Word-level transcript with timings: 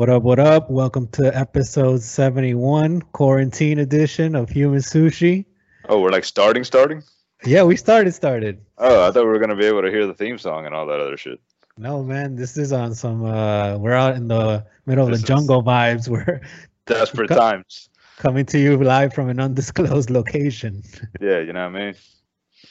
What 0.00 0.08
up, 0.08 0.22
what 0.22 0.38
up? 0.38 0.70
Welcome 0.70 1.08
to 1.08 1.26
episode 1.36 2.00
71, 2.00 3.02
quarantine 3.12 3.80
edition 3.80 4.34
of 4.34 4.48
Human 4.48 4.78
Sushi. 4.78 5.44
Oh, 5.90 6.00
we're 6.00 6.08
like 6.08 6.24
starting, 6.24 6.64
starting? 6.64 7.02
Yeah, 7.44 7.64
we 7.64 7.76
started, 7.76 8.14
started. 8.14 8.64
Oh, 8.78 9.06
I 9.06 9.10
thought 9.12 9.24
we 9.24 9.28
were 9.28 9.38
going 9.38 9.50
to 9.50 9.56
be 9.56 9.66
able 9.66 9.82
to 9.82 9.90
hear 9.90 10.06
the 10.06 10.14
theme 10.14 10.38
song 10.38 10.64
and 10.64 10.74
all 10.74 10.86
that 10.86 11.00
other 11.00 11.18
shit. 11.18 11.38
No, 11.76 12.02
man, 12.02 12.34
this 12.34 12.56
is 12.56 12.72
on 12.72 12.94
some, 12.94 13.26
uh, 13.26 13.76
we're 13.76 13.92
out 13.92 14.16
in 14.16 14.26
the 14.26 14.64
middle 14.86 15.04
of 15.04 15.10
This 15.10 15.20
the 15.20 15.26
jungle 15.26 15.62
vibes. 15.62 16.08
We're 16.08 16.40
Desperate 16.86 17.28
Co- 17.28 17.36
times. 17.36 17.90
coming 18.16 18.46
to 18.46 18.58
you 18.58 18.82
live 18.82 19.12
from 19.12 19.28
an 19.28 19.38
undisclosed 19.38 20.08
location. 20.18 20.82
Yeah, 21.20 21.40
you 21.40 21.52
know 21.52 21.68
what 21.70 21.76
I 21.78 21.84
mean? 21.84 21.94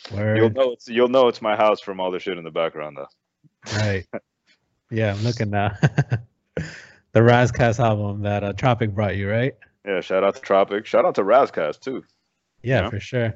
Where, 0.09 0.35
You'll 0.35 0.49
know 0.49 0.71
it's 0.71 0.89
you'll 0.89 1.09
know 1.09 1.27
it's 1.27 1.43
my 1.43 1.55
house 1.55 1.79
from 1.79 1.99
all 1.99 2.09
the 2.09 2.19
shit 2.19 2.39
in 2.39 2.43
the 2.43 2.49
background 2.49 2.97
though. 2.97 3.77
right. 3.77 4.03
Yeah, 4.89 5.13
I'm 5.13 5.21
looking 5.23 5.51
now. 5.51 5.77
The 7.11 7.19
Razcast 7.21 7.79
album 7.79 8.21
that 8.21 8.43
uh, 8.43 8.53
Tropic 8.53 8.93
brought 8.93 9.15
you, 9.17 9.29
right? 9.29 9.55
Yeah, 9.85 10.01
shout 10.01 10.23
out 10.23 10.35
to 10.35 10.41
Tropic. 10.41 10.85
Shout 10.85 11.05
out 11.05 11.15
to 11.15 11.23
Razcast 11.23 11.79
too. 11.81 12.03
Yeah, 12.63 12.81
Yeah. 12.81 12.89
for 12.89 12.99
sure. 12.99 13.33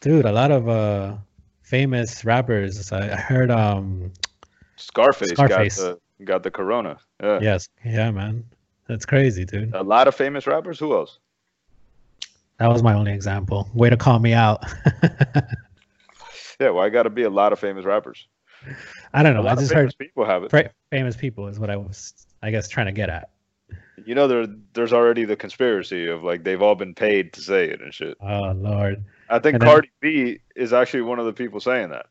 Dude, 0.00 0.24
a 0.24 0.32
lot 0.32 0.50
of 0.50 0.68
uh 0.68 1.16
famous 1.62 2.24
rappers. 2.24 2.92
I 2.92 3.08
heard 3.16 3.50
um 3.50 4.12
Scarface, 4.76 5.30
Scarface. 5.30 5.76
got 5.80 5.98
the 6.18 6.24
got 6.24 6.42
the 6.42 6.50
corona. 6.50 6.98
Yeah. 7.22 7.38
yes, 7.42 7.68
yeah, 7.84 8.10
man. 8.10 8.44
That's 8.88 9.04
crazy, 9.06 9.44
dude. 9.44 9.74
A 9.74 9.82
lot 9.82 10.06
of 10.06 10.14
famous 10.14 10.46
rappers. 10.46 10.78
Who 10.78 10.94
else? 10.94 11.18
That 12.58 12.68
was 12.68 12.82
my 12.82 12.94
only 12.94 13.12
example. 13.12 13.68
Way 13.74 13.90
to 13.90 13.96
call 13.96 14.18
me 14.18 14.32
out. 14.32 14.64
Yeah, 16.58 16.70
well, 16.70 16.82
I 16.84 16.88
got 16.88 17.02
to 17.02 17.10
be 17.10 17.24
a 17.24 17.28
lot 17.30 17.52
of 17.52 17.58
famous 17.58 17.84
rappers. 17.84 18.26
I 19.12 19.22
don't 19.22 19.34
know. 19.34 19.46
I 19.46 19.54
just 19.56 19.70
famous 19.72 19.92
heard 19.92 19.94
people 19.98 20.24
have 20.24 20.42
it. 20.44 20.72
famous 20.90 21.16
people 21.16 21.48
is 21.48 21.58
what 21.60 21.68
I 21.68 21.76
was, 21.76 22.14
I 22.42 22.50
guess, 22.50 22.68
trying 22.68 22.86
to 22.86 22.92
get 22.92 23.08
at. 23.08 23.30
You 24.04 24.14
know, 24.14 24.28
there 24.28 24.46
there's 24.74 24.92
already 24.92 25.24
the 25.24 25.36
conspiracy 25.36 26.06
of 26.06 26.22
like 26.22 26.44
they've 26.44 26.60
all 26.62 26.74
been 26.74 26.94
paid 26.94 27.32
to 27.34 27.40
say 27.40 27.64
it 27.70 27.80
and 27.80 27.92
shit. 27.92 28.16
Oh 28.20 28.52
Lord, 28.52 29.04
I 29.28 29.38
think 29.38 29.54
And 29.54 29.62
then- 29.62 29.68
Cardi 29.68 29.90
B 30.00 30.38
is 30.54 30.72
actually 30.72 31.02
one 31.02 31.18
of 31.18 31.24
the 31.26 31.32
people 31.32 31.60
saying 31.60 31.90
that. 31.90 32.06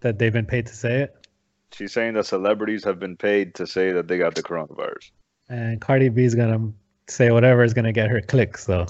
that 0.00 0.18
they've 0.18 0.32
been 0.32 0.46
paid 0.46 0.66
to 0.66 0.74
say 0.74 1.02
it. 1.02 1.26
She's 1.72 1.92
saying 1.92 2.14
that 2.14 2.26
celebrities 2.26 2.84
have 2.84 3.00
been 3.00 3.16
paid 3.16 3.54
to 3.56 3.66
say 3.66 3.90
that 3.90 4.06
they 4.06 4.16
got 4.16 4.36
the 4.36 4.42
coronavirus. 4.44 5.10
And 5.48 5.80
Cardi 5.80 6.08
B's 6.08 6.34
gonna 6.34 6.72
say 7.08 7.30
whatever 7.32 7.64
is 7.64 7.74
gonna 7.74 7.92
get 7.92 8.08
her 8.10 8.20
clicks, 8.20 8.64
though. 8.66 8.86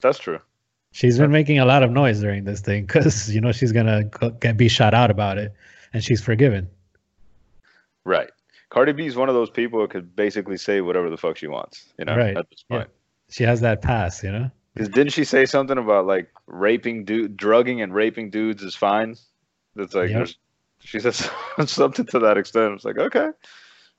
That's 0.00 0.18
true. 0.18 0.40
She's 0.92 1.18
been 1.18 1.30
making 1.30 1.58
a 1.58 1.64
lot 1.64 1.82
of 1.82 1.90
noise 1.90 2.20
during 2.20 2.44
this 2.44 2.60
thing 2.60 2.86
because 2.86 3.32
you 3.34 3.40
know 3.40 3.52
she's 3.52 3.72
gonna 3.72 4.10
get 4.40 4.56
be 4.56 4.68
shot 4.68 4.94
out 4.94 5.10
about 5.10 5.38
it, 5.38 5.54
and 5.92 6.02
she's 6.02 6.20
forgiven. 6.20 6.68
Right. 8.04 8.30
Cardi 8.76 8.92
B 8.92 9.06
is 9.06 9.16
one 9.16 9.30
of 9.30 9.34
those 9.34 9.48
people 9.48 9.80
who 9.80 9.88
could 9.88 10.14
basically 10.14 10.58
say 10.58 10.82
whatever 10.82 11.08
the 11.08 11.16
fuck 11.16 11.38
she 11.38 11.46
wants, 11.46 11.94
you 11.98 12.04
know, 12.04 12.14
Right. 12.14 12.36
at 12.36 12.46
this 12.50 12.62
Yeah. 12.68 12.76
point. 12.76 12.90
She 13.30 13.42
has 13.44 13.62
that 13.62 13.80
pass, 13.80 14.22
you 14.22 14.30
know. 14.30 14.50
Didn't 14.76 15.12
she 15.14 15.24
say 15.24 15.46
something 15.46 15.78
about 15.78 16.04
like 16.06 16.28
raping 16.46 17.06
dude, 17.06 17.38
drugging 17.38 17.80
and 17.80 17.94
raping 17.94 18.28
dudes 18.28 18.62
is 18.62 18.74
fine? 18.74 19.16
That's 19.76 19.94
like, 19.94 20.10
Yep. 20.10 20.28
she 20.80 21.00
said 21.00 21.14
something 21.66 22.04
to 22.04 22.18
that 22.18 22.36
extent. 22.36 22.74
It's 22.74 22.84
like, 22.84 22.98
okay, 22.98 23.30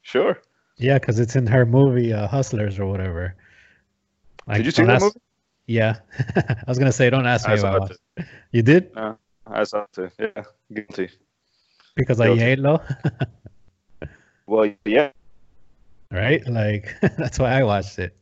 sure. 0.04 0.40
Yeah, 0.76 1.00
because 1.00 1.18
it's 1.18 1.36
in 1.36 1.48
her 1.48 1.66
movie 1.66 2.14
uh, 2.14 2.28
Hustlers 2.28 2.78
or 2.78 2.86
whatever. 2.86 3.34
Like, 4.46 4.58
Did 4.58 4.66
you 4.68 4.72
see 4.74 4.84
that 4.84 4.98
ask- 4.98 5.06
movie? 5.06 5.20
Yeah, 5.66 5.96
I 6.36 6.64
was 6.68 6.78
gonna 6.78 6.92
say, 6.92 7.10
don't 7.10 7.26
ask 7.26 7.48
me 7.48 7.54
I 7.54 7.58
if 7.58 7.64
I 7.66 7.78
saw 7.80 7.86
it. 7.86 8.26
You 8.52 8.62
did 8.62 8.92
I 9.48 9.64
saw 9.64 9.86
it 9.86 9.94
too. 9.94 10.12
Yeah, 10.20 10.44
guilty. 10.72 11.10
because 11.96 12.22
I 12.22 12.28
Guilty. 12.36 12.62
Well, 14.48 14.72
yeah. 14.86 15.12
right? 16.12 16.46
Like 16.48 16.96
that's 17.18 17.38
why 17.38 17.52
I 17.60 17.64
watched 17.64 18.00
it. 18.00 18.16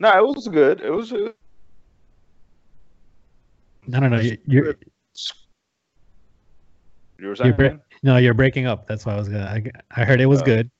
No, 0.00 0.10
it 0.10 0.26
was 0.36 0.48
good. 0.48 0.80
It 0.80 0.90
was. 0.90 1.12
uh, 1.12 1.30
I 3.94 4.00
don't 4.00 4.10
know. 4.10 4.20
You, 4.20 4.36
you're 4.46 4.74
You 7.18 7.28
were 7.28 7.36
saying? 7.36 7.54
you're 7.58 7.80
no, 8.02 8.16
you're 8.16 8.34
breaking 8.34 8.66
up. 8.66 8.86
That's 8.88 9.06
why 9.06 9.14
I 9.14 9.16
was 9.16 9.28
gonna. 9.28 9.44
I, 9.44 10.00
I 10.00 10.04
heard 10.04 10.20
it 10.20 10.26
was 10.26 10.40
Uh, 10.42 10.46
good. 10.46 10.70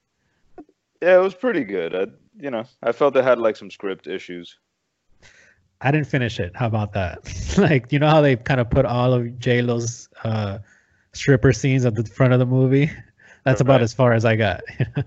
yeah, 1.01 1.17
it 1.17 1.23
was 1.23 1.35
pretty 1.35 1.63
good. 1.63 1.95
I, 1.95 2.07
you 2.37 2.51
know, 2.51 2.65
I 2.83 2.91
felt 2.93 3.17
it 3.17 3.23
had 3.23 3.39
like 3.39 3.57
some 3.57 3.71
script 3.71 4.09
issues. 4.09 4.59
I 5.81 5.91
didn't 5.91 6.07
finish 6.09 6.41
it. 6.41 6.53
How 6.57 6.67
about 6.67 6.93
that? 6.95 7.19
like 7.59 7.93
you 7.93 7.99
know 8.01 8.09
how 8.09 8.21
they 8.21 8.35
kind 8.37 8.61
of 8.61 8.69
put 8.71 8.85
all 8.85 9.13
of 9.13 9.39
J 9.39 9.63
Lo's 9.63 10.09
uh, 10.25 10.59
stripper 11.13 11.53
scenes 11.53 11.85
at 11.85 11.95
the 11.95 12.05
front 12.05 12.33
of 12.33 12.41
the 12.41 12.47
movie. 12.47 12.91
That's 13.45 13.61
about 13.61 13.83
as 13.83 13.93
far 13.93 14.13
as 14.13 14.25
I 14.25 14.37
got. 14.37 14.63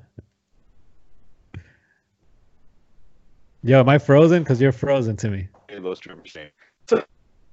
Yo, 3.63 3.79
am 3.79 3.89
I 3.89 3.97
frozen? 3.97 4.43
Because 4.43 4.61
you're 4.61 4.71
frozen 4.71 5.15
to 5.17 5.29
me. 5.29 5.47
J 5.69 5.79
Lo 5.79 5.95
stripper 5.95 6.27
scene. 6.27 6.49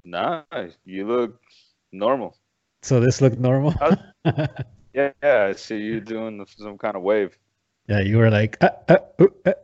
Nah, 0.04 0.42
you 0.84 1.06
look 1.06 1.40
normal. 1.92 2.36
So 2.82 3.00
this 3.00 3.20
looked 3.20 3.38
normal. 3.38 3.74
Yeah, 4.94 5.12
yeah. 5.22 5.46
I 5.48 5.52
see 5.52 5.78
you 5.78 6.02
doing 6.02 6.44
some 6.58 6.76
kind 6.76 6.96
of 6.96 7.02
wave. 7.02 7.38
yeah, 7.88 8.00
you 8.00 8.18
were 8.18 8.28
like, 8.30 8.62
uh, 8.62 8.72
uh, 8.90 8.98
ooh, 9.22 9.34
all 9.46 9.54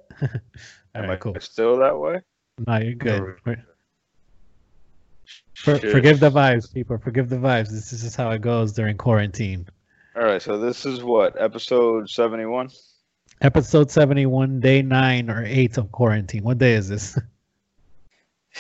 Am 0.95 1.03
right, 1.03 1.11
I 1.11 1.17
cool. 1.17 1.37
still 1.39 1.77
that 1.81 1.99
way? 1.99 2.23
No, 2.67 2.79
you're 2.79 2.95
good. 2.95 3.37
For- 5.55 5.79
forgive 5.81 6.19
the 6.19 6.31
vibes, 6.31 6.73
people. 6.73 6.97
Forgive 6.97 7.29
the 7.29 7.37
vibes. 7.37 7.69
This 7.69 7.93
is 7.93 8.00
just 8.05 8.17
how 8.17 8.31
it 8.31 8.41
goes 8.41 8.73
during 8.73 8.97
quarantine. 8.97 9.67
All 10.19 10.25
right, 10.25 10.43
so 10.43 10.59
this 10.59 10.84
is 10.84 11.01
what 11.01 11.41
episode 11.41 12.11
seventy-one. 12.11 12.71
Episode 13.41 13.89
71, 13.89 14.59
day 14.59 14.83
nine 14.83 15.31
or 15.31 15.45
eight 15.45 15.79
of 15.79 15.93
quarantine. 15.93 16.43
What 16.43 16.59
day 16.59 16.73
is 16.73 16.89
this? 16.89 17.17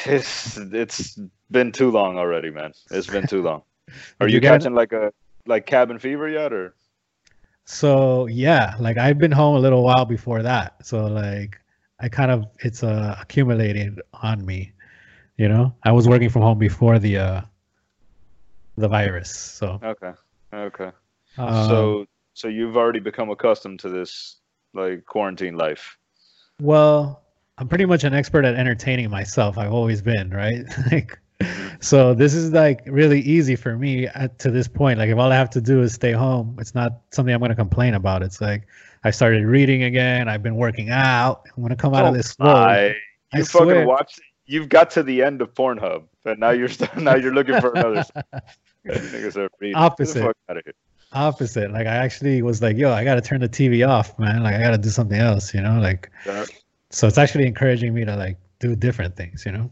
It's 0.04 0.56
it's 0.56 1.18
been 1.50 1.72
too 1.72 1.90
long 1.90 2.16
already, 2.16 2.50
man. 2.50 2.72
It's 2.92 3.08
been 3.08 3.26
too 3.26 3.42
long. 3.42 3.62
Are 4.20 4.28
you, 4.28 4.34
you 4.34 4.40
catching 4.40 4.74
like 4.74 4.92
a 4.92 5.12
like 5.46 5.66
cabin 5.66 5.98
fever 5.98 6.28
yet, 6.28 6.52
or 6.52 6.76
So 7.64 8.26
yeah, 8.26 8.76
like 8.78 8.96
I've 8.96 9.18
been 9.18 9.32
home 9.32 9.56
a 9.56 9.58
little 9.58 9.82
while 9.82 10.04
before 10.04 10.44
that. 10.44 10.86
So 10.86 11.06
like 11.06 11.58
I 11.98 12.08
kind 12.08 12.30
of 12.30 12.46
it's 12.60 12.84
uh, 12.84 13.16
accumulated 13.20 14.00
on 14.12 14.46
me. 14.46 14.70
You 15.36 15.48
know, 15.48 15.74
I 15.82 15.90
was 15.90 16.06
working 16.06 16.28
from 16.28 16.42
home 16.42 16.58
before 16.58 17.00
the 17.00 17.18
uh 17.18 17.40
the 18.76 18.86
virus. 18.86 19.34
So 19.34 19.80
okay, 19.82 20.12
okay? 20.54 20.92
Um, 21.38 21.68
so 21.68 22.06
so 22.34 22.48
you've 22.48 22.76
already 22.76 23.00
become 23.00 23.30
accustomed 23.30 23.80
to 23.80 23.88
this 23.88 24.36
like 24.74 25.04
quarantine 25.06 25.56
life. 25.56 25.96
well, 26.60 27.22
I'm 27.58 27.68
pretty 27.68 27.86
much 27.86 28.04
an 28.04 28.14
expert 28.14 28.44
at 28.44 28.54
entertaining 28.54 29.10
myself. 29.10 29.58
I've 29.58 29.72
always 29.72 30.00
been, 30.02 30.30
right? 30.30 30.64
like 30.92 31.18
so 31.80 32.14
this 32.14 32.34
is 32.34 32.50
like 32.52 32.80
really 32.86 33.20
easy 33.20 33.56
for 33.56 33.76
me 33.76 34.06
at, 34.08 34.38
to 34.40 34.50
this 34.50 34.66
point. 34.68 34.98
Like 34.98 35.10
if 35.10 35.18
all 35.18 35.30
I 35.30 35.36
have 35.36 35.50
to 35.50 35.60
do 35.60 35.82
is 35.82 35.94
stay 35.94 36.12
home, 36.12 36.56
it's 36.58 36.74
not 36.74 37.00
something 37.12 37.32
I'm 37.32 37.40
going 37.40 37.50
to 37.50 37.56
complain 37.56 37.94
about. 37.94 38.22
It's 38.22 38.40
like 38.40 38.66
I 39.04 39.10
started 39.10 39.44
reading 39.44 39.84
again. 39.84 40.28
I've 40.28 40.42
been 40.42 40.56
working 40.56 40.90
out. 40.90 41.42
I'm 41.56 41.62
going 41.62 41.70
to 41.70 41.76
come 41.76 41.94
out 41.94 42.06
of 42.06 42.14
this 42.14 42.30
slow. 42.30 42.52
lie. 42.52 42.94
I 43.32 43.38
You 43.38 43.44
fucking 43.44 43.86
watched. 43.86 44.20
You've 44.46 44.68
got 44.68 44.90
to 44.92 45.02
the 45.02 45.22
end 45.22 45.42
of 45.42 45.52
Pornhub, 45.54 46.04
and 46.24 46.40
now 46.40 46.50
you're 46.50 46.70
now 46.96 47.14
you're 47.14 47.34
looking 47.34 47.60
for 47.60 47.70
another. 47.72 48.04
Niggas 48.86 49.36
are 49.36 49.48
reading. 49.60 49.74
Get 49.74 49.74
the 49.74 49.74
Opposite. 49.74 50.36
Fuck 51.10 51.16
outta 51.16 51.24
here. 51.24 51.28
opposite. 51.28 51.72
Like 51.72 51.86
I 51.86 51.96
actually 51.96 52.42
was 52.42 52.60
like, 52.62 52.76
yo, 52.76 52.92
I 52.92 53.04
gotta 53.04 53.20
turn 53.20 53.40
the 53.40 53.48
TV 53.48 53.86
off, 53.88 54.18
man. 54.18 54.42
Like 54.42 54.54
I 54.54 54.60
gotta 54.60 54.78
do 54.78 54.88
something 54.90 55.18
else, 55.18 55.54
you 55.54 55.60
know. 55.60 55.78
Like 55.80 56.10
Yeah. 56.26 56.44
so, 56.90 57.06
it's 57.06 57.18
actually 57.18 57.46
encouraging 57.46 57.94
me 57.94 58.04
to 58.04 58.16
like 58.16 58.36
do 58.60 58.74
different 58.76 59.16
things, 59.16 59.44
you 59.46 59.52
know. 59.52 59.70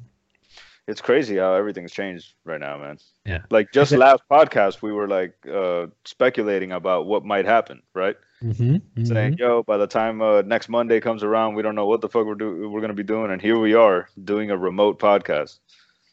It's 0.89 1.01
crazy 1.01 1.39
how 1.39 1.55
everything's 1.55 1.91
changed 1.93 2.35
right 2.45 2.61
now, 2.61 2.79
man. 2.79 2.99
Yeah. 3.25 3.43
Like 3.51 3.73
just 3.73 3.93
it- 3.93 3.99
last 3.99 4.23
podcast, 4.31 4.83
we 4.83 4.93
were 4.93 5.09
like 5.09 5.35
uh, 5.53 5.87
speculating 6.05 6.73
about 6.73 7.07
what 7.07 7.25
might 7.25 7.45
happen, 7.45 7.83
right? 7.95 8.17
Mm-hmm, 8.43 9.05
Saying, 9.05 9.39
"Yo, 9.39 9.63
by 9.65 9.79
the 9.79 9.87
time 9.87 10.21
uh, 10.23 10.43
next 10.43 10.69
Monday 10.69 11.01
comes 11.01 11.25
around, 11.25 11.55
we 11.57 11.63
don't 11.63 11.75
know 11.75 11.87
what 11.87 12.03
the 12.03 12.09
fuck 12.09 12.27
we're 12.27 12.35
do- 12.37 12.69
we're 12.69 12.83
gonna 12.83 12.93
be 12.93 13.03
doing," 13.03 13.33
and 13.33 13.41
here 13.43 13.59
we 13.59 13.75
are 13.75 14.09
doing 14.25 14.51
a 14.51 14.57
remote 14.57 14.99
podcast. 15.01 15.59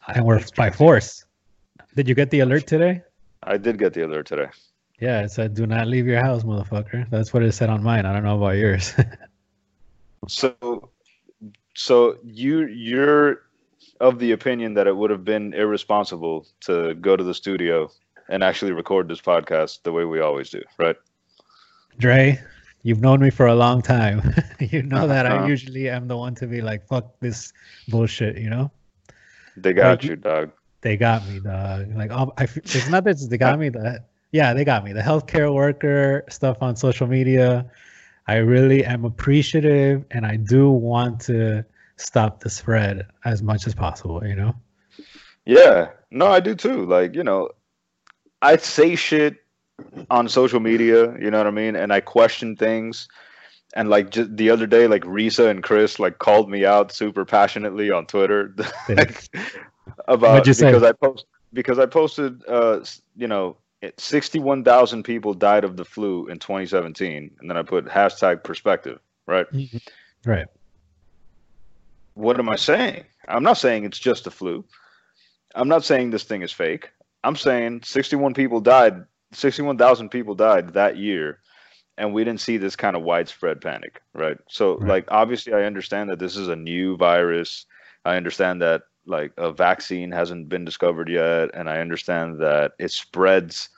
and 0.08 0.26
we're 0.26 0.42
by 0.56 0.72
force. 0.72 1.26
Did 1.96 2.08
you 2.08 2.16
get 2.16 2.32
the 2.32 2.40
alert 2.40 2.66
today? 2.66 3.02
I 3.44 3.58
did 3.58 3.78
get 3.78 3.94
the 3.94 4.06
alert 4.06 4.26
today. 4.26 4.48
Yeah, 5.00 5.22
it 5.22 5.32
said, 5.32 5.54
"Do 5.54 5.66
not 5.66 5.88
leave 5.88 6.08
your 6.08 6.22
house, 6.22 6.44
motherfucker." 6.44 7.10
That's 7.10 7.34
what 7.34 7.44
it 7.44 7.52
said 7.54 7.70
on 7.70 7.84
mine. 7.84 8.06
I 8.06 8.14
don't 8.14 8.24
know 8.24 8.38
about 8.38 8.58
yours. 8.58 8.94
So, 10.28 10.90
so 11.76 12.18
you 12.24 12.66
you're 12.68 13.42
of 14.00 14.20
the 14.20 14.32
opinion 14.32 14.74
that 14.76 14.88
it 14.88 14.96
would 14.96 15.10
have 15.10 15.24
been 15.26 15.54
irresponsible 15.54 16.48
to 16.62 16.94
go 16.96 17.16
to 17.16 17.24
the 17.24 17.34
studio 17.34 17.90
and 18.30 18.44
actually 18.44 18.72
record 18.72 19.08
this 19.10 19.22
podcast 19.22 19.84
the 19.84 19.92
way 19.92 20.06
we 20.06 20.20
always 20.22 20.50
do, 20.50 20.62
right? 20.78 20.96
Dre, 22.00 22.40
you've 22.84 23.02
known 23.02 23.20
me 23.22 23.30
for 23.30 23.48
a 23.48 23.56
long 23.56 23.82
time. 23.82 24.22
you 24.60 24.84
know 24.84 25.08
that 25.08 25.26
I 25.26 25.36
Uh-huh. 25.36 25.48
usually 25.48 25.90
am 25.90 26.08
the 26.08 26.18
one 26.18 26.36
to 26.36 26.48
be 26.48 26.62
like, 26.62 26.86
"Fuck 26.88 27.20
this 27.20 27.54
bullshit," 27.88 28.38
you 28.38 28.50
know. 28.50 28.72
They 29.58 29.74
got 29.74 30.02
Like, 30.02 30.04
you, 30.04 30.16
dog. 30.16 30.52
They 30.82 30.98
got 30.98 31.28
me, 31.28 31.40
dog. 31.40 31.94
Like, 31.96 32.12
I, 32.12 32.44
it's 32.44 32.90
not 32.90 33.04
that 33.06 33.18
they 33.30 33.38
got 33.38 33.60
me. 33.64 33.70
That 33.70 34.10
yeah, 34.34 34.54
they 34.54 34.66
got 34.66 34.84
me. 34.84 34.94
The 34.94 35.02
healthcare 35.02 35.54
worker 35.54 36.26
stuff 36.28 36.58
on 36.60 36.76
social 36.76 37.06
media, 37.06 37.70
I 38.28 38.38
really 38.38 38.84
am 38.84 39.06
appreciative 39.06 40.04
and 40.10 40.26
I 40.26 40.38
do 40.38 40.72
want 40.72 41.22
to 41.22 41.64
stop 41.98 42.40
the 42.40 42.50
spread 42.50 43.06
as 43.26 43.44
much 43.44 43.68
as 43.68 43.76
possible, 43.76 44.26
you 44.26 44.36
know? 44.36 44.56
Yeah. 45.46 45.92
No, 46.10 46.28
I 46.28 46.40
do 46.40 46.56
too. 46.56 46.88
Like, 46.88 47.14
you 47.14 47.24
know, 47.24 47.50
I 48.42 48.58
say 48.58 48.96
shit 48.96 49.36
on 50.10 50.28
social 50.28 50.60
media, 50.60 51.16
you 51.20 51.30
know 51.30 51.38
what 51.38 51.48
I 51.48 51.52
mean? 51.52 51.76
And 51.76 51.94
I 51.94 52.00
question 52.00 52.56
things. 52.56 53.08
And 53.76 53.88
like 53.90 54.10
just 54.10 54.36
the 54.36 54.50
other 54.50 54.66
day, 54.66 54.88
like 54.88 55.04
Risa 55.04 55.48
and 55.48 55.62
Chris 55.62 56.00
like 56.00 56.18
called 56.18 56.50
me 56.50 56.66
out 56.66 56.92
super 56.92 57.24
passionately 57.24 57.92
on 57.92 58.08
Twitter 58.08 58.56
like, 58.90 59.30
about 60.08 60.44
because? 60.44 60.82
I 60.82 60.92
post 60.92 61.26
because 61.54 61.78
I 61.78 61.86
posted 61.86 62.44
uh 62.48 62.84
you 63.16 63.28
know 63.28 63.58
61,000 63.98 65.04
people 65.04 65.34
died 65.34 65.64
of 65.64 65.78
the 65.78 65.86
flu 65.86 66.28
in 66.28 66.40
2017 66.40 67.32
and 67.40 67.50
then 67.50 67.58
I 67.58 67.64
put 67.64 67.86
hashtag 67.86 68.44
perspective, 68.44 69.00
right? 69.28 69.52
Mm-hmm. 69.52 70.30
Right. 70.30 70.48
What 72.14 72.40
am 72.40 72.50
I 72.50 72.56
saying? 72.56 73.04
I'm 73.28 73.44
not 73.44 73.58
saying 73.58 73.86
it's 73.86 74.00
just 74.00 74.24
the 74.24 74.32
flu. 74.32 74.64
I'm 75.56 75.68
not 75.68 75.84
saying 75.84 76.12
this 76.12 76.24
thing 76.24 76.42
is 76.42 76.52
fake. 76.52 76.92
I'm 77.24 77.36
saying 77.36 77.82
61 77.84 78.34
people 78.34 78.60
died 78.60 79.06
61,000 79.34 80.10
people 80.10 80.36
died 80.36 80.74
that 80.74 80.98
year 80.98 81.40
and 81.98 82.14
we 82.14 82.24
didn't 82.24 82.42
see 82.42 82.58
this 82.58 82.76
kind 82.76 82.96
of 82.96 83.04
widespread 83.04 83.62
panic, 83.62 84.02
right? 84.14 84.38
So 84.50 84.78
right. 84.78 84.90
like 84.90 85.06
obviously 85.10 85.54
I 85.54 85.64
understand 85.64 86.10
that 86.10 86.20
this 86.20 86.38
is 86.38 86.48
a 86.48 86.56
new 86.56 86.98
virus. 86.98 87.66
I 88.06 88.16
understand 88.16 88.62
that 88.62 88.84
like 89.06 89.34
a 89.38 89.52
vaccine 89.52 90.12
hasn't 90.12 90.50
been 90.50 90.66
discovered 90.66 91.10
yet 91.10 91.50
and 91.54 91.70
I 91.70 91.80
understand 91.80 92.40
that 92.40 92.72
it 92.80 92.92
spreads, 92.92 93.70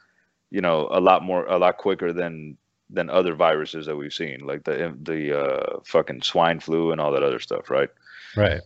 you 0.55 0.61
know, 0.61 0.87
a 0.89 1.01
lot 1.01 1.21
more 1.21 1.45
a 1.47 1.57
lot 1.57 1.75
quicker 1.75 2.13
than 2.13 2.55
than 2.89 3.09
other 3.09 3.35
viruses 3.35 3.85
that 3.87 3.97
we've 3.97 4.13
seen, 4.13 4.39
like 4.47 4.63
the 4.63 4.95
the 5.03 5.37
uh, 5.37 5.79
fucking 5.83 6.21
swine 6.21 6.61
flu 6.61 6.93
and 6.93 7.01
all 7.01 7.11
that 7.11 7.23
other 7.23 7.41
stuff, 7.41 7.69
right? 7.69 7.89
Right. 8.37 8.61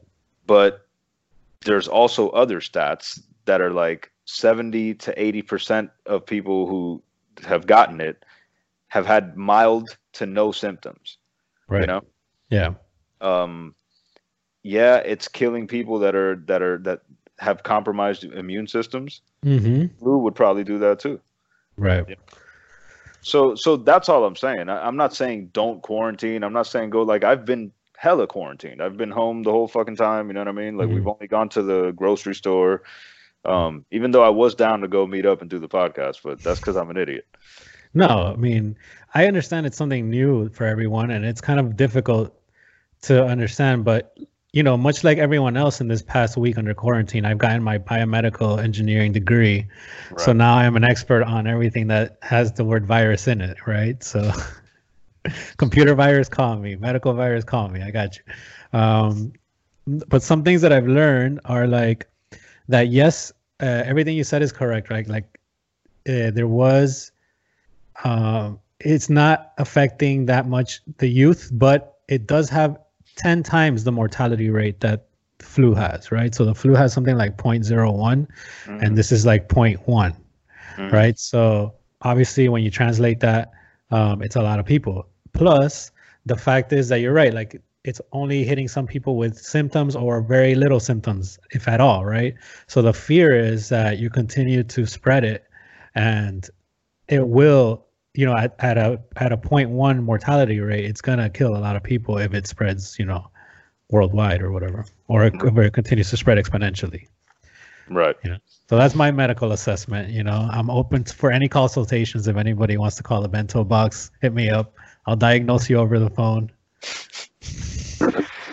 But 0.45 0.85
there's 1.61 1.87
also 1.87 2.29
other 2.29 2.59
stats 2.59 3.19
that 3.45 3.59
are 3.59 3.71
like 3.71 4.11
70 4.25 4.93
to 4.95 5.19
80 5.19 5.41
percent 5.41 5.89
of 6.05 6.27
people 6.27 6.67
who 6.67 7.01
have 7.43 7.65
gotten 7.65 8.01
it 8.01 8.23
have 8.89 9.07
had 9.07 9.35
mild 9.35 9.97
to 10.13 10.27
no 10.27 10.51
symptoms. 10.51 11.17
Right. 11.67 11.81
You 11.81 11.87
know. 11.87 12.03
Yeah. 12.51 12.73
Um. 13.19 13.73
Yeah, 14.61 14.97
it's 14.97 15.27
killing 15.27 15.65
people 15.65 15.97
that 15.99 16.13
are 16.13 16.35
that 16.45 16.61
are 16.61 16.77
that 16.79 17.01
have 17.39 17.63
compromised 17.63 18.25
immune 18.25 18.67
systems. 18.67 19.21
Mm-hmm. 19.43 19.97
Flu 19.97 20.19
would 20.19 20.35
probably 20.35 20.63
do 20.63 20.77
that 20.77 20.99
too. 20.99 21.19
Right. 21.79 22.05
Yeah. 22.07 22.15
So 23.21 23.55
so 23.55 23.77
that's 23.77 24.09
all 24.09 24.25
I'm 24.25 24.35
saying. 24.35 24.69
I, 24.69 24.85
I'm 24.85 24.95
not 24.95 25.13
saying 25.13 25.49
don't 25.53 25.81
quarantine. 25.81 26.43
I'm 26.43 26.53
not 26.53 26.67
saying 26.67 26.89
go 26.89 27.03
like 27.03 27.23
I've 27.23 27.45
been 27.45 27.71
hella 27.97 28.27
quarantined. 28.27 28.81
I've 28.81 28.95
been 28.97 29.11
home 29.11 29.43
the 29.43 29.51
whole 29.51 29.67
fucking 29.67 29.97
time. 29.97 30.27
You 30.27 30.33
know 30.33 30.41
what 30.41 30.47
I 30.47 30.53
mean? 30.53 30.77
Like 30.77 30.87
mm-hmm. 30.87 30.95
we've 30.95 31.07
only 31.07 31.27
gone 31.27 31.49
to 31.49 31.61
the 31.61 31.91
grocery 31.91 32.35
store 32.35 32.83
um, 33.45 33.85
even 33.91 34.11
though 34.11 34.23
I 34.23 34.29
was 34.29 34.55
down 34.55 34.81
to 34.81 34.87
go 34.87 35.07
meet 35.07 35.25
up 35.25 35.41
and 35.41 35.49
do 35.49 35.59
the 35.59 35.69
podcast, 35.69 36.19
but 36.23 36.41
that's 36.41 36.59
because 36.59 36.75
I'm 36.75 36.89
an 36.89 36.97
idiot. 36.97 37.27
No, 37.93 38.07
I 38.07 38.35
mean, 38.35 38.77
I 39.13 39.27
understand 39.27 39.65
it's 39.65 39.77
something 39.77 40.09
new 40.09 40.49
for 40.49 40.65
everyone 40.65 41.09
and 41.09 41.25
it's 41.25 41.41
kind 41.41 41.59
of 41.59 41.75
difficult 41.75 42.35
to 43.03 43.25
understand, 43.25 43.85
but 43.85 44.17
you 44.51 44.63
know, 44.63 44.75
much 44.75 45.03
like 45.03 45.19
everyone 45.19 45.55
else 45.55 45.79
in 45.79 45.87
this 45.87 46.01
past 46.01 46.35
week 46.35 46.57
under 46.57 46.73
quarantine, 46.73 47.25
I've 47.25 47.37
gotten 47.37 47.61
my 47.61 47.77
biomedical 47.77 48.61
engineering 48.61 49.11
degree. 49.11 49.67
Right. 50.09 50.19
So 50.19 50.33
now 50.33 50.55
I'm 50.55 50.75
an 50.75 50.83
expert 50.83 51.23
on 51.23 51.45
everything 51.45 51.87
that 51.87 52.17
has 52.23 52.51
the 52.53 52.63
word 52.63 52.85
virus 52.85 53.27
in 53.27 53.41
it, 53.41 53.67
right? 53.67 54.03
So 54.03 54.31
computer 55.57 55.93
virus, 55.93 56.29
call 56.29 56.55
me. 56.57 56.75
Medical 56.75 57.13
virus, 57.13 57.43
call 57.43 57.69
me. 57.69 57.83
I 57.83 57.91
got 57.91 58.17
you. 58.17 58.79
Um, 58.79 59.33
but 60.07 60.23
some 60.23 60.43
things 60.43 60.61
that 60.61 60.73
I've 60.73 60.87
learned 60.87 61.41
are 61.45 61.67
like 61.67 62.07
that 62.67 62.87
yes, 62.87 63.31
uh, 63.61 63.83
everything 63.85 64.17
you 64.17 64.23
said 64.23 64.41
is 64.41 64.51
correct, 64.51 64.89
right? 64.89 65.07
Like 65.07 65.39
uh, 66.07 66.31
there 66.31 66.47
was, 66.47 67.11
uh, 68.03 68.53
it's 68.79 69.09
not 69.09 69.51
affecting 69.59 70.25
that 70.25 70.47
much 70.47 70.81
the 70.97 71.07
youth, 71.07 71.51
but 71.53 71.99
it 72.07 72.25
does 72.25 72.49
have 72.49 72.79
10 73.19 73.43
times 73.43 73.83
the 73.83 73.91
mortality 73.91 74.49
rate 74.49 74.79
that 74.79 75.07
flu 75.39 75.73
has, 75.73 76.11
right? 76.11 76.33
So 76.33 76.45
the 76.45 76.55
flu 76.55 76.73
has 76.73 76.93
something 76.93 77.17
like 77.17 77.37
0.01 77.37 77.69
mm-hmm. 77.71 78.83
and 78.83 78.97
this 78.97 79.11
is 79.11 79.25
like 79.25 79.47
0.1, 79.47 79.77
mm-hmm. 79.85 80.93
right? 80.93 81.17
So 81.17 81.73
obviously 82.01 82.49
when 82.49 82.63
you 82.63 82.71
translate 82.71 83.19
that, 83.21 83.51
um, 83.91 84.21
it's 84.21 84.35
a 84.35 84.41
lot 84.41 84.59
of 84.59 84.65
people. 84.65 85.07
Plus, 85.33 85.91
the 86.25 86.35
fact 86.35 86.73
is 86.73 86.89
that 86.89 86.99
you're 86.99 87.13
right. 87.13 87.33
Like 87.33 87.61
it's 87.83 88.01
only 88.11 88.43
hitting 88.43 88.67
some 88.67 88.85
people 88.85 89.15
with 89.15 89.37
symptoms 89.37 89.95
or 89.95 90.21
very 90.21 90.55
little 90.55 90.79
symptoms, 90.79 91.39
if 91.51 91.67
at 91.67 91.81
all, 91.81 92.05
right? 92.05 92.35
So 92.67 92.81
the 92.81 92.93
fear 92.93 93.33
is 93.33 93.69
that 93.69 93.97
you 93.99 94.09
continue 94.09 94.63
to 94.63 94.85
spread 94.85 95.23
it 95.23 95.45
and 95.95 96.47
it 97.07 97.27
will, 97.27 97.85
you 98.19 98.25
know, 98.25 98.35
at, 98.35 98.53
at 98.59 98.77
a 98.77 98.99
at 99.15 99.31
a 99.31 99.37
0.1 99.37 100.03
mortality 100.03 100.59
rate, 100.59 100.83
it's 100.83 100.99
gonna 100.99 101.29
kill 101.29 101.55
a 101.55 101.61
lot 101.67 101.77
of 101.77 101.83
people 101.83 102.17
if 102.17 102.33
it 102.33 102.47
spreads, 102.47 102.99
you 102.99 103.05
know, 103.05 103.31
worldwide 103.91 104.41
or 104.41 104.51
whatever, 104.51 104.83
or 105.07 105.23
it, 105.27 105.33
or 105.41 105.63
it 105.63 105.71
continues 105.71 106.09
to 106.09 106.17
spread 106.17 106.37
exponentially. 106.37 107.07
Right. 107.87 108.17
You 108.25 108.31
know? 108.31 108.37
So 108.67 108.75
that's 108.77 108.93
my 108.93 109.09
medical 109.09 109.53
assessment. 109.53 110.09
You 110.09 110.23
know, 110.23 110.49
I'm 110.51 110.69
open 110.69 111.05
to, 111.05 111.15
for 111.15 111.31
any 111.31 111.47
consultations. 111.47 112.27
If 112.27 112.35
anybody 112.35 112.75
wants 112.75 112.97
to 112.97 113.03
call 113.03 113.21
the 113.21 113.29
bento 113.29 113.63
box, 113.63 114.11
hit 114.21 114.33
me 114.33 114.49
up. 114.49 114.75
I'll 115.07 115.15
diagnose 115.15 115.69
you 115.69 115.77
over 115.77 115.97
the 115.97 116.09
phone. 116.09 116.51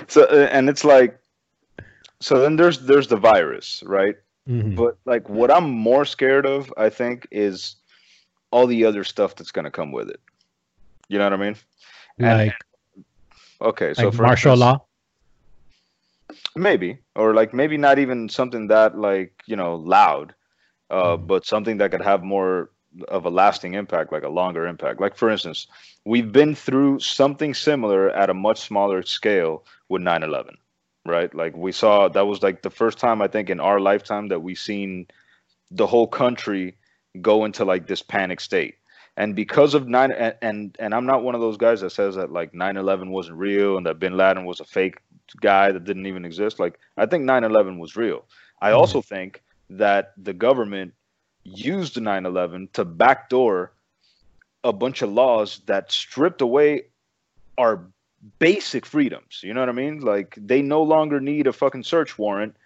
so 0.06 0.22
uh, 0.30 0.48
and 0.52 0.68
it's 0.68 0.84
like 0.84 1.18
so 2.20 2.38
then 2.38 2.54
there's 2.54 2.86
there's 2.86 3.08
the 3.08 3.16
virus 3.16 3.82
right 3.86 4.16
mm-hmm. 4.48 4.74
but 4.74 4.96
like 5.04 5.28
what 5.28 5.50
i'm 5.50 5.70
more 5.70 6.04
scared 6.04 6.44
of 6.44 6.72
i 6.76 6.88
think 6.88 7.26
is 7.30 7.76
all 8.56 8.67
the 8.67 8.85
other 8.85 9.05
stuff 9.05 9.35
that's 9.37 9.53
going 9.53 9.64
to 9.64 9.70
come 9.70 9.93
with 9.93 10.08
it 10.08 10.20
you 11.08 11.19
know 11.19 11.25
what 11.25 11.32
i 11.32 11.37
mean 11.37 11.56
like 12.19 12.55
and, 12.97 13.05
okay 13.61 13.93
so 13.94 14.08
like 14.08 14.19
martial 14.19 14.53
instance, 14.53 14.61
law 14.61 14.76
maybe 16.56 16.99
or 17.14 17.35
like 17.35 17.53
maybe 17.53 17.76
not 17.76 17.99
even 17.99 18.29
something 18.29 18.69
that 18.69 18.97
like 18.97 19.43
you 19.47 19.56
know 19.56 19.75
loud 19.75 20.35
uh, 20.91 21.17
mm-hmm. 21.17 21.26
but 21.26 21.44
something 21.44 21.78
that 21.78 21.90
could 21.90 22.02
have 22.02 22.23
more 22.23 22.71
of 23.09 23.26
a 23.26 23.30
lasting 23.30 23.75
impact, 23.75 24.12
like 24.12 24.23
a 24.23 24.28
longer 24.28 24.66
impact. 24.66 25.00
Like 25.00 25.16
for 25.16 25.30
instance, 25.30 25.66
we've 26.04 26.33
been 26.33 26.54
through 26.54 27.00
something 27.00 27.54
similar 27.54 28.11
at 28.11 28.30
a 28.30 28.35
much 28.35 28.61
smaller 28.61 29.02
scale 29.02 29.64
with 29.88 30.02
9/11, 30.02 30.57
right? 31.04 31.35
Like 31.35 31.57
we 31.57 31.73
saw 31.73 32.09
that 32.09 32.26
was 32.26 32.42
like 32.42 32.62
the 32.62 32.71
first 32.71 32.99
time 32.99 33.21
I 33.21 33.28
think 33.28 33.50
in 33.50 33.61
our 33.61 33.80
lifetime 33.80 34.28
that 34.28 34.42
we've 34.42 34.59
seen 34.59 35.07
the 35.71 35.87
whole 35.87 36.07
country 36.07 36.76
go 37.23 37.44
into 37.44 37.64
like 37.64 37.87
this 37.87 38.02
panic 38.02 38.40
state. 38.40 38.76
And 39.16 39.35
because 39.35 39.75
of 39.75 39.88
nine 39.88 40.12
and, 40.12 40.35
and 40.42 40.76
and 40.78 40.94
I'm 40.94 41.06
not 41.06 41.23
one 41.23 41.35
of 41.35 41.40
those 41.40 41.56
guys 41.56 41.80
that 41.80 41.90
says 41.90 42.16
that 42.16 42.32
like 42.32 42.52
9/11 42.52 43.11
wasn't 43.11 43.38
real 43.38 43.76
and 43.76 43.87
that 43.87 43.99
bin 43.99 44.16
Laden 44.16 44.44
was 44.44 44.61
a 44.61 44.64
fake 44.64 44.99
guy 45.40 45.73
that 45.73 45.85
didn't 45.85 46.06
even 46.06 46.25
exist. 46.25 46.61
Like 46.61 46.78
I 46.96 47.06
think 47.06 47.25
9/11 47.25 47.78
was 47.78 47.96
real. 47.96 48.25
I 48.61 48.68
mm-hmm. 48.68 48.78
also 48.78 49.00
think 49.00 49.42
that 49.70 50.12
the 50.18 50.35
government 50.35 50.92
used 51.44 51.96
9/11 51.96 52.73
to 52.73 52.85
backdoor 52.85 53.73
a 54.64 54.73
bunch 54.73 55.00
of 55.00 55.12
laws 55.12 55.61
that 55.66 55.90
stripped 55.90 56.42
away 56.42 56.82
our 57.56 57.87
basic 58.38 58.85
freedoms. 58.85 59.40
You 59.42 59.54
know 59.54 59.61
what 59.61 59.68
I 59.68 59.73
mean? 59.73 60.00
Like 60.00 60.35
they 60.37 60.62
no 60.62 60.82
longer 60.82 61.20
need 61.20 61.46
a 61.46 61.52
fucking 61.52 61.85
search 61.85 62.18
warrant. 62.18 62.56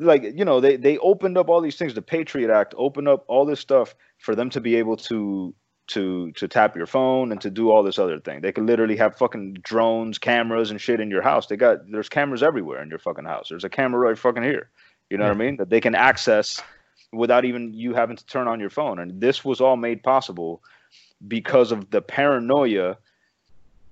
Like 0.00 0.22
you 0.22 0.44
know, 0.44 0.60
they 0.60 0.76
they 0.76 0.98
opened 0.98 1.36
up 1.36 1.48
all 1.48 1.60
these 1.60 1.76
things. 1.76 1.94
The 1.94 2.02
Patriot 2.02 2.50
Act 2.50 2.74
opened 2.76 3.08
up 3.08 3.24
all 3.28 3.44
this 3.44 3.60
stuff 3.60 3.94
for 4.18 4.34
them 4.34 4.50
to 4.50 4.60
be 4.60 4.76
able 4.76 4.96
to 4.96 5.54
to 5.88 6.32
to 6.32 6.48
tap 6.48 6.76
your 6.76 6.86
phone 6.86 7.32
and 7.32 7.40
to 7.40 7.50
do 7.50 7.70
all 7.70 7.82
this 7.82 7.98
other 7.98 8.18
thing. 8.18 8.40
They 8.40 8.52
could 8.52 8.64
literally 8.64 8.96
have 8.96 9.16
fucking 9.16 9.58
drones, 9.62 10.18
cameras, 10.18 10.70
and 10.70 10.80
shit 10.80 11.00
in 11.00 11.10
your 11.10 11.22
house. 11.22 11.46
They 11.46 11.56
got 11.56 11.78
there's 11.90 12.08
cameras 12.08 12.42
everywhere 12.42 12.82
in 12.82 12.88
your 12.88 12.98
fucking 12.98 13.26
house. 13.26 13.48
There's 13.50 13.64
a 13.64 13.68
camera 13.68 14.00
right 14.00 14.18
fucking 14.18 14.42
here. 14.42 14.70
You 15.10 15.18
know 15.18 15.24
yeah. 15.24 15.30
what 15.30 15.36
I 15.36 15.44
mean? 15.44 15.56
That 15.56 15.70
they 15.70 15.80
can 15.80 15.94
access 15.94 16.62
without 17.12 17.44
even 17.44 17.74
you 17.74 17.92
having 17.92 18.16
to 18.16 18.26
turn 18.26 18.48
on 18.48 18.60
your 18.60 18.70
phone. 18.70 19.00
And 19.00 19.20
this 19.20 19.44
was 19.44 19.60
all 19.60 19.76
made 19.76 20.02
possible 20.02 20.62
because 21.26 21.72
of 21.72 21.90
the 21.90 22.00
paranoia 22.00 22.96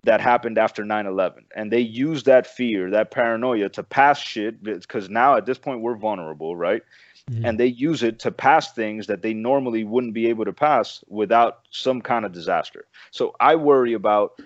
that 0.05 0.21
happened 0.21 0.59
after 0.59 0.85
9-11 0.85 1.45
and 1.55 1.73
they 1.73 1.81
use 1.81 2.23
that 2.25 2.47
fear 2.47 2.91
that 2.91 3.11
paranoia 3.11 3.69
to 3.69 3.83
pass 3.83 4.19
shit 4.19 4.63
because 4.63 5.11
now 5.11 5.37
at 5.37 5.47
this 5.47 5.59
point 5.59 5.81
we're 5.81 5.97
vulnerable 5.97 6.57
right 6.57 6.83
mm-hmm. 7.31 7.45
and 7.45 7.59
they 7.59 7.67
use 7.67 8.03
it 8.03 8.19
to 8.19 8.31
pass 8.31 8.73
things 8.73 9.07
that 9.07 9.23
they 9.23 9.35
normally 9.35 9.85
wouldn't 9.85 10.15
be 10.15 10.27
able 10.29 10.45
to 10.45 10.53
pass 10.53 11.03
without 11.09 11.61
some 11.71 12.01
kind 12.01 12.25
of 12.25 12.33
disaster 12.33 12.87
so 13.11 13.35
i 13.41 13.55
worry 13.55 13.93
about 13.93 14.41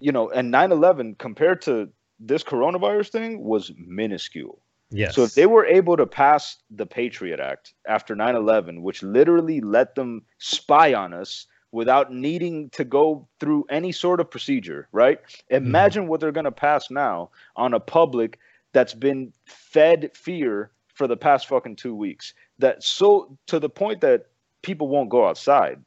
you 0.00 0.12
know 0.12 0.28
and 0.30 0.52
9-11 0.52 1.16
compared 1.18 1.62
to 1.62 1.88
this 2.20 2.44
coronavirus 2.44 3.10
thing 3.10 3.42
was 3.42 3.72
minuscule 3.78 4.60
Yes. 4.90 5.16
So 5.16 5.24
if 5.24 5.34
they 5.34 5.46
were 5.46 5.66
able 5.66 5.96
to 5.96 6.06
pass 6.06 6.58
the 6.70 6.86
Patriot 6.86 7.40
Act 7.40 7.74
after 7.88 8.14
9/11, 8.14 8.82
which 8.82 9.02
literally 9.02 9.60
let 9.60 9.96
them 9.96 10.22
spy 10.38 10.94
on 10.94 11.12
us 11.12 11.48
without 11.74 12.12
needing 12.12 12.70
to 12.70 12.84
go 12.84 13.26
through 13.40 13.66
any 13.68 13.90
sort 13.90 14.20
of 14.20 14.30
procedure, 14.30 14.86
right? 14.92 15.18
Imagine 15.50 16.06
what 16.06 16.20
they're 16.20 16.30
going 16.30 16.44
to 16.44 16.52
pass 16.52 16.88
now 16.88 17.30
on 17.56 17.74
a 17.74 17.80
public 17.80 18.38
that's 18.72 18.94
been 18.94 19.32
fed 19.44 20.10
fear 20.14 20.70
for 20.94 21.08
the 21.08 21.16
past 21.16 21.48
fucking 21.48 21.74
two 21.74 21.94
weeks. 21.94 22.32
That 22.60 22.84
so 22.84 23.36
to 23.48 23.58
the 23.58 23.68
point 23.68 24.00
that 24.02 24.26
people 24.62 24.86
won't 24.88 25.10
go 25.10 25.26
outside. 25.26 25.82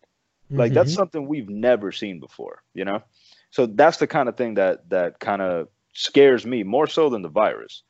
Like 0.49 0.73
that's 0.73 0.91
Mhm. 0.91 0.95
something 0.95 1.27
we've 1.27 1.49
never 1.49 1.91
seen 1.91 2.19
before, 2.19 2.63
you 2.73 2.85
know? 2.85 3.01
So 3.51 3.65
that's 3.65 3.97
the 3.97 4.07
kind 4.07 4.27
of 4.29 4.35
thing 4.35 4.55
that 4.55 4.89
that 4.89 5.19
kind 5.19 5.41
of 5.41 5.69
scares 5.93 6.45
me 6.45 6.63
more 6.63 6.87
so 6.87 7.09
than 7.09 7.21
the 7.21 7.29
virus. 7.29 7.83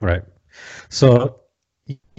Right. 0.00 0.22
So 0.88 1.40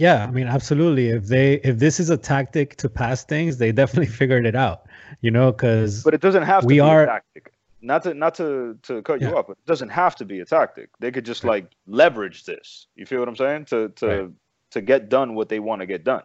yeah, 0.00 0.24
I 0.24 0.30
mean 0.30 0.46
absolutely. 0.46 1.08
If 1.10 1.26
they 1.26 1.54
if 1.70 1.78
this 1.78 2.00
is 2.00 2.08
a 2.10 2.16
tactic 2.16 2.76
to 2.76 2.88
pass 2.88 3.24
things, 3.24 3.58
they 3.58 3.70
definitely 3.72 4.06
figured 4.20 4.46
it 4.46 4.56
out. 4.56 4.86
You 5.20 5.30
know, 5.30 5.52
because 5.52 6.02
But 6.02 6.14
it 6.14 6.20
doesn't 6.22 6.44
have 6.44 6.62
to 6.62 6.66
We 6.66 6.74
be 6.74 6.80
are- 6.80 7.04
a 7.04 7.06
tactic. 7.06 7.52
Not 7.82 8.02
to 8.04 8.14
not 8.14 8.34
to 8.36 8.78
to 8.82 9.02
cut 9.02 9.20
you 9.20 9.28
Yeah. 9.28 9.34
off, 9.36 9.46
but 9.48 9.56
it 9.58 9.66
doesn't 9.66 9.88
have 9.90 10.14
to 10.16 10.24
be 10.24 10.40
a 10.40 10.44
tactic. 10.44 10.90
They 11.00 11.10
could 11.10 11.24
just 11.24 11.44
like 11.44 11.66
leverage 11.86 12.44
this. 12.44 12.86
You 12.94 13.06
feel 13.06 13.20
what 13.20 13.28
I'm 13.28 13.36
saying? 13.36 13.66
To 13.66 13.88
to 14.00 14.06
Right. 14.06 14.30
to 14.72 14.80
get 14.80 15.08
done 15.08 15.34
what 15.34 15.48
they 15.48 15.60
want 15.60 15.80
to 15.80 15.86
get 15.86 16.04
done. 16.04 16.22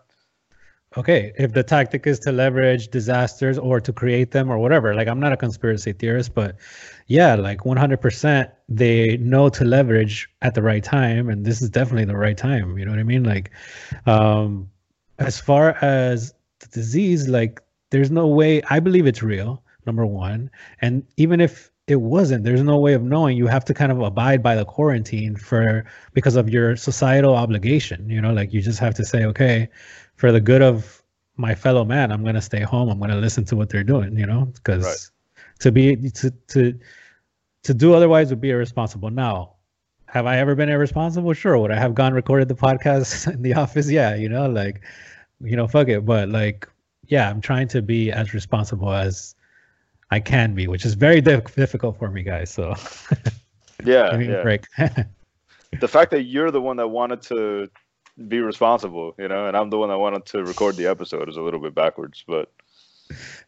Okay, 0.97 1.33
if 1.37 1.53
the 1.53 1.63
tactic 1.63 2.07
is 2.07 2.19
to 2.19 2.31
leverage 2.31 2.87
disasters 2.89 3.57
or 3.57 3.79
to 3.81 3.91
create 3.91 4.31
them 4.31 4.49
or 4.49 4.57
whatever, 4.57 4.95
like 4.95 5.07
I'm 5.07 5.19
not 5.19 5.33
a 5.33 5.37
conspiracy 5.37 5.93
theorist, 5.93 6.33
but 6.33 6.55
yeah, 7.07 7.35
like 7.35 7.59
100% 7.59 8.51
they 8.69 9.17
know 9.17 9.49
to 9.49 9.65
leverage 9.65 10.29
at 10.41 10.55
the 10.55 10.61
right 10.61 10.83
time 10.83 11.29
and 11.29 11.45
this 11.45 11.61
is 11.61 11.69
definitely 11.69 12.05
the 12.05 12.17
right 12.17 12.37
time, 12.37 12.77
you 12.77 12.85
know 12.85 12.91
what 12.91 12.99
I 12.99 13.03
mean? 13.03 13.23
Like 13.23 13.51
um 14.05 14.69
as 15.19 15.39
far 15.39 15.77
as 15.81 16.33
the 16.59 16.67
disease 16.67 17.27
like 17.27 17.61
there's 17.91 18.11
no 18.11 18.27
way 18.27 18.61
I 18.69 18.79
believe 18.79 19.05
it's 19.07 19.23
real, 19.23 19.63
number 19.85 20.05
1, 20.05 20.49
and 20.81 21.05
even 21.17 21.39
if 21.41 21.71
it 21.87 21.97
wasn't 21.97 22.43
there's 22.43 22.63
no 22.63 22.79
way 22.79 22.93
of 22.93 23.03
knowing 23.03 23.37
you 23.37 23.47
have 23.47 23.63
to 23.65 23.73
kind 23.73 23.91
of 23.91 24.01
abide 24.01 24.41
by 24.41 24.55
the 24.55 24.65
quarantine 24.65 25.35
for 25.35 25.85
because 26.13 26.35
of 26.35 26.49
your 26.49 26.75
societal 26.75 27.35
obligation 27.35 28.09
you 28.09 28.19
know 28.19 28.33
like 28.33 28.51
you 28.51 28.59
just 28.61 28.79
have 28.79 28.95
to 28.95 29.05
say 29.05 29.23
okay 29.23 29.69
for 30.15 30.31
the 30.31 30.39
good 30.41 30.61
of 30.61 31.01
my 31.37 31.53
fellow 31.55 31.83
man 31.83 32.11
i'm 32.11 32.23
going 32.23 32.35
to 32.35 32.41
stay 32.41 32.61
home 32.61 32.89
i'm 32.89 32.97
going 32.97 33.09
to 33.11 33.17
listen 33.17 33.43
to 33.45 33.55
what 33.55 33.69
they're 33.69 33.83
doing 33.83 34.17
you 34.17 34.25
know 34.25 34.45
because 34.45 34.83
Right. 34.83 35.11
to 35.59 35.71
be 35.71 35.95
to 36.11 36.31
to 36.47 36.79
to 37.63 37.73
do 37.73 37.93
otherwise 37.93 38.29
would 38.29 38.39
be 38.41 38.51
irresponsible. 38.51 39.09
Now 39.09 39.53
have 40.07 40.27
i 40.27 40.37
ever 40.37 40.53
been 40.55 40.69
irresponsible? 40.69 41.33
Sure. 41.33 41.57
Would 41.57 41.71
i 41.71 41.77
have 41.79 41.95
gone 41.95 42.13
recorded 42.13 42.47
the 42.47 42.55
podcast 42.55 43.27
in 43.33 43.41
the 43.41 43.53
office? 43.55 43.89
Yeah 43.89 44.15
you 44.15 44.29
know 44.29 44.47
like 44.47 44.81
you 45.41 45.55
know 45.57 45.67
fuck 45.67 45.87
it. 45.89 46.05
But 46.05 46.29
like 46.29 46.69
yeah 47.07 47.29
i'm 47.29 47.41
trying 47.41 47.67
to 47.69 47.81
be 47.81 48.11
as 48.11 48.33
responsible 48.33 48.91
as 48.93 49.35
i 50.11 50.19
can 50.19 50.55
be 50.55 50.67
which 50.67 50.85
is 50.85 50.93
very 50.93 51.21
diff- 51.21 51.53
difficult 51.55 51.97
for 51.99 52.09
me 52.09 52.23
guys 52.23 52.49
so. 52.51 52.73
Yeah, 53.83 54.09
give 54.11 54.19
me 54.21 54.27
a 54.27 54.37
yeah. 54.37 54.41
break. 54.41 54.65
The 55.81 55.87
fact 55.89 56.09
that 56.11 56.23
you're 56.23 56.51
the 56.51 56.61
one 56.61 56.77
that 56.77 56.87
wanted 56.87 57.21
to 57.23 57.69
be 58.27 58.39
responsible, 58.39 59.15
you 59.17 59.27
know, 59.27 59.47
and 59.47 59.57
I'm 59.57 59.69
the 59.69 59.77
one 59.77 59.89
that 59.89 59.97
wanted 59.97 60.25
to 60.27 60.43
record 60.43 60.75
the 60.75 60.87
episode 60.87 61.29
is 61.29 61.37
a 61.37 61.41
little 61.41 61.59
bit 61.59 61.75
backwards, 61.75 62.23
but 62.27 62.51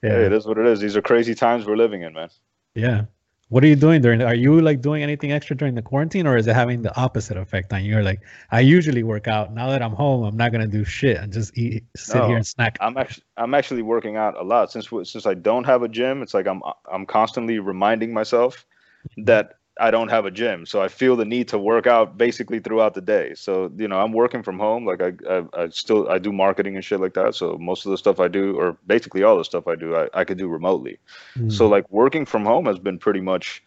yeah 0.03 0.09
hey, 0.09 0.25
it 0.25 0.33
is 0.33 0.45
what 0.45 0.57
it 0.57 0.65
is. 0.65 0.79
These 0.79 0.95
are 0.97 1.01
crazy 1.01 1.33
times 1.33 1.65
we're 1.65 1.77
living 1.77 2.01
in, 2.01 2.13
man. 2.13 2.29
Yeah. 2.75 3.05
What 3.49 3.63
are 3.63 3.67
you 3.67 3.77
doing 3.77 4.01
during? 4.01 4.21
Are 4.21 4.35
you 4.35 4.59
like 4.59 4.81
doing 4.81 5.03
anything 5.03 5.31
extra 5.31 5.55
during 5.55 5.73
the 5.73 5.81
quarantine, 5.81 6.27
or 6.27 6.35
is 6.35 6.47
it 6.47 6.53
having 6.53 6.81
the 6.81 6.93
opposite 6.97 7.37
effect 7.37 7.71
on 7.71 7.81
you? 7.81 7.91
You're 7.91 8.03
like, 8.03 8.19
I 8.51 8.59
usually 8.59 9.03
work 9.03 9.29
out. 9.29 9.53
Now 9.53 9.69
that 9.69 9.81
I'm 9.81 9.93
home, 9.93 10.25
I'm 10.25 10.35
not 10.35 10.51
gonna 10.51 10.67
do 10.67 10.83
shit 10.83 11.15
and 11.15 11.31
just 11.31 11.57
eat, 11.57 11.85
sit 11.95 12.17
No, 12.17 12.27
here 12.27 12.35
and 12.35 12.45
snack. 12.45 12.77
I'm 12.81 12.97
actually 12.97 13.23
I'm 13.37 13.53
actually 13.53 13.83
working 13.83 14.17
out 14.17 14.35
a 14.35 14.43
lot 14.43 14.69
since 14.73 14.89
since 15.09 15.25
I 15.25 15.33
don't 15.33 15.63
have 15.63 15.81
a 15.81 15.87
gym. 15.87 16.21
It's 16.21 16.33
like 16.33 16.45
I'm 16.45 16.61
I'm 16.91 17.05
constantly 17.05 17.59
reminding 17.59 18.13
myself 18.13 18.65
mm-hmm. 19.11 19.23
that 19.23 19.53
I 19.79 19.91
don't 19.91 20.09
have 20.09 20.25
a 20.25 20.31
gym, 20.31 20.65
so 20.65 20.81
I 20.81 20.87
feel 20.87 21.15
the 21.15 21.25
need 21.25 21.47
to 21.49 21.57
work 21.57 21.87
out 21.87 22.17
basically 22.17 22.59
throughout 22.59 22.93
the 22.93 23.01
day. 23.01 23.33
So 23.35 23.71
you 23.75 23.87
know 23.87 23.99
I'm 23.99 24.11
working 24.13 24.43
from 24.43 24.59
home. 24.59 24.85
Like 24.85 25.01
I 25.01 25.11
I, 25.29 25.43
I 25.53 25.69
still 25.69 26.09
I 26.09 26.17
do 26.17 26.31
marketing 26.31 26.75
and 26.75 26.83
shit 26.83 26.99
like 26.99 27.13
that. 27.13 27.35
So 27.35 27.57
most 27.57 27.85
of 27.85 27.91
the 27.91 27.97
stuff 27.97 28.19
I 28.19 28.27
do, 28.27 28.57
or 28.57 28.77
basically 28.85 29.23
all 29.23 29.37
the 29.37 29.43
stuff 29.45 29.67
I 29.67 29.75
do, 29.75 29.95
I, 29.95 30.07
I 30.13 30.23
could 30.23 30.37
do 30.37 30.47
remotely. 30.47 30.99
Mm. 31.37 31.51
So 31.51 31.67
like 31.67 31.89
working 31.91 32.25
from 32.25 32.45
home 32.45 32.65
has 32.65 32.79
been 32.79 32.99
pretty 32.99 33.21
much 33.21 33.63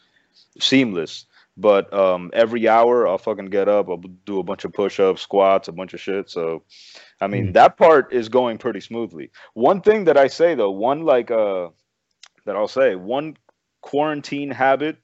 seamless. 0.59 1.27
But 1.57 1.93
um, 1.93 2.31
every 2.33 2.69
hour 2.69 3.07
I'll 3.07 3.19
fucking 3.19 3.47
get 3.47 3.69
up, 3.69 3.89
I'll 3.91 3.99
do 4.25 4.39
a 4.39 4.43
bunch 4.43 4.65
of 4.65 4.73
push-ups, 4.73 5.21
squats, 5.21 5.69
a 5.69 5.73
bunch 5.73 5.93
of 5.93 6.01
shit. 6.01 6.31
So, 6.31 6.63
I 7.21 7.27
mean 7.27 7.49
Mm. 7.49 7.53
that 7.55 7.77
part 7.77 8.13
is 8.13 8.29
going 8.29 8.57
pretty 8.57 8.81
smoothly. 8.81 9.31
One 9.53 9.83
thing 9.83 10.05
that 10.05 10.17
I 10.17 10.29
say 10.29 10.55
though, 10.55 10.71
one 10.71 11.03
like 11.03 11.31
uh, 11.31 11.69
that 12.47 12.57
I'll 12.57 12.69
say, 12.69 12.95
one 12.95 13.37
quarantine 13.83 14.51
habit 14.51 14.97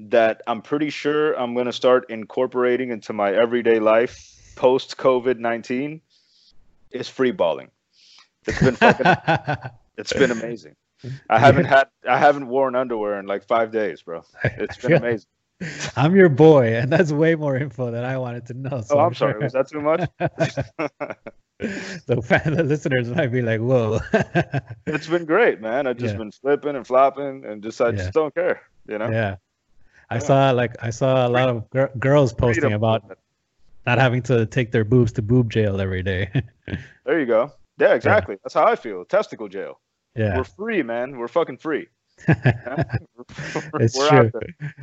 that 0.00 0.42
I'm 0.46 0.60
pretty 0.62 0.90
sure 0.90 1.32
I'm 1.34 1.54
gonna 1.54 1.72
start 1.72 2.10
incorporating 2.10 2.90
into 2.90 3.12
my 3.12 3.32
everyday 3.32 3.78
life 3.80 4.52
post 4.56 4.96
COVID 4.96 5.38
nineteen 5.38 6.00
is 6.90 7.08
free 7.08 7.30
balling. 7.32 7.70
It's 8.46 8.60
been 8.62 8.76
fucking 8.76 9.70
it's 9.96 10.12
been 10.12 10.30
amazing. 10.30 10.76
I 11.30 11.38
haven't 11.38 11.66
had 11.66 11.88
I 12.08 12.18
haven't 12.18 12.48
worn 12.48 12.74
underwear 12.74 13.18
in 13.18 13.26
like 13.26 13.46
five 13.46 13.70
days, 13.72 14.02
bro. 14.02 14.22
It's 14.44 14.76
been 14.78 14.92
amazing. 15.02 15.28
I'm 15.96 16.14
your 16.14 16.28
boy, 16.28 16.74
and 16.76 16.92
that's 16.92 17.12
way 17.12 17.34
more 17.34 17.56
info 17.56 17.90
than 17.90 18.04
I 18.04 18.18
wanted 18.18 18.44
to 18.46 18.54
know. 18.54 18.68
Oh, 18.72 18.80
so 18.82 18.98
Oh, 18.98 19.00
I'm 19.00 19.14
sorry. 19.14 19.42
Was 19.42 19.54
that 19.54 19.68
too 19.68 19.80
much? 19.80 20.00
the 21.58 22.20
fan, 22.22 22.54
the 22.54 22.62
listeners 22.62 23.08
might 23.08 23.28
be 23.28 23.40
like, 23.40 23.60
"Whoa." 23.60 24.00
It's 24.86 25.06
been 25.06 25.24
great, 25.24 25.60
man. 25.62 25.86
I've 25.86 25.96
just 25.96 26.12
Yeah. 26.12 26.18
been 26.18 26.30
flipping 26.32 26.76
and 26.76 26.86
flopping 26.86 27.44
and 27.46 27.62
just 27.62 27.80
I 27.80 27.86
Yeah. 27.86 27.92
just 27.92 28.12
don't 28.12 28.34
care, 28.34 28.60
you 28.86 28.98
know. 28.98 29.10
yeah. 29.10 29.36
I 30.10 30.18
saw 30.18 30.50
like 30.52 30.76
I 30.82 30.90
saw 30.90 31.26
a 31.26 31.30
lot 31.30 31.48
of 31.48 31.68
gir- 31.70 31.90
girls 31.98 32.32
posting 32.32 32.72
about 32.72 33.02
not 33.86 33.98
having 33.98 34.22
to 34.22 34.46
take 34.46 34.72
their 34.72 34.84
boobs 34.84 35.12
to 35.12 35.22
boob 35.22 35.50
jail 35.50 35.80
every 35.80 36.02
day. 36.02 36.30
There 37.04 37.20
you 37.20 37.26
go. 37.26 37.52
Yeah, 37.78 37.94
exactly. 37.94 38.36
That's 38.42 38.54
how 38.54 38.64
I 38.64 38.74
feel. 38.74 39.04
Testicle 39.04 39.46
jail. 39.48 39.78
yeah. 40.16 40.36
We're 40.36 40.42
free, 40.44 40.82
man. 40.82 41.16
We're 41.18 41.28
fucking 41.28 41.58
free. 41.58 41.86
It's 42.26 43.96
We're 43.98 44.30
true. 44.30 44.40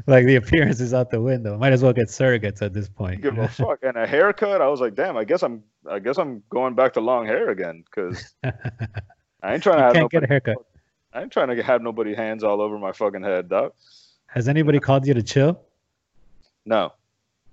like 0.07 0.25
the 0.25 0.35
appearance 0.35 0.79
is 0.79 0.93
out 0.93 1.09
the 1.11 1.19
window. 1.21 1.57
Might 1.57 1.73
as 1.73 1.83
well 1.83 1.91
get 1.93 2.07
surrogates 2.07 2.61
at 2.61 2.73
this 2.73 2.87
point. 2.87 3.21
Give 3.21 3.37
a 3.37 3.47
fuck. 3.49 3.79
And 3.83 3.97
a 3.97 4.07
haircut. 4.07 4.61
I 4.61 4.67
was 4.67 4.79
like, 4.79 4.95
damn. 4.95 5.17
I 5.17 5.23
guess 5.25 5.43
I'm. 5.43 5.63
I 5.89 5.99
guess 5.99 6.17
I'm 6.17 6.43
going 6.49 6.75
back 6.75 6.93
to 6.93 7.01
long 7.01 7.25
hair 7.25 7.49
again 7.49 7.83
because 7.83 8.33
I 8.43 9.53
ain't 9.53 9.63
trying 9.63 9.77
to 9.79 9.83
have 9.83 9.93
can't 9.93 10.09
get 10.11 10.21
nobody. 10.21 10.25
a 10.25 10.27
haircut. 10.29 10.57
I 11.11 11.21
ain't 11.23 11.31
trying 11.31 11.53
to 11.55 11.61
have 11.61 11.81
nobody 11.81 12.15
hands 12.15 12.43
all 12.45 12.61
over 12.61 12.79
my 12.79 12.93
fucking 12.93 13.23
head, 13.23 13.49
dog. 13.49 13.73
Has 14.33 14.47
anybody 14.47 14.79
called 14.79 15.05
you 15.05 15.13
to 15.13 15.21
chill? 15.21 15.61
No. 16.65 16.93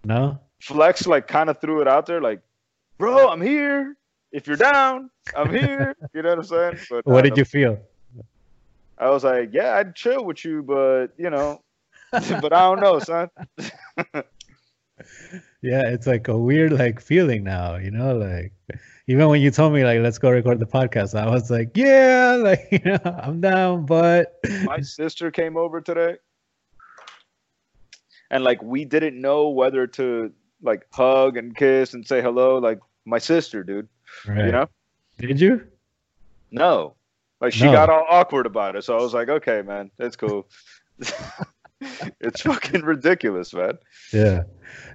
No. 0.03 0.41
Flex 0.63 1.07
like 1.07 1.27
kind 1.29 1.51
of 1.51 1.61
threw 1.61 1.83
it 1.83 1.89
out 1.89 2.07
there, 2.07 2.23
like, 2.23 2.41
bro, 2.97 3.29
I'm 3.29 3.43
here. 3.43 3.97
If 4.33 4.47
you're 4.47 4.57
down, 4.57 5.11
I'm 5.37 5.51
here. 5.51 5.95
You 6.15 6.23
know 6.23 6.31
what 6.31 6.39
I'm 6.39 6.45
saying? 6.45 6.79
But 6.89 7.07
What 7.07 7.23
did 7.25 7.37
you 7.37 7.45
feel? 7.45 7.79
I 8.99 9.11
was 9.11 9.25
like, 9.25 9.51
yeah, 9.53 9.77
I'd 9.77 9.95
chill 9.95 10.25
with 10.25 10.45
you, 10.45 10.63
but 10.63 11.09
you 11.19 11.29
know, 11.29 11.61
but 12.13 12.53
I 12.53 12.61
don't 12.63 12.81
know, 12.81 12.99
son. 12.99 13.29
Yeah, 15.63 15.83
it's 15.87 16.07
like 16.07 16.29
a 16.29 16.37
weird 16.37 16.73
like 16.73 17.01
feeling 17.01 17.45
now, 17.45 17.77
you 17.77 17.91
know, 17.91 18.17
like 18.17 18.53
even 19.07 19.29
when 19.29 19.41
you 19.41 19.51
told 19.51 19.73
me 19.73 19.85
like 19.85 20.01
let's 20.01 20.19
go 20.19 20.31
record 20.31 20.59
the 20.59 20.67
podcast, 20.67 21.19
I 21.19 21.29
was 21.29 21.51
like, 21.51 21.75
yeah, 21.75 22.37
like 22.43 22.69
you 22.71 22.81
know, 22.85 22.99
I'm 23.23 23.41
down, 23.41 23.87
but 23.87 24.39
My 24.65 24.81
sister 24.81 25.31
came 25.31 25.57
over 25.57 25.81
today, 25.81 26.17
and 28.31 28.45
like 28.45 28.63
we 28.63 28.85
didn't 28.85 29.21
know 29.21 29.49
whether 29.49 29.87
to 29.87 30.33
like 30.63 30.87
hug 30.93 31.37
and 31.37 31.57
kiss 31.57 31.95
and 31.95 32.07
say 32.07 32.21
hello. 32.23 32.59
Like 32.59 32.79
my 33.05 33.19
sister, 33.19 33.63
dude. 33.65 33.89
right. 34.27 34.47
You 34.47 34.53
know? 34.53 34.67
Did 35.19 35.41
you? 35.41 35.67
No. 36.51 36.95
Like 37.41 37.53
she 37.53 37.65
No. 37.65 37.73
got 37.73 37.91
all 37.91 38.07
awkward 38.09 38.47
about 38.47 38.77
it. 38.77 38.85
So 38.85 38.97
I 38.97 39.01
was 39.01 39.15
like, 39.15 39.29
okay, 39.29 39.63
man, 39.63 39.91
that's 39.97 40.17
cool. 40.17 40.49
it's 42.21 42.43
fucking 42.43 42.83
ridiculous, 42.83 43.55
man. 43.55 43.79
Yeah. 44.13 44.43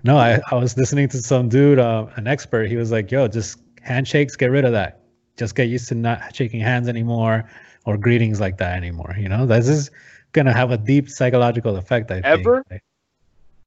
No, 0.04 0.18
I, 0.18 0.39
I 0.51 0.56
was 0.56 0.77
listening 0.77 1.10
to 1.10 1.18
some 1.22 1.50
dude, 1.50 1.80
uh, 1.80 2.08
an 2.15 2.27
expert. 2.27 2.70
He 2.70 2.75
was 2.75 2.92
like, 2.92 3.12
yo, 3.12 3.27
just 3.27 3.60
handshakes, 3.82 4.36
get 4.36 4.51
rid 4.51 4.65
of 4.65 4.72
that. 4.74 5.01
Just 5.38 5.56
get 5.56 5.68
used 5.68 5.88
to 5.89 5.96
not 5.96 6.36
shaking 6.36 6.60
hands 6.62 6.88
anymore 6.88 7.50
or 7.86 7.98
greetings 7.98 8.39
like 8.39 8.58
that 8.58 8.77
anymore. 8.77 9.15
You 9.18 9.27
know, 9.30 9.46
this 9.46 9.68
is 9.68 9.92
going 10.32 10.46
to 10.46 10.54
have 10.54 10.72
a 10.72 10.77
deep 10.77 11.10
psychological 11.10 11.75
effect, 11.77 12.12
I. 12.12 12.22
Ever? 12.24 12.63
Like- 12.70 12.84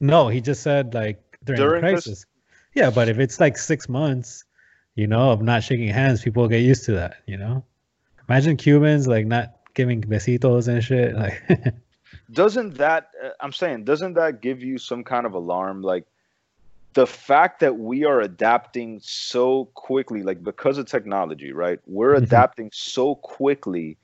no, 0.01 0.29
he 0.29 0.41
just 0.41 0.63
said 0.63 0.95
like 0.95 1.39
during, 1.45 1.61
During 1.61 1.83
the 1.83 1.91
crisis. 1.93 2.27
Yeah, 2.75 2.91
but 2.91 3.09
if 3.09 3.19
it's 3.19 3.41
like 3.41 3.57
six 3.57 3.89
months, 3.89 4.45
you 4.95 5.07
know, 5.07 5.31
of 5.31 5.43
not 5.43 5.63
shaking 5.63 5.89
hands, 5.89 6.23
people 6.23 6.47
get 6.49 6.63
used 6.63 6.85
to 6.85 6.93
that, 6.93 7.17
you 7.27 7.37
know? 7.37 7.65
Imagine 8.29 8.57
Cubans 8.57 9.07
like 9.09 9.27
not 9.27 9.55
giving 9.75 10.03
besitos 10.03 10.69
and 10.69 10.83
shit. 10.85 11.15
Like, 11.15 11.43
doesn't 12.33 12.75
that 12.77 13.09
uh, 13.25 13.31
i'm 13.41 13.53
saying 13.53 13.85
doesn't 13.85 14.15
that 14.15 14.41
give 14.41 14.63
you 14.63 14.79
some 14.79 15.03
kind 15.05 15.27
of 15.27 15.35
alarm 15.35 15.83
like 15.83 16.05
the 16.95 17.07
fact 17.07 17.61
that 17.61 17.77
we 17.79 18.05
are 18.05 18.21
adapting 18.21 18.99
so 19.03 19.67
quickly 19.75 20.23
like 20.23 20.43
because 20.43 20.79
of 20.79 20.87
technology 20.87 21.53
right 21.53 21.81
we're 21.87 22.15
Mhm. 22.15 22.23
adapting 22.23 22.71
so 22.73 23.15
quickly 23.15 23.97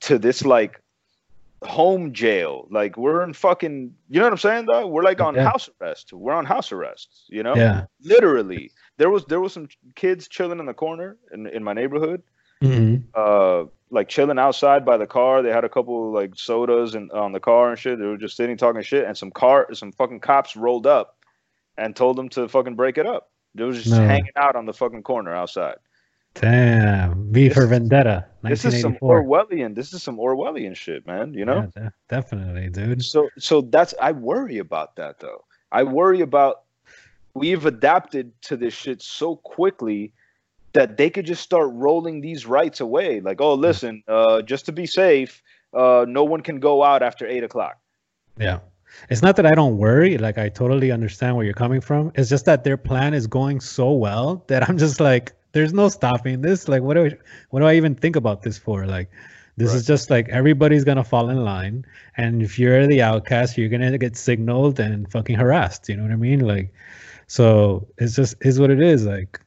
to 0.00 0.18
this 0.18 0.44
like 0.44 0.80
home 1.66 2.12
jail. 2.12 2.66
Like 2.70 2.96
we're 2.96 3.22
in 3.22 3.32
fucking, 3.32 3.94
you 4.08 4.18
know 4.18 4.26
what 4.26 4.32
I'm 4.32 4.38
saying? 4.38 4.66
Though 4.66 4.86
we're 4.86 5.02
like 5.02 5.20
on 5.20 5.34
Yeah. 5.34 5.44
house 5.48 5.68
arrest. 5.80 6.12
We're 6.12 6.32
on 6.34 6.44
house 6.44 6.72
arrest. 6.72 7.24
You 7.28 7.42
know, 7.42 7.54
Yeah. 7.56 7.84
literally. 8.02 8.70
There 8.98 9.10
was 9.10 9.24
there 9.26 9.40
was 9.40 9.52
some 9.52 9.68
kids 9.94 10.28
chilling 10.28 10.58
in 10.58 10.66
the 10.66 10.74
corner 10.74 11.16
in 11.32 11.46
in 11.46 11.62
my 11.62 11.72
neighborhood, 11.74 12.22
hmm 12.60 12.96
uh, 13.14 13.64
like 13.90 14.08
chilling 14.08 14.38
outside 14.38 14.84
by 14.84 14.96
the 14.96 15.06
car. 15.06 15.42
They 15.42 15.50
had 15.52 15.64
a 15.64 15.68
couple 15.68 16.12
like 16.12 16.32
sodas 16.36 16.94
and 16.94 17.10
on 17.12 17.32
the 17.32 17.40
car 17.40 17.70
and 17.70 17.78
shit. 17.78 17.98
They 17.98 18.06
were 18.06 18.16
just 18.16 18.36
sitting 18.36 18.56
talking 18.56 18.82
shit, 18.82 19.04
and 19.04 19.16
some 19.16 19.30
car, 19.30 19.68
some 19.74 19.92
fucking 19.92 20.20
cops 20.20 20.56
rolled 20.56 20.86
up 20.86 21.16
and 21.78 21.94
told 21.94 22.16
them 22.16 22.28
to 22.30 22.48
fucking 22.48 22.74
break 22.76 22.98
it 22.98 23.06
up. 23.06 23.30
They 23.54 23.64
was 23.64 23.76
just 23.82 23.90
No. 23.90 24.06
hanging 24.06 24.32
out 24.36 24.56
on 24.56 24.66
the 24.66 24.72
fucking 24.72 25.02
corner 25.02 25.34
outside. 25.34 25.76
Damn. 26.40 27.32
V 27.32 27.48
for 27.48 27.66
Vendetta. 27.66 28.26
This 28.42 28.64
is 28.64 28.80
some 28.80 28.96
Orwellian. 29.02 29.74
This 29.74 29.92
is 29.92 30.02
some 30.02 30.18
Orwellian 30.18 30.76
shit, 30.76 31.06
man. 31.06 31.34
You 31.34 31.44
know. 31.44 31.70
Yeah, 31.76 31.82
de- 31.82 31.92
definitely, 32.08 32.68
dude. 32.68 33.02
So 33.02 33.28
so 33.38 33.62
that's 33.62 33.94
I 34.00 34.12
worry 34.12 34.58
about 34.58 34.96
that 34.96 35.20
though. 35.20 35.44
I 35.72 35.82
worry 35.82 36.20
about 36.20 36.62
we've 37.34 37.66
adapted 37.66 38.32
to 38.42 38.56
this 38.56 38.74
shit 38.74 39.02
so 39.02 39.36
quickly 39.36 40.12
that 40.72 40.96
they 40.96 41.08
could 41.08 41.26
just 41.26 41.42
start 41.42 41.70
rolling 41.72 42.20
these 42.20 42.46
rights 42.46 42.80
away. 42.80 43.20
Like, 43.20 43.40
oh, 43.40 43.54
listen, 43.54 44.02
uh, 44.08 44.42
just 44.42 44.66
to 44.66 44.72
be 44.72 44.86
safe, 44.86 45.42
uh, 45.72 46.04
no 46.08 46.22
one 46.22 46.42
can 46.42 46.60
go 46.60 46.82
out 46.82 47.02
after 47.02 47.26
eight 47.26 47.44
o'clock. 47.44 47.78
Yeah. 48.38 48.58
It's 49.10 49.22
not 49.22 49.36
that 49.36 49.46
I 49.46 49.54
don't 49.54 49.78
worry. 49.78 50.18
Like 50.18 50.38
I 50.38 50.48
totally 50.48 50.90
understand 50.90 51.36
where 51.36 51.44
you're 51.44 51.54
coming 51.54 51.80
from. 51.80 52.12
It's 52.14 52.28
just 52.28 52.44
that 52.44 52.64
their 52.64 52.76
plan 52.76 53.14
is 53.14 53.26
going 53.26 53.60
so 53.60 53.92
well 53.92 54.44
that 54.48 54.68
I'm 54.68 54.78
just 54.78 55.00
like, 55.00 55.32
there's 55.56 55.72
no 55.72 55.88
stopping 55.88 56.42
this. 56.42 56.68
Like, 56.68 56.82
what 56.82 56.94
do 56.94 57.06
I, 57.06 57.10
what 57.50 57.60
do 57.60 57.66
I 57.66 57.74
even 57.76 57.94
think 57.94 58.16
about 58.16 58.42
this 58.42 58.58
for? 58.58 58.86
Like, 58.86 59.10
this 59.56 59.70
Right. 59.70 59.76
is 59.78 59.86
just 59.86 60.10
like 60.10 60.28
everybody's 60.28 60.84
gonna 60.84 61.04
fall 61.04 61.30
in 61.30 61.42
line, 61.44 61.84
and 62.16 62.42
if 62.42 62.58
you're 62.58 62.86
the 62.86 63.02
outcast, 63.02 63.56
you're 63.56 63.70
gonna 63.70 63.96
get 63.98 64.16
signaled 64.16 64.78
and 64.80 65.10
fucking 65.10 65.36
harassed. 65.36 65.88
You 65.88 65.96
know 65.96 66.02
what 66.02 66.12
I 66.12 66.16
mean? 66.16 66.40
Like, 66.40 66.72
so 67.26 67.86
it's 67.98 68.14
just 68.14 68.36
is 68.44 68.60
what 68.60 68.70
it 68.70 68.80
is. 68.82 69.06
Like, 69.06 69.40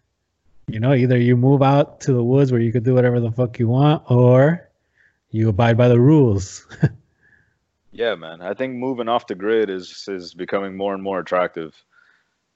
you 0.67 0.79
know, 0.79 0.93
either 0.93 1.17
you 1.17 1.37
move 1.37 1.61
out 1.61 2.01
to 2.01 2.13
the 2.13 2.23
woods 2.23 2.51
where 2.51 2.61
you 2.61 2.71
could 2.71 2.83
do 2.83 2.95
whatever 2.95 3.19
the 3.19 3.31
fuck 3.31 3.59
you 3.59 3.67
want, 3.67 4.03
or 4.09 4.67
you 5.31 5.49
abide 5.49 5.77
by 5.77 5.87
the 5.87 5.99
rules. 5.99 6.65
Yeah, 7.91 8.15
man. 8.15 8.41
I 8.41 8.53
think 8.53 8.75
moving 8.75 9.09
off 9.09 9.27
the 9.27 9.35
grid 9.35 9.69
is 9.69 10.05
is 10.07 10.33
becoming 10.33 10.77
more 10.77 10.93
and 10.93 11.03
more 11.03 11.19
attractive 11.19 11.73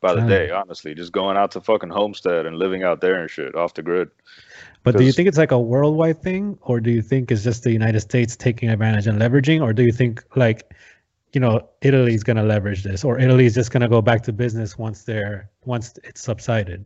by 0.04 0.14
the 0.14 0.22
day. 0.22 0.52
Honestly, 0.52 0.94
just 0.94 1.12
going 1.12 1.36
out 1.36 1.50
to 1.52 1.62
fucking 1.62 1.90
Homestead 1.90 2.46
and 2.46 2.60
living 2.60 2.84
out 2.84 3.02
there 3.02 3.20
and 3.20 3.30
shit 3.30 3.56
off 3.56 3.74
the 3.74 3.82
grid. 3.82 4.12
But 4.84 4.98
do 4.98 5.04
you 5.04 5.14
think 5.14 5.28
it's 5.30 5.38
like 5.38 5.52
a 5.52 5.60
worldwide 5.60 6.22
thing, 6.22 6.60
or 6.62 6.80
do 6.80 6.92
you 6.92 7.02
think 7.02 7.32
it's 7.32 7.44
just 7.44 7.64
the 7.64 7.72
United 7.72 8.02
States 8.02 8.36
taking 8.36 8.70
advantage 8.70 9.08
and 9.08 9.20
leveraging, 9.20 9.62
or 9.64 9.74
do 9.74 9.82
you 9.82 9.94
think 9.94 10.24
like, 10.36 10.72
you 11.32 11.40
know, 11.40 11.68
Italy's 11.82 12.22
gonna 12.22 12.44
leverage 12.44 12.84
this, 12.84 13.04
or 13.04 13.18
Italy's 13.18 13.56
just 13.56 13.72
gonna 13.72 13.88
go 13.88 14.02
back 14.02 14.22
to 14.24 14.34
business 14.34 14.78
once 14.78 15.06
they're 15.06 15.50
once 15.66 15.98
it's 16.04 16.22
subsided? 16.22 16.86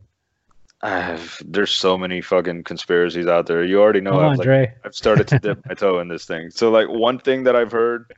I've, 0.80 1.42
there's 1.44 1.72
so 1.72 1.98
many 1.98 2.20
fucking 2.20 2.62
conspiracies 2.62 3.26
out 3.26 3.46
there. 3.46 3.64
You 3.64 3.80
already 3.80 4.00
know. 4.00 4.20
I've, 4.20 4.38
like, 4.38 4.78
I've 4.84 4.94
started 4.94 5.26
to 5.28 5.40
dip 5.40 5.66
my 5.66 5.74
toe 5.74 5.98
in 5.98 6.06
this 6.06 6.24
thing. 6.24 6.50
So 6.50 6.70
like 6.70 6.88
one 6.88 7.18
thing 7.18 7.42
that 7.44 7.56
I've 7.56 7.72
heard, 7.72 8.14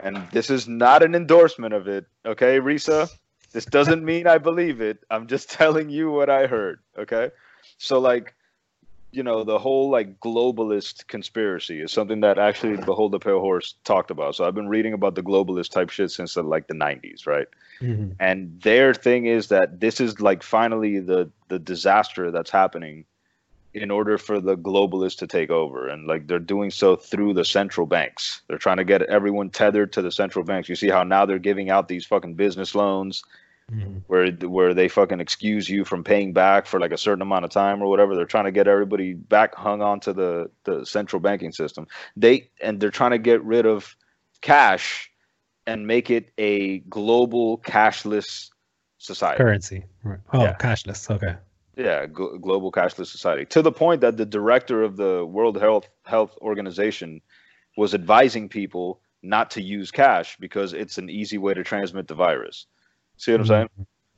and 0.00 0.26
this 0.32 0.48
is 0.48 0.66
not 0.66 1.02
an 1.02 1.14
endorsement 1.14 1.74
of 1.74 1.86
it, 1.86 2.06
okay, 2.24 2.60
Risa? 2.60 3.10
This 3.52 3.64
doesn't 3.64 4.04
mean 4.04 4.26
I 4.26 4.38
believe 4.38 4.80
it. 4.80 4.98
I'm 5.10 5.26
just 5.26 5.50
telling 5.60 5.90
you 5.90 6.10
what 6.10 6.30
I 6.30 6.46
heard, 6.46 6.80
okay? 6.98 7.30
So 7.78 7.98
like, 7.98 8.34
you 9.10 9.22
know, 9.22 9.42
the 9.42 9.58
whole 9.58 9.90
like 9.90 10.20
globalist 10.20 11.06
conspiracy 11.06 11.80
is 11.80 11.92
something 11.92 12.20
that 12.20 12.38
actually 12.38 12.76
Behold 12.76 13.12
the 13.12 13.18
Pale 13.18 13.40
Horse 13.40 13.74
talked 13.84 14.10
about. 14.10 14.34
So 14.34 14.44
I've 14.44 14.54
been 14.54 14.68
reading 14.68 14.92
about 14.92 15.14
the 15.14 15.22
globalist 15.22 15.70
type 15.70 15.88
shit 15.90 16.10
since 16.10 16.36
uh, 16.36 16.42
like 16.42 16.66
the 16.66 16.74
90s, 16.74 17.26
right? 17.26 17.46
Mhm. 17.80 18.16
and 18.18 18.60
their 18.60 18.92
thing 18.92 19.26
is 19.26 19.48
that 19.48 19.78
this 19.78 20.00
is 20.00 20.20
like 20.20 20.42
finally 20.42 20.98
the 20.98 21.30
the 21.48 21.60
disaster 21.60 22.32
that's 22.32 22.50
happening 22.50 23.04
in 23.78 23.90
order 23.90 24.18
for 24.18 24.40
the 24.40 24.56
globalists 24.56 25.16
to 25.18 25.26
take 25.26 25.50
over 25.50 25.88
and 25.88 26.06
like 26.06 26.26
they're 26.26 26.38
doing 26.38 26.70
so 26.70 26.96
through 26.96 27.32
the 27.32 27.44
central 27.44 27.86
banks 27.86 28.42
they're 28.48 28.58
trying 28.58 28.76
to 28.76 28.84
get 28.84 29.02
everyone 29.02 29.48
tethered 29.50 29.92
to 29.92 30.02
the 30.02 30.10
central 30.12 30.44
banks 30.44 30.68
you 30.68 30.76
see 30.76 30.88
how 30.88 31.02
now 31.02 31.24
they're 31.24 31.38
giving 31.38 31.70
out 31.70 31.88
these 31.88 32.04
fucking 32.04 32.34
business 32.34 32.74
loans 32.74 33.22
Mhm. 33.70 34.02
where 34.06 34.30
where 34.48 34.72
they 34.72 34.88
fucking 34.88 35.20
excuse 35.20 35.68
you 35.68 35.84
from 35.84 36.02
paying 36.02 36.32
back 36.32 36.66
for 36.66 36.80
like 36.80 36.90
a 36.92 36.96
certain 36.96 37.20
amount 37.20 37.44
of 37.44 37.50
time 37.50 37.82
or 37.82 37.88
whatever 37.88 38.16
they're 38.16 38.24
trying 38.24 38.46
to 38.46 38.50
get 38.50 38.66
everybody 38.66 39.12
back 39.12 39.54
hung 39.54 39.82
on 39.82 40.00
to 40.00 40.12
the 40.14 40.50
the 40.64 40.86
central 40.86 41.20
banking 41.20 41.52
system 41.52 41.86
they 42.16 42.48
and 42.62 42.80
they're 42.80 42.90
trying 42.90 43.10
to 43.10 43.18
get 43.18 43.42
rid 43.44 43.66
of 43.66 43.94
cash 44.40 45.10
and 45.66 45.86
make 45.86 46.08
it 46.10 46.30
a 46.38 46.78
global 46.88 47.58
cashless 47.58 48.48
society 48.96 49.36
Currency. 49.36 49.84
Right. 50.02 50.18
Oh, 50.32 50.44
Yeah. 50.44 50.56
cashless. 50.58 51.10
Okay. 51.10 51.36
Yeah 51.78 52.06
gl- 52.06 52.40
global 52.40 52.70
cashless 52.72 53.06
society 53.06 53.44
to 53.46 53.62
the 53.62 53.72
point 53.72 54.00
that 54.00 54.16
the 54.16 54.26
director 54.26 54.82
of 54.82 54.96
the 54.96 55.24
world 55.24 55.56
health 55.58 55.88
health 56.04 56.36
organization 56.42 57.20
was 57.76 57.94
advising 57.94 58.48
people 58.48 59.00
not 59.22 59.50
to 59.50 59.62
use 59.62 59.90
cash 59.90 60.36
because 60.38 60.72
it's 60.72 60.98
an 60.98 61.08
easy 61.08 61.38
way 61.38 61.54
to 61.54 61.62
transmit 61.64 62.08
the 62.08 62.14
virus 62.14 62.66
see 63.16 63.32
what 63.32 63.40
i'm 63.40 63.46
saying 63.46 63.68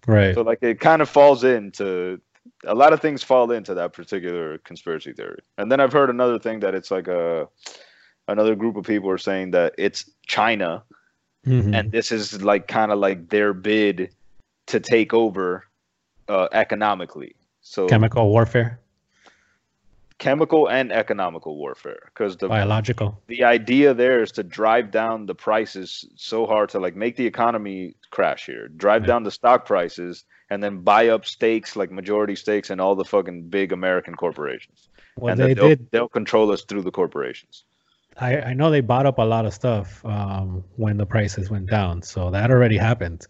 Right. 0.06 0.34
so 0.34 0.40
like 0.40 0.62
it 0.62 0.80
kind 0.80 1.02
of 1.02 1.10
falls 1.10 1.44
into 1.44 2.18
a 2.64 2.74
lot 2.74 2.94
of 2.94 3.00
things 3.00 3.22
fall 3.22 3.50
into 3.50 3.74
that 3.74 3.92
particular 3.92 4.56
conspiracy 4.58 5.12
theory. 5.12 5.40
And 5.58 5.70
then 5.70 5.78
I've 5.78 5.92
heard 5.92 6.08
another 6.08 6.38
thing 6.38 6.60
that 6.60 6.74
it's 6.74 6.90
like 6.90 7.06
a 7.06 7.46
another 8.26 8.54
group 8.54 8.76
of 8.76 8.84
people 8.86 9.10
are 9.10 9.18
saying 9.18 9.50
that 9.50 9.74
it's 9.76 10.08
China 10.26 10.82
Mhm. 11.46 11.74
and 11.74 11.92
this 11.92 12.12
is 12.12 12.42
like 12.42 12.66
kind 12.66 12.92
of 12.92 12.98
like 12.98 13.28
their 13.28 13.52
bid 13.52 14.14
to 14.68 14.80
take 14.80 15.12
over 15.12 15.64
uh, 16.28 16.48
economically. 16.52 17.34
So 17.62 17.86
Chemical 17.88 18.28
warfare, 18.30 18.80
chemical 20.18 20.68
and 20.68 20.92
economical 20.92 21.56
warfare 21.56 21.98
because 22.06 22.36
the 22.36 22.48
biological. 22.48 23.20
the 23.26 23.42
idea 23.44 23.94
there 23.94 24.22
is 24.22 24.30
to 24.32 24.42
drive 24.42 24.90
down 24.90 25.26
the 25.26 25.34
prices 25.34 26.04
so 26.16 26.46
hard 26.46 26.68
to 26.70 26.78
like 26.78 26.94
make 26.94 27.16
the 27.16 27.26
economy 27.26 27.94
crash 28.10 28.46
here, 28.46 28.68
drive 28.68 29.02
Yeah. 29.02 29.08
down 29.08 29.22
the 29.24 29.30
stock 29.30 29.66
prices, 29.66 30.24
and 30.50 30.62
then 30.62 30.80
buy 30.80 31.08
up 31.08 31.24
stakes 31.24 31.76
like 31.76 31.90
majority 31.90 32.36
stakes 32.36 32.70
in 32.70 32.80
all 32.80 32.94
the 32.94 33.04
fucking 33.04 33.48
big 33.48 33.72
American 33.72 34.14
corporations. 34.14 34.88
Well, 35.16 35.32
and 35.32 35.40
they 35.40 35.54
they'll, 35.54 35.68
did. 35.68 35.86
they'll 35.90 36.08
control 36.08 36.50
us 36.52 36.64
through 36.64 36.82
the 36.82 36.90
corporations. 36.90 37.64
I, 38.18 38.40
I 38.40 38.52
know 38.54 38.70
they 38.70 38.80
bought 38.80 39.06
up 39.06 39.18
a 39.18 39.22
lot 39.22 39.46
of 39.46 39.54
stuff 39.54 40.04
um, 40.04 40.64
when 40.76 40.96
the 40.98 41.06
prices 41.06 41.48
went 41.50 41.70
down, 41.70 42.02
so 42.02 42.30
that 42.30 42.50
already 42.50 42.76
happened. 42.76 43.26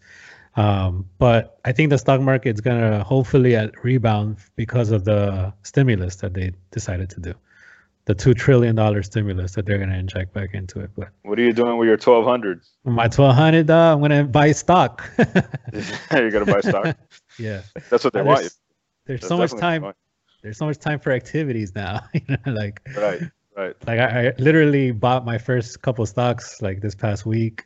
Um, 0.55 1.07
but 1.17 1.59
I 1.63 1.71
think 1.71 1.89
the 1.91 1.97
stock 1.97 2.19
market's 2.21 2.59
gonna 2.61 3.03
hopefully 3.03 3.55
rebound 3.83 4.37
because 4.55 4.91
of 4.91 5.05
the 5.05 5.53
stimulus 5.63 6.17
that 6.17 6.33
they 6.33 6.51
decided 6.71 7.09
to 7.11 7.21
do, 7.21 7.33
the 8.05 8.13
two 8.15 8.33
trillion 8.33 8.75
dollar 8.75 9.01
stimulus 9.01 9.53
that 9.53 9.65
they're 9.65 9.77
gonna 9.77 9.97
inject 9.97 10.33
back 10.33 10.53
into 10.53 10.81
it. 10.81 10.91
But 10.95 11.09
What 11.23 11.39
are 11.39 11.43
you 11.43 11.53
doing 11.53 11.77
with 11.77 11.87
your 11.87 11.95
twelve 11.97 12.25
hundred? 12.25 12.61
my 12.83 13.07
twelve 13.07 13.35
hundred, 13.35 13.69
uh, 13.69 13.93
I'm 13.93 14.01
gonna 14.01 14.25
buy 14.25 14.51
stock. 14.51 15.09
You're 16.11 16.31
gonna 16.31 16.45
buy 16.45 16.59
stock. 16.61 16.97
yeah, 17.39 17.61
That's 17.89 18.03
what 18.03 18.11
they 18.13 18.19
Uh, 18.19 18.25
want. 18.25 18.39
there's, 18.41 18.57
there's 19.05 19.19
That's 19.21 19.29
so 19.29 19.37
much 19.37 19.51
definitely 19.51 19.79
what 19.79 19.81
they 19.81 19.87
time. 19.87 19.95
There's 20.43 20.57
so 20.57 20.65
much 20.65 20.79
time 20.79 20.99
for 20.99 21.11
activities 21.11 21.73
now. 21.75 22.01
you 22.13 22.21
know, 22.27 22.51
like. 22.51 22.81
Right, 22.97 23.21
right. 23.55 23.75
like 23.87 23.99
I, 23.99 24.27
I 24.29 24.33
literally 24.37 24.91
bought 24.91 25.23
my 25.23 25.37
first 25.37 25.81
couple 25.81 26.05
stocks 26.05 26.61
like 26.61 26.81
this 26.81 26.95
past 26.95 27.25
week 27.25 27.65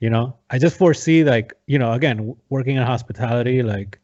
you 0.00 0.10
know? 0.10 0.36
I 0.50 0.58
just 0.58 0.76
foresee 0.76 1.24
like 1.24 1.52
you 1.66 1.78
know 1.78 1.92
again 1.92 2.36
working 2.48 2.76
in 2.76 2.82
hospitality 2.82 3.62
like 3.62 3.98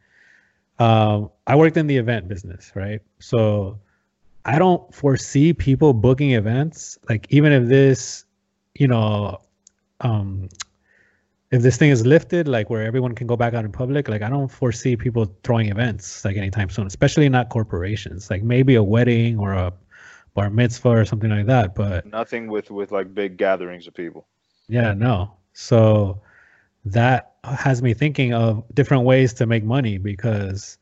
um 0.79 1.31
i 1.47 1.55
worked 1.55 1.77
in 1.77 1.87
the 1.87 1.97
event 1.97 2.27
business 2.29 2.73
right? 2.75 3.01
So 3.21 3.79
i 4.45 4.59
don't 4.59 4.93
foresee 4.95 5.53
people 5.55 5.93
booking 5.95 6.33
events 6.33 6.99
like 7.09 7.27
even 7.31 7.51
if 7.53 7.67
this 7.69 8.25
you 8.75 8.87
know 8.89 9.39
um 10.01 10.49
if 11.51 11.63
this 11.63 11.77
thing 11.77 11.91
is 11.91 12.05
lifted 12.05 12.49
like 12.49 12.69
where 12.69 12.83
everyone 12.83 13.15
can 13.15 13.27
go 13.27 13.37
back 13.37 13.55
out 13.55 13.65
in 13.65 13.71
public 13.73 14.09
like 14.09 14.21
i 14.23 14.29
don't 14.29 14.49
foresee 14.51 14.97
people 14.97 15.25
throwing 15.45 15.69
events 15.71 16.25
like 16.25 16.37
anytime 16.37 16.69
soon 16.69 16.87
especially 16.87 17.29
not 17.29 17.49
corporations. 17.49 18.29
Like 18.31 18.43
maybe 18.43 18.75
a 18.75 18.83
wedding 18.83 19.39
or 19.39 19.53
a 19.53 19.73
bar 20.35 20.51
mitzvah 20.51 20.89
or 20.89 21.05
something 21.05 21.31
like 21.31 21.47
that 21.47 21.75
but 21.77 22.05
Nothing 22.05 22.49
with 22.49 22.71
with 22.71 22.91
like 22.91 23.15
big 23.15 23.37
gatherings 23.39 23.87
of 23.87 23.95
people. 23.95 24.27
yeah 24.69 24.93
no 24.93 25.33
so 25.55 26.21
that 26.85 27.33
has 27.45 27.83
me 27.83 27.95
thinking 27.95 28.35
of 28.35 28.63
different 28.75 29.05
ways 29.05 29.33
to 29.35 29.47
make 29.47 29.65
money 29.65 29.97
because 29.97 30.77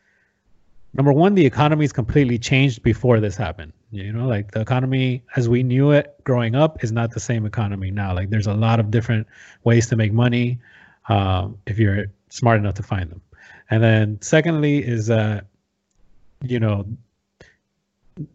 number 0.94 1.12
one 1.12 1.34
the 1.34 1.46
economy's 1.46 1.92
completely 1.92 2.38
changed 2.38 2.82
before 2.82 3.20
this 3.20 3.36
happened. 3.36 3.72
You 3.90 4.12
know 4.12 4.26
like 4.26 4.50
the 4.50 4.60
economy 4.60 5.22
as 5.36 5.48
we 5.48 5.62
knew 5.62 5.92
it 5.92 6.16
growing 6.24 6.54
up 6.54 6.82
is 6.82 6.90
not 6.90 7.12
the 7.12 7.20
same 7.20 7.46
economy 7.46 7.90
now. 7.90 8.14
Like 8.14 8.30
there's 8.30 8.46
a 8.46 8.54
lot 8.54 8.80
of 8.80 8.90
different 8.90 9.26
ways 9.64 9.86
to 9.88 9.96
make 9.96 10.12
money 10.12 10.58
um, 11.08 11.58
if 11.66 11.78
you're 11.78 12.06
smart 12.30 12.58
enough 12.58 12.74
to 12.74 12.82
find 12.82 13.10
them. 13.10 13.20
And 13.70 13.82
then 13.82 14.18
secondly 14.20 14.78
is 14.78 15.06
that 15.06 15.46
you 16.42 16.58
know 16.58 16.86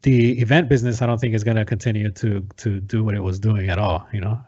the 0.02 0.40
event 0.40 0.70
business, 0.70 1.02
I 1.02 1.06
don't 1.06 1.20
think 1.20 1.36
is 1.36 1.44
going 1.44 1.58
to 1.58 1.66
continue 1.66 2.12
to 2.12 2.46
to 2.58 2.80
do 2.80 3.04
what 3.04 3.16
it 3.16 3.22
was 3.22 3.40
doing 3.40 3.70
at 3.70 3.80
all. 3.80 4.08
You 4.12 4.22
know, 4.22 4.42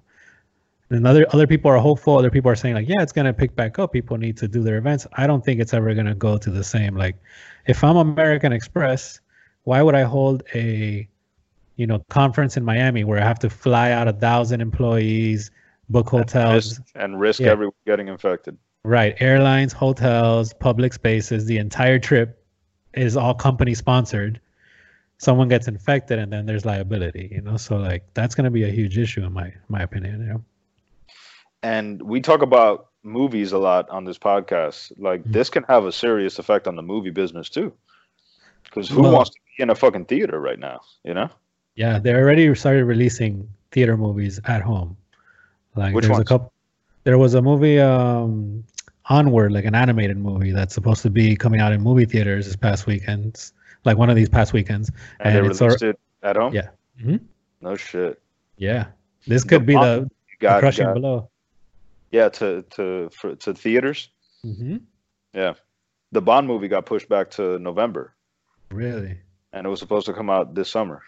and 0.89 1.05
other 1.05 1.25
other 1.31 1.47
people 1.47 1.69
are 1.71 1.77
hopeful. 1.77 2.17
Other 2.17 2.31
people 2.31 2.49
are 2.51 2.55
saying 2.55 2.75
like, 2.75 2.87
yeah, 2.87 3.01
it's 3.01 3.11
going 3.11 3.25
to 3.25 3.33
pick 3.33 3.55
back 3.55 3.79
up. 3.79 3.93
People 3.93 4.17
need 4.17 4.37
to 4.37 4.47
do 4.47 4.63
their 4.63 4.77
events. 4.77 5.05
I 5.13 5.27
don't 5.27 5.43
think 5.43 5.59
it's 5.59 5.73
ever 5.73 5.93
going 5.93 6.07
to 6.07 6.15
go 6.15 6.37
to 6.37 6.49
the 6.49 6.63
same. 6.63 6.95
Like, 6.95 7.15
if 7.67 7.83
I'm 7.83 7.97
American 7.97 8.51
Express, 8.51 9.19
why 9.63 9.81
would 9.81 9.95
I 9.95 10.03
hold 10.03 10.43
a 10.53 11.07
you 11.75 11.87
know 11.87 12.03
conference 12.09 12.57
in 12.57 12.65
Miami 12.65 13.03
where 13.03 13.21
I 13.21 13.25
have 13.25 13.39
to 13.39 13.49
fly 13.49 13.91
out 13.91 14.07
a 14.07 14.13
thousand 14.13 14.61
employees, 14.61 15.51
book 15.89 16.09
hotels, 16.09 16.53
and 16.53 16.79
risk, 16.79 16.95
and 16.95 17.19
risk 17.19 17.39
yeah. 17.39 17.49
everyone 17.49 17.75
getting 17.85 18.07
infected? 18.07 18.57
Right, 18.83 19.15
airlines, 19.19 19.73
hotels, 19.73 20.53
public 20.53 20.93
spaces, 20.93 21.45
the 21.45 21.57
entire 21.57 21.99
trip 21.99 22.43
is 22.93 23.15
all 23.15 23.33
company 23.35 23.75
sponsored 23.75 24.39
someone 25.19 25.49
gets 25.49 25.67
infected 25.67 26.17
and 26.17 26.31
then 26.31 26.45
there's 26.45 26.65
liability 26.65 27.29
you 27.31 27.41
know 27.41 27.57
so 27.57 27.75
like 27.75 28.03
that's 28.13 28.33
going 28.33 28.45
to 28.45 28.49
be 28.49 28.63
a 28.63 28.69
huge 28.69 28.97
issue 28.97 29.23
in 29.23 29.31
my 29.31 29.53
my 29.67 29.81
opinion 29.81 30.21
you 30.21 30.27
know 30.27 30.43
and 31.63 32.01
we 32.01 32.21
talk 32.21 32.41
about 32.41 32.87
movies 33.03 33.51
a 33.51 33.57
lot 33.57 33.89
on 33.89 34.05
this 34.05 34.17
podcast 34.17 34.91
like 34.97 35.21
mm-hmm. 35.21 35.31
this 35.31 35.49
can 35.49 35.63
have 35.63 35.85
a 35.85 35.91
serious 35.91 36.39
effect 36.39 36.67
on 36.67 36.75
the 36.75 36.81
movie 36.81 37.09
business 37.09 37.49
too 37.49 37.73
because 38.63 38.89
who 38.89 39.01
well, 39.01 39.13
wants 39.13 39.29
to 39.29 39.39
be 39.57 39.63
in 39.63 39.69
a 39.69 39.75
fucking 39.75 40.05
theater 40.05 40.39
right 40.39 40.59
now 40.59 40.79
you 41.03 41.13
know 41.13 41.29
yeah 41.75 41.97
they 41.97 42.13
already 42.13 42.53
started 42.55 42.85
releasing 42.85 43.47
theater 43.71 43.95
movies 43.95 44.39
at 44.45 44.61
home 44.61 44.97
like 45.75 45.95
Which 45.95 46.03
there's 46.03 46.11
ones? 46.11 46.21
a 46.21 46.25
couple 46.25 46.53
there 47.05 47.17
was 47.17 47.33
a 47.33 47.41
movie 47.41 47.79
um 47.79 48.63
onward 49.05 49.51
like 49.51 49.65
an 49.65 49.75
animated 49.75 50.17
movie 50.17 50.51
that's 50.51 50.73
supposed 50.73 51.01
to 51.01 51.09
be 51.09 51.35
coming 51.35 51.61
out 51.61 51.71
in 51.71 51.81
movie 51.81 52.05
theaters 52.05 52.45
this 52.45 52.55
past 52.55 52.85
weekend 52.85 53.51
like 53.85 53.97
one 53.97 54.09
of 54.09 54.15
these 54.15 54.29
past 54.29 54.53
weekends. 54.53 54.89
And, 55.19 55.29
and 55.29 55.35
they 55.35 55.49
released 55.49 55.83
it 55.83 55.99
at 56.23 56.35
home. 56.35 56.53
Yeah. 56.53 56.69
Mm-hmm. 56.99 57.17
No 57.61 57.75
shit. 57.75 58.21
Yeah, 58.57 58.87
this 59.25 59.43
could 59.43 59.61
the 59.61 59.65
be 59.65 59.73
the, 59.73 60.09
got, 60.39 60.55
the 60.55 60.59
crushing 60.59 60.85
got, 60.85 60.93
below. 60.95 61.29
Yeah, 62.11 62.29
to 62.29 62.63
to 62.71 63.09
for, 63.09 63.35
to 63.35 63.53
theaters. 63.53 64.09
Mm-hmm. 64.45 64.77
Yeah, 65.33 65.53
the 66.11 66.21
Bond 66.21 66.47
movie 66.47 66.67
got 66.67 66.85
pushed 66.85 67.09
back 67.09 67.31
to 67.31 67.59
November. 67.59 68.15
Really? 68.71 69.17
And 69.53 69.65
it 69.65 69.69
was 69.69 69.79
supposed 69.79 70.05
to 70.07 70.13
come 70.13 70.29
out 70.29 70.55
this 70.55 70.69
summer. 70.69 71.01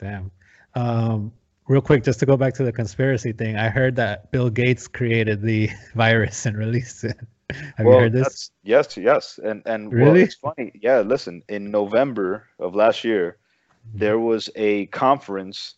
Damn. 0.00 0.30
Um, 0.74 1.32
real 1.68 1.80
quick, 1.80 2.04
just 2.04 2.20
to 2.20 2.26
go 2.26 2.36
back 2.36 2.54
to 2.54 2.64
the 2.64 2.72
conspiracy 2.72 3.32
thing, 3.32 3.56
I 3.56 3.68
heard 3.68 3.96
that 3.96 4.30
Bill 4.30 4.50
Gates 4.50 4.88
created 4.88 5.42
the 5.42 5.70
virus 5.94 6.46
and 6.46 6.56
released 6.56 7.04
it. 7.04 7.18
Have 7.76 7.86
well, 7.86 7.96
you 7.96 8.00
heard 8.02 8.12
this? 8.12 8.50
Yes, 8.62 8.96
yes. 8.96 9.38
And 9.42 9.62
and 9.66 9.92
really? 9.92 10.10
well, 10.10 10.16
it's 10.16 10.34
funny. 10.36 10.72
Yeah, 10.80 11.00
listen, 11.00 11.42
in 11.48 11.70
November 11.70 12.46
of 12.58 12.74
last 12.74 13.04
year, 13.04 13.36
mm-hmm. 13.88 13.98
there 13.98 14.18
was 14.18 14.48
a 14.56 14.86
conference 14.86 15.74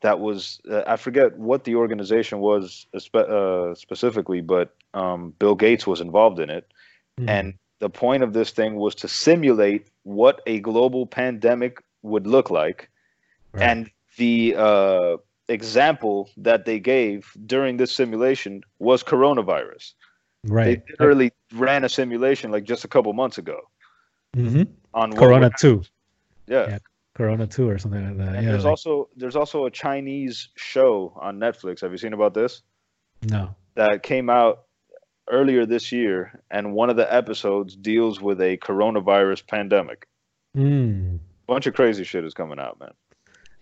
that 0.00 0.20
was 0.20 0.60
uh, 0.70 0.82
I 0.86 0.96
forget 0.96 1.36
what 1.38 1.64
the 1.64 1.74
organization 1.74 2.38
was 2.38 2.86
uh, 3.14 3.74
specifically, 3.74 4.40
but 4.40 4.74
um, 4.94 5.34
Bill 5.38 5.54
Gates 5.54 5.86
was 5.86 6.00
involved 6.00 6.38
in 6.40 6.50
it, 6.50 6.70
mm-hmm. 7.18 7.28
and 7.28 7.54
the 7.80 7.90
point 7.90 8.22
of 8.22 8.32
this 8.32 8.50
thing 8.50 8.76
was 8.76 8.94
to 8.96 9.08
simulate 9.08 9.88
what 10.04 10.40
a 10.46 10.60
global 10.60 11.06
pandemic 11.06 11.82
would 12.02 12.26
look 12.26 12.50
like, 12.50 12.90
right. 13.52 13.62
and 13.62 13.90
the 14.16 14.54
uh, 14.56 15.16
example 15.48 16.30
that 16.36 16.64
they 16.64 16.78
gave 16.78 17.32
during 17.46 17.76
this 17.76 17.92
simulation 17.92 18.62
was 18.78 19.02
coronavirus. 19.02 19.94
Right. 20.44 20.84
They 20.86 20.92
literally 20.98 21.32
ran 21.52 21.84
a 21.84 21.88
simulation 21.88 22.50
like 22.50 22.64
just 22.64 22.84
a 22.84 22.88
couple 22.88 23.12
months 23.12 23.38
ago. 23.38 23.60
Mm-hmm. 24.36 24.62
On 24.94 25.12
Corona 25.12 25.50
two. 25.58 25.82
Yeah. 26.46 26.68
yeah. 26.68 26.78
Corona 27.18 27.48
two 27.48 27.68
or 27.68 27.78
something 27.78 28.06
like 28.06 28.16
that. 28.16 28.36
And 28.36 28.44
yeah. 28.44 28.52
There's 28.52 28.64
like... 28.64 28.70
also 28.70 29.08
there's 29.16 29.34
also 29.34 29.66
a 29.66 29.70
Chinese 29.70 30.50
show 30.56 31.12
on 31.20 31.38
Netflix. 31.38 31.80
Have 31.80 31.90
you 31.90 31.98
seen 31.98 32.12
about 32.12 32.32
this? 32.32 32.62
No. 33.28 33.56
That 33.74 34.04
came 34.04 34.30
out 34.30 34.60
earlier 35.28 35.66
this 35.66 35.90
year, 35.90 36.40
and 36.50 36.72
one 36.72 36.90
of 36.90 36.96
the 36.96 37.12
episodes 37.12 37.74
deals 37.74 38.20
with 38.20 38.40
a 38.40 38.56
coronavirus 38.58 39.46
pandemic. 39.48 40.06
Mm. 40.56 41.18
Bunch 41.48 41.66
of 41.66 41.74
crazy 41.74 42.04
shit 42.04 42.24
is 42.24 42.34
coming 42.34 42.60
out, 42.60 42.78
man. 42.78 42.92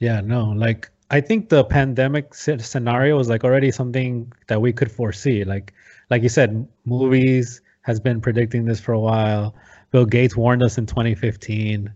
Yeah, 0.01 0.21
no, 0.21 0.51
like 0.51 0.91
I 1.11 1.23
think 1.23 1.49
the 1.49 1.65
pandemic 1.65 2.35
scenario 2.35 3.19
is 3.19 3.31
like 3.31 3.43
already 3.43 3.71
something 3.71 4.31
that 4.49 4.61
we 4.61 4.75
could 4.75 4.93
foresee. 4.93 5.45
Like 5.45 5.73
like 6.11 6.23
you 6.23 6.29
said, 6.29 6.69
movies 6.85 7.63
has 7.83 8.01
been 8.01 8.21
predicting 8.21 8.67
this 8.67 8.81
for 8.81 8.93
a 8.93 9.01
while. 9.01 9.55
Bill 9.93 10.05
Gates 10.05 10.37
warned 10.37 10.63
us 10.63 10.77
in 10.77 10.85
2015. 10.85 11.91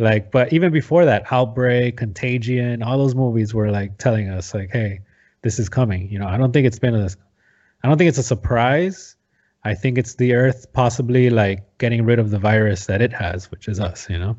Like, 0.00 0.30
but 0.30 0.50
even 0.52 0.72
before 0.72 1.04
that, 1.04 1.30
Outbreak, 1.30 1.98
Contagion, 1.98 2.82
all 2.82 2.96
those 2.96 3.14
movies 3.14 3.52
were 3.52 3.70
like 3.70 3.98
telling 3.98 4.30
us, 4.30 4.54
like, 4.54 4.70
hey, 4.70 5.00
this 5.42 5.58
is 5.58 5.68
coming. 5.68 6.10
You 6.10 6.18
know, 6.18 6.26
I 6.26 6.38
don't 6.38 6.52
think 6.52 6.66
it's 6.66 6.78
been 6.78 6.94
a, 6.94 7.08
I 7.84 7.88
don't 7.88 7.98
think 7.98 8.08
it's 8.08 8.18
a 8.18 8.22
surprise. 8.22 9.14
I 9.62 9.74
think 9.74 9.98
it's 9.98 10.14
the 10.14 10.34
Earth 10.34 10.72
possibly 10.72 11.28
like 11.28 11.76
getting 11.76 12.04
rid 12.06 12.18
of 12.18 12.30
the 12.30 12.38
virus 12.38 12.86
that 12.86 13.02
it 13.02 13.12
has, 13.12 13.50
which 13.50 13.68
is 13.68 13.78
us. 13.78 14.08
You 14.08 14.18
know. 14.18 14.36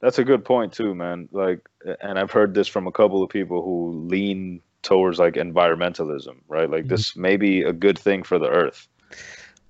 That's 0.00 0.18
a 0.18 0.24
good 0.24 0.44
point 0.44 0.72
too, 0.72 0.96
man. 0.96 1.28
Like, 1.30 1.60
and 2.00 2.18
I've 2.18 2.32
heard 2.32 2.52
this 2.54 2.66
from 2.66 2.88
a 2.88 2.92
couple 2.92 3.22
of 3.22 3.30
people 3.30 3.62
who 3.62 3.92
lean 4.08 4.60
towards 4.82 5.20
like 5.20 5.34
environmentalism, 5.34 6.38
right? 6.48 6.68
Like 6.68 6.82
mm-hmm. 6.82 6.88
this 6.88 7.14
may 7.14 7.36
be 7.36 7.62
a 7.62 7.72
good 7.72 7.98
thing 7.98 8.24
for 8.24 8.38
the 8.38 8.48
earth. 8.48 8.88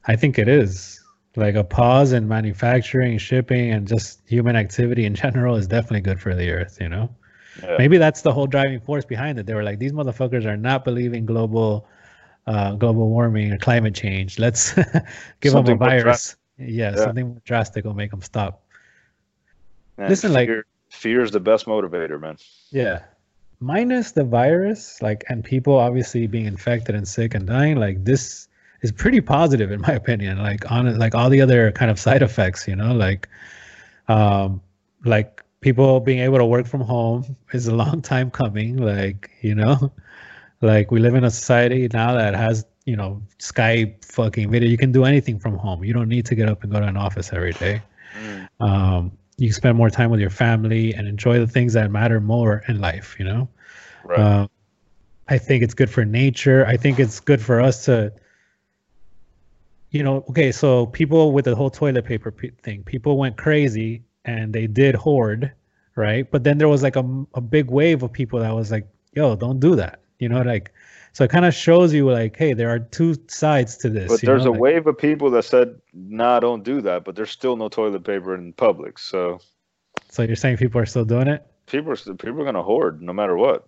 I 0.07 0.17
think 0.17 0.39
it 0.39 0.49
is. 0.49 0.96
Like 1.37 1.55
a 1.55 1.65
pause 1.65 2.13
in 2.13 2.29
manufacturing, 2.29 3.19
shipping, 3.19 3.71
and 3.71 3.87
just 3.87 4.23
human 4.27 4.57
activity 4.57 5.05
in 5.05 5.15
general 5.15 5.57
is 5.57 5.67
definitely 5.67 6.01
good 6.01 6.21
for 6.21 6.35
the 6.35 6.51
earth, 6.51 6.79
you 6.81 6.89
know? 6.89 7.15
Yeah. 7.63 7.77
Maybe 7.79 7.99
that's 7.99 8.23
the 8.23 8.33
whole 8.33 8.47
driving 8.47 8.81
force 8.81 9.05
behind 9.05 9.39
it. 9.39 9.47
They 9.47 9.55
were 9.55 9.63
like, 9.63 9.79
these 9.79 9.93
motherfuckers 9.93 10.45
are 10.45 10.57
not 10.57 10.85
believing 10.85 11.27
global 11.27 11.87
uh, 12.47 12.73
global 12.75 13.09
warming 13.09 13.53
or 13.53 13.59
climate 13.59 13.95
change. 13.95 14.39
Let's 14.39 14.75
give 15.41 15.53
something 15.53 15.79
them 15.79 15.87
a 15.87 15.91
virus. 15.91 16.37
Yeah, 16.59 16.67
yeah, 16.91 16.97
something 16.97 17.29
more 17.29 17.43
drastic 17.45 17.85
will 17.85 17.95
make 17.95 18.11
them 18.11 18.23
stop. 18.23 18.63
Man, 19.99 20.09
Listen, 20.09 20.33
fear, 20.33 20.57
like 20.57 20.65
fear 20.91 21.23
is 21.23 21.31
the 21.31 21.41
best 21.41 21.67
motivator, 21.67 22.21
man. 22.21 22.37
Yeah, 22.71 23.03
minus 23.61 24.13
the 24.13 24.25
virus, 24.25 25.01
like, 25.03 25.25
and 25.29 25.45
people 25.45 25.77
obviously 25.77 26.27
being 26.27 26.47
infected 26.47 26.95
and 26.95 27.07
sick 27.07 27.35
and 27.35 27.47
dying, 27.47 27.77
like 27.77 28.05
this 28.05 28.46
is 28.87 28.93
pretty 28.93 29.21
positive 29.21 29.71
in 29.71 29.81
my 29.81 29.93
opinion. 29.93 30.39
Like 30.39 30.71
on 30.71 30.99
like 30.99 31.15
all 31.15 31.29
the 31.29 31.41
other 31.41 31.73
kind 31.73 31.91
of 31.91 31.99
side 31.99 32.23
effects, 32.23 32.67
you 32.67 32.77
know, 32.77 32.93
like, 32.95 33.29
um, 34.09 34.61
like 35.05 35.43
people 35.61 36.01
being 36.01 36.21
able 36.21 36.39
to 36.39 36.47
work 36.47 36.67
from 36.67 36.81
home 36.81 37.37
is 37.53 37.67
a 37.67 37.75
long 37.75 38.01
time 38.03 38.31
coming. 38.31 38.77
Like, 38.77 39.31
you 39.43 39.55
know, 39.55 39.93
like 40.61 40.91
we 40.91 41.01
live 41.01 41.15
in 41.15 41.25
a 41.25 41.31
society 41.31 41.89
now 41.93 42.15
that 42.15 42.35
has 42.35 42.65
you 42.85 42.97
know 42.97 43.21
Skype 43.39 44.05
fucking 44.05 44.51
video. 44.51 44.69
You 44.69 44.79
can 44.79 44.93
do 44.93 45.05
anything 45.05 45.39
from 45.39 45.57
home. 45.57 45.85
You 45.85 45.93
don't 45.93 46.09
need 46.09 46.27
to 46.27 46.35
get 46.35 46.49
up 46.49 46.63
and 46.63 46.73
go 46.73 46.81
to 46.81 46.87
an 46.87 46.97
office 46.97 47.33
every 47.33 47.53
day. 47.53 47.83
Mm. 48.19 48.49
Um, 48.61 49.13
you 49.39 49.53
spend 49.53 49.77
more 49.77 49.91
time 49.91 50.11
with 50.11 50.21
your 50.21 50.31
family 50.31 50.95
and 50.95 51.07
enjoy 51.07 51.39
the 51.39 51.47
things 51.47 51.75
that 51.75 51.91
matter 51.91 52.21
more 52.21 52.63
in 52.69 52.81
life 52.81 53.17
you 53.19 53.25
know 53.25 53.49
right. 54.05 54.19
Uh, 54.19 54.49
i 55.29 55.39
think 55.39 55.63
it's 55.63 55.75
good 55.75 55.91
for 55.91 56.05
nature 56.05 56.65
i 56.67 56.77
think 56.77 56.99
it's 56.99 57.21
good 57.21 57.41
for 57.41 57.61
us 57.61 57.85
to 57.85 58.13
you 59.97 60.03
know 60.03 60.25
okay 60.29 60.53
so 60.53 60.87
people 60.87 61.33
with 61.33 61.45
the 61.45 61.55
whole 61.55 61.71
toilet 61.71 62.05
paper 62.05 62.33
thing 62.63 62.83
people 62.85 63.17
went 63.17 63.37
crazy 63.37 64.03
and 64.25 64.53
they 64.53 64.67
did 64.67 64.95
hoard 64.95 65.53
right 65.95 66.31
but 66.31 66.45
then 66.45 66.59
there 66.59 66.69
was 66.69 66.83
like 66.83 66.97
a, 66.97 67.25
a 67.35 67.41
big 67.41 67.71
wave 67.71 68.03
of 68.03 68.13
people 68.13 68.39
that 68.39 68.55
was 68.55 68.71
like 68.71 68.87
yo 69.13 69.35
don't 69.35 69.61
do 69.61 69.75
that 69.75 70.01
you 70.19 70.29
know 70.29 70.43
like 70.43 70.73
so 71.17 71.25
it 71.25 71.31
kind 71.31 71.47
of 71.47 71.55
shows 71.55 71.95
you 71.95 72.11
like, 72.11 72.37
hey, 72.37 72.53
there 72.53 72.69
are 72.69 72.79
two 72.79 73.17
sides 73.27 73.79
to 73.79 73.89
this. 73.89 74.07
But 74.07 74.21
there's 74.21 74.45
know? 74.45 74.51
a 74.51 74.53
like, 74.53 74.61
wave 74.61 74.87
of 74.87 74.99
people 74.99 75.31
that 75.31 75.45
said, 75.47 75.81
nah, 75.95 76.41
don't 76.41 76.63
do 76.63 76.83
that. 76.83 77.07
But 77.07 77.17
there's 77.17 77.31
still 77.31 77.57
no 77.57 77.71
toilet 77.71 78.05
paper 78.05 78.35
in 78.35 78.53
public. 78.53 78.99
So 78.99 79.41
So 80.11 80.25
you're 80.25 80.37
saying 80.37 80.59
people 80.59 80.79
are 80.79 80.85
still 80.85 81.07
doing 81.07 81.27
it? 81.27 81.43
People 81.65 81.93
are 81.93 81.97
people 81.97 82.43
are 82.43 82.45
gonna 82.45 82.63
hoard 82.63 83.01
no 83.01 83.15
matter 83.15 83.35
what. 83.35 83.67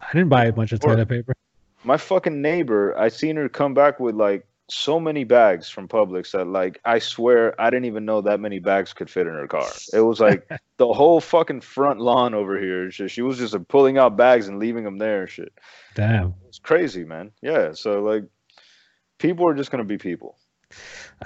I 0.00 0.06
didn't 0.12 0.28
buy 0.28 0.44
a 0.44 0.52
bunch 0.52 0.70
of 0.70 0.78
toilet 0.78 1.08
paper. 1.08 1.34
My 1.82 1.96
fucking 1.96 2.40
neighbor, 2.40 2.96
I 2.96 3.08
seen 3.08 3.34
her 3.34 3.48
come 3.48 3.74
back 3.74 3.98
with 3.98 4.14
like 4.14 4.46
so 4.70 5.00
many 5.00 5.24
bags 5.24 5.68
from 5.68 5.88
Publix 5.88 6.32
that 6.32 6.46
like 6.46 6.78
I 6.84 6.98
swear 6.98 7.58
I 7.60 7.70
didn't 7.70 7.86
even 7.86 8.04
know 8.04 8.20
that 8.20 8.38
many 8.38 8.58
bags 8.58 8.92
could 8.92 9.08
fit 9.08 9.26
in 9.26 9.32
her 9.32 9.46
car. 9.46 9.68
It 9.92 10.00
was 10.00 10.20
like 10.20 10.48
the 10.76 10.92
whole 10.92 11.20
fucking 11.20 11.62
front 11.62 12.00
lawn 12.00 12.34
over 12.34 12.60
here. 12.60 12.90
She, 12.90 13.08
she 13.08 13.22
was 13.22 13.38
just 13.38 13.56
pulling 13.68 13.98
out 13.98 14.16
bags 14.16 14.48
and 14.48 14.58
leaving 14.58 14.84
them 14.84 14.98
there 14.98 15.26
shit. 15.26 15.52
Damn. 15.94 16.34
It's 16.46 16.58
crazy, 16.58 17.04
man. 17.04 17.32
Yeah. 17.40 17.72
So 17.72 18.02
like 18.02 18.24
people 19.18 19.48
are 19.48 19.54
just 19.54 19.70
gonna 19.70 19.84
be 19.84 19.98
people. 19.98 20.36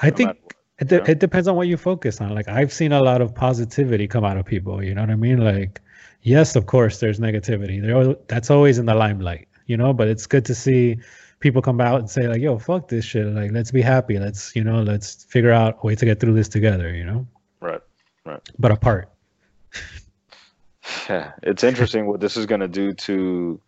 I 0.00 0.10
no 0.10 0.16
think 0.16 0.54
it, 0.78 0.88
de- 0.88 1.10
it 1.10 1.18
depends 1.18 1.48
on 1.48 1.56
what 1.56 1.66
you 1.66 1.76
focus 1.76 2.20
on. 2.20 2.34
Like 2.34 2.48
I've 2.48 2.72
seen 2.72 2.92
a 2.92 3.02
lot 3.02 3.20
of 3.20 3.34
positivity 3.34 4.06
come 4.06 4.24
out 4.24 4.36
of 4.36 4.46
people, 4.46 4.82
you 4.82 4.94
know 4.94 5.02
what 5.02 5.10
I 5.10 5.16
mean? 5.16 5.38
Like 5.38 5.80
yes, 6.22 6.54
of 6.54 6.66
course 6.66 7.00
there's 7.00 7.18
negativity. 7.18 7.82
There 7.82 8.14
that's 8.28 8.50
always 8.50 8.78
in 8.78 8.86
the 8.86 8.94
limelight, 8.94 9.48
you 9.66 9.76
know, 9.76 9.92
but 9.92 10.06
it's 10.06 10.28
good 10.28 10.44
to 10.44 10.54
see 10.54 10.98
people 11.42 11.60
come 11.60 11.80
out 11.80 12.00
and 12.00 12.08
say 12.08 12.26
like, 12.28 12.40
"Yo, 12.40 12.58
fuck 12.58 12.88
this 12.88 13.04
shit. 13.04 13.26
Like, 13.26 13.52
let's 13.52 13.70
be 13.70 13.82
happy. 13.82 14.18
Let's 14.18 14.56
you 14.56 14.64
know, 14.64 14.82
let's 14.82 15.24
figure 15.24 15.52
out 15.52 15.78
a 15.82 15.86
way 15.86 15.94
to 15.94 16.04
get 16.06 16.20
through 16.20 16.34
this 16.34 16.48
together." 16.48 16.94
You 16.94 17.04
know. 17.04 17.26
Right. 17.60 17.80
Right. 18.24 18.40
But 18.58 18.72
apart. 18.72 19.10
Yeah, 21.08 21.32
it's 21.42 21.62
interesting 21.62 22.06
what 22.06 22.20
this 22.20 22.36
is 22.36 22.46
going 22.46 22.60
to 22.60 22.68
do 22.68 22.92
to 22.92 23.60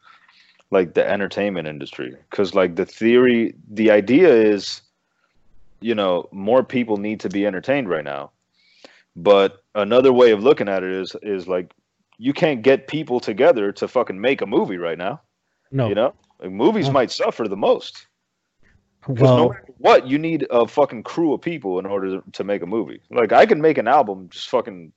like 0.71 0.95
the 0.95 1.09
entertainment 1.09 1.69
industry 1.69 2.17
because 2.29 2.55
like 2.55 2.75
the 2.75 2.85
theory 2.85 3.55
the 3.71 3.91
idea 3.91 4.29
is 4.29 4.83
you 5.81 5.95
know 5.95 6.29
more 6.33 6.65
people 6.65 6.97
need 6.97 7.21
to 7.21 7.29
be 7.29 7.47
entertained 7.47 7.89
right 7.89 8.05
now 8.05 8.31
but 9.15 9.63
another 9.75 10.13
way 10.13 10.33
of 10.33 10.43
looking 10.43 10.69
at 10.69 10.83
it 10.83 10.91
is 10.91 11.15
is 11.23 11.47
like 11.47 11.73
you 12.19 12.33
can't 12.33 12.63
get 12.63 12.89
people 12.89 13.21
together 13.21 13.71
to 13.71 13.87
fucking 13.87 14.21
make 14.21 14.41
a 14.41 14.47
movie 14.47 14.79
right 14.79 14.99
now 14.99 15.21
No. 15.71 15.89
you 15.89 15.95
know 15.95 16.13
like 16.45 16.53
movies 16.53 16.87
No. 16.87 16.93
might 16.93 17.11
suffer 17.11 17.49
the 17.49 17.57
most 17.57 18.07
well, 19.09 19.37
no 19.37 19.49
matter 19.49 19.65
what 19.79 20.07
you 20.07 20.19
need 20.19 20.47
a 20.51 20.67
fucking 20.67 21.03
crew 21.03 21.33
of 21.35 21.41
people 21.41 21.79
in 21.79 21.87
order 21.87 22.21
to, 22.33 22.45
make 22.45 22.63
a 22.63 22.67
movie 22.67 23.01
like 23.11 23.33
i 23.33 23.47
can 23.47 23.61
make 23.61 23.79
an 23.79 23.89
album 23.89 24.29
just 24.31 24.49
fucking 24.51 24.93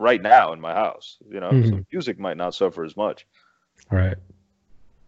right 0.00 0.22
now 0.22 0.52
in 0.52 0.60
my 0.60 0.72
house 0.72 1.18
you 1.30 1.40
know 1.40 1.60
so 1.62 1.76
Mhm. 1.76 1.86
music 1.92 2.18
might 2.18 2.36
not 2.36 2.54
suffer 2.54 2.84
as 2.84 2.96
much 2.96 3.26
Right. 3.90 4.16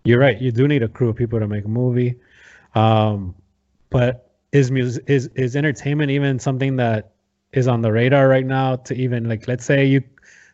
You're 0.04 0.20
right. 0.20 0.40
You 0.40 0.52
do 0.52 0.68
need 0.68 0.82
a 0.82 0.88
crew 0.88 1.08
of 1.08 1.16
people 1.16 1.40
to 1.40 1.48
make 1.48 1.64
a 1.64 1.68
movie. 1.68 2.16
Um, 2.74 3.34
but 3.90 4.30
is 4.52 4.70
music 4.70 5.04
is 5.08 5.28
is 5.34 5.56
entertainment 5.56 6.10
even 6.10 6.38
something 6.38 6.76
that 6.76 7.12
is 7.52 7.66
on 7.66 7.82
the 7.82 7.90
radar 7.92 8.28
right 8.28 8.46
now 8.46 8.76
to 8.76 8.94
even 8.94 9.28
like 9.28 9.48
let's 9.48 9.64
say 9.64 9.84
you 9.84 10.02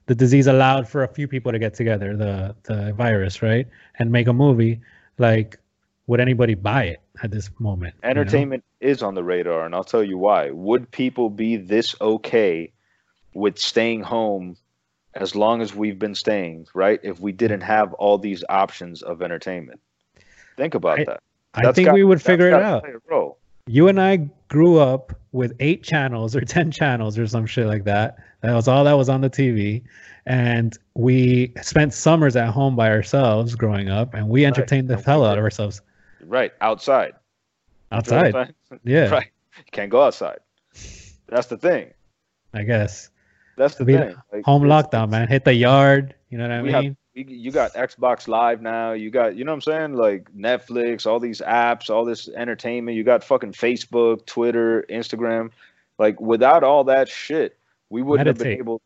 the 0.07 0.15
disease 0.15 0.47
allowed 0.47 0.89
for 0.89 1.03
a 1.05 1.09
few 1.09 1.29
people 1.29 1.53
to 1.53 1.59
get 1.59 1.75
together, 1.75 2.17
the 2.17 2.55
the 2.65 2.93
virus, 2.95 3.43
right? 3.43 3.67
And 3.99 4.11
make 4.11 4.29
a 4.29 4.33
movie, 4.33 4.81
like 5.19 5.59
would 6.07 6.21
anybody 6.21 6.55
buy 6.55 6.85
it 6.85 7.01
at 7.23 7.31
this 7.31 7.51
moment? 7.59 7.95
you 7.95 8.01
know? 8.07 8.11
entertainment 8.11 8.65
is 8.81 9.03
on 9.03 9.15
the 9.15 9.23
radar 9.23 9.65
and 9.65 9.75
i'll 9.75 9.85
tell 9.85 10.03
you 10.03 10.19
why 10.19 10.51
would 10.51 10.91
people 10.91 11.31
be 11.31 11.57
this 11.57 11.95
okay 12.01 12.73
with 13.35 13.59
staying 13.59 14.03
home 14.03 14.57
as 15.15 15.37
long 15.37 15.63
as 15.63 15.75
we've 15.75 15.99
been 15.99 16.15
staying 16.15 16.67
right 16.75 17.01
if 17.03 17.21
we 17.21 17.31
didn't 17.33 17.61
have 17.61 17.93
all 17.95 18.19
these 18.19 18.43
options 18.49 19.03
of 19.03 19.23
entertainment 19.23 19.81
think 20.57 20.75
about 20.75 21.01
I- 21.01 21.05
that 21.05 21.21
I 21.55 21.71
think 21.73 21.87
got- 21.87 21.95
we 21.95 22.03
would 22.03 22.23
figure 22.23 22.49
it 22.49 22.55
out. 22.55 22.83
play 22.83 22.95
a 22.95 22.99
role. 23.11 23.37
you 23.67 23.89
and 23.89 24.01
I 24.01 24.29
grew 24.49 24.79
up 24.79 25.13
with 25.33 25.55
eight 25.61 25.83
channels 25.83 26.35
or 26.35 26.41
10 26.57 26.71
channels 26.71 27.19
or 27.19 27.27
some 27.27 27.45
shit 27.45 27.67
like 27.67 27.85
that. 27.85 28.17
That 28.41 28.55
was 28.55 28.69
all 28.69 28.85
that 28.85 28.95
was 28.95 29.11
on 29.11 29.21
the 29.21 29.29
TV. 29.29 29.83
And 30.27 30.77
we 30.95 31.53
spent 31.63 31.93
summers 31.95 32.37
at 32.37 32.49
home 32.51 32.77
by 32.77 32.91
ourselves 32.91 33.55
growing 33.55 33.89
up 33.89 34.15
and 34.15 34.29
we 34.29 34.47
entertained 34.47 34.89
the 34.89 34.97
hell 34.97 35.25
out 35.25 35.37
of 35.39 35.45
ourselves 35.45 35.81
right 36.27 36.53
outside 36.61 37.13
You 37.91 38.01
feel 38.03 38.17
what 38.19 38.27
I'm 38.27 38.37
outside. 38.37 38.55
Yeah, 38.85 39.09
right 39.11 39.31
you 39.59 39.65
can't 39.73 39.91
go 39.91 40.03
outside 40.03 40.39
that's 41.29 41.49
the 41.49 41.57
thing 41.59 41.91
I 42.55 42.63
guess. 42.63 43.11
that's 43.57 43.75
the 43.75 43.85
thing 43.85 44.15
Like, 44.33 44.45
Home 44.45 44.63
lockdown, 44.63 45.11
man. 45.11 45.27
Hit 45.29 45.45
the 45.45 45.55
yard. 45.55 46.15
You 46.31 46.39
know 46.39 46.45
what 46.45 46.53
I 46.53 46.63
We 46.63 46.73
have- 46.73 46.85
mean? 46.85 46.97
you, 47.15 47.51
got 47.51 47.75
Xbox 47.75 48.27
Live 48.27 48.63
now. 48.63 48.93
You 48.93 49.11
got, 49.11 49.37
you 49.37 49.45
know 49.45 49.53
what 49.53 49.57
I'm 49.67 49.73
saying? 49.73 49.95
Like 49.95 50.33
Netflix, 50.35 51.07
all 51.07 51.21
these 51.21 51.41
apps, 51.43 51.91
all 51.91 52.05
this 52.07 52.29
entertainment. 52.29 52.97
You 52.97 53.05
got 53.05 53.23
fucking 53.23 53.53
Facebook, 53.53 54.25
Twitter, 54.25 54.87
Instagram. 54.89 55.51
Like 55.99 56.21
without 56.21 56.65
all 56.65 56.85
that 56.85 57.09
shit, 57.09 57.59
we 57.91 58.01
wouldn't 58.03 58.27
have 58.29 58.39
been 58.39 58.59
able. 58.59 58.81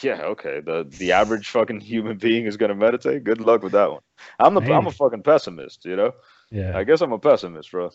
Yeah, 0.00 0.22
okay. 0.22 0.60
The 0.60 0.86
the 0.88 1.12
average 1.12 1.48
fucking 1.50 1.80
human 1.80 2.16
being 2.16 2.46
is 2.46 2.56
gonna 2.56 2.74
meditate. 2.74 3.24
Good 3.24 3.40
luck 3.40 3.62
with 3.62 3.72
that 3.72 3.90
one. 3.90 4.00
I'm 4.38 4.54
the 4.54 4.60
I'm 4.72 4.86
a 4.86 4.90
fucking 4.90 5.22
pessimist. 5.22 5.84
You 5.84 5.96
know. 5.96 6.12
Yeah. 6.50 6.76
I 6.76 6.84
guess 6.84 7.00
I'm 7.00 7.12
a 7.12 7.18
pessimist, 7.18 7.70
bro. 7.70 7.90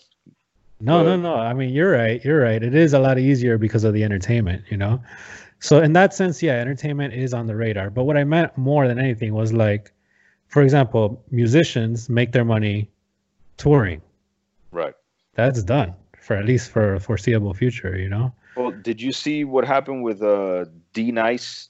No, 0.80 1.04
no, 1.04 1.12
But- 1.12 1.17
no. 1.17 1.36
I 1.36 1.54
mean, 1.54 1.69
you're 1.73 1.91
right. 1.91 2.23
You're 2.23 2.41
right. 2.41 2.62
It 2.62 2.76
is 2.76 2.93
a 2.93 3.00
lot 3.00 3.19
easier 3.19 3.58
because 3.58 3.84
of 3.84 3.93
the 3.93 4.04
entertainment, 4.04 4.63
you 4.69 4.78
know? 4.78 5.02
So, 5.60 5.82
in 5.82 5.93
that 5.93 6.13
sense, 6.13 6.43
yeah, 6.43 6.54
entertainment 6.54 7.13
is 7.13 7.34
on 7.34 7.47
the 7.47 7.56
radar. 7.56 7.89
But 7.89 8.04
what 8.04 8.17
I 8.17 8.23
meant 8.23 8.56
more 8.58 8.88
than 8.88 9.00
anything 9.00 9.34
was 9.34 9.54
like, 9.54 9.91
for 10.47 10.62
example, 10.62 11.23
musicians 11.32 12.10
make 12.10 12.32
their 12.32 12.45
money 12.45 12.89
touring. 13.58 14.02
Right. 14.71 14.93
That's 15.34 15.63
done 15.63 15.93
for 16.21 16.36
at 16.36 16.45
least 16.45 16.69
for 16.69 16.95
a 16.95 17.00
foreseeable 17.00 17.54
future, 17.54 17.97
you 17.97 18.10
know? 18.10 18.34
Well, 18.56 18.71
did 18.71 19.02
you 19.02 19.12
see 19.12 19.43
what 19.45 19.65
happened 19.65 20.04
with 20.04 20.21
uh 20.21 20.65
D 20.93 21.12
Nice? 21.12 21.69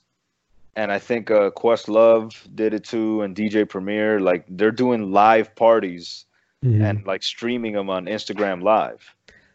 And 0.78 0.92
I 0.92 0.98
think 1.08 1.30
uh 1.30 1.50
Questlove 1.62 2.30
did 2.54 2.72
it 2.72 2.84
too, 2.84 3.22
and 3.22 3.34
DJ 3.34 3.68
Premier. 3.68 4.20
Like 4.30 4.44
they're 4.48 4.70
doing 4.84 5.10
live 5.12 5.48
parties 5.56 6.24
Mhm. 6.64 6.82
and 6.86 7.06
like 7.06 7.22
streaming 7.22 7.72
them 7.74 7.90
on 7.90 8.06
Instagram 8.06 8.62
Live. 8.62 9.02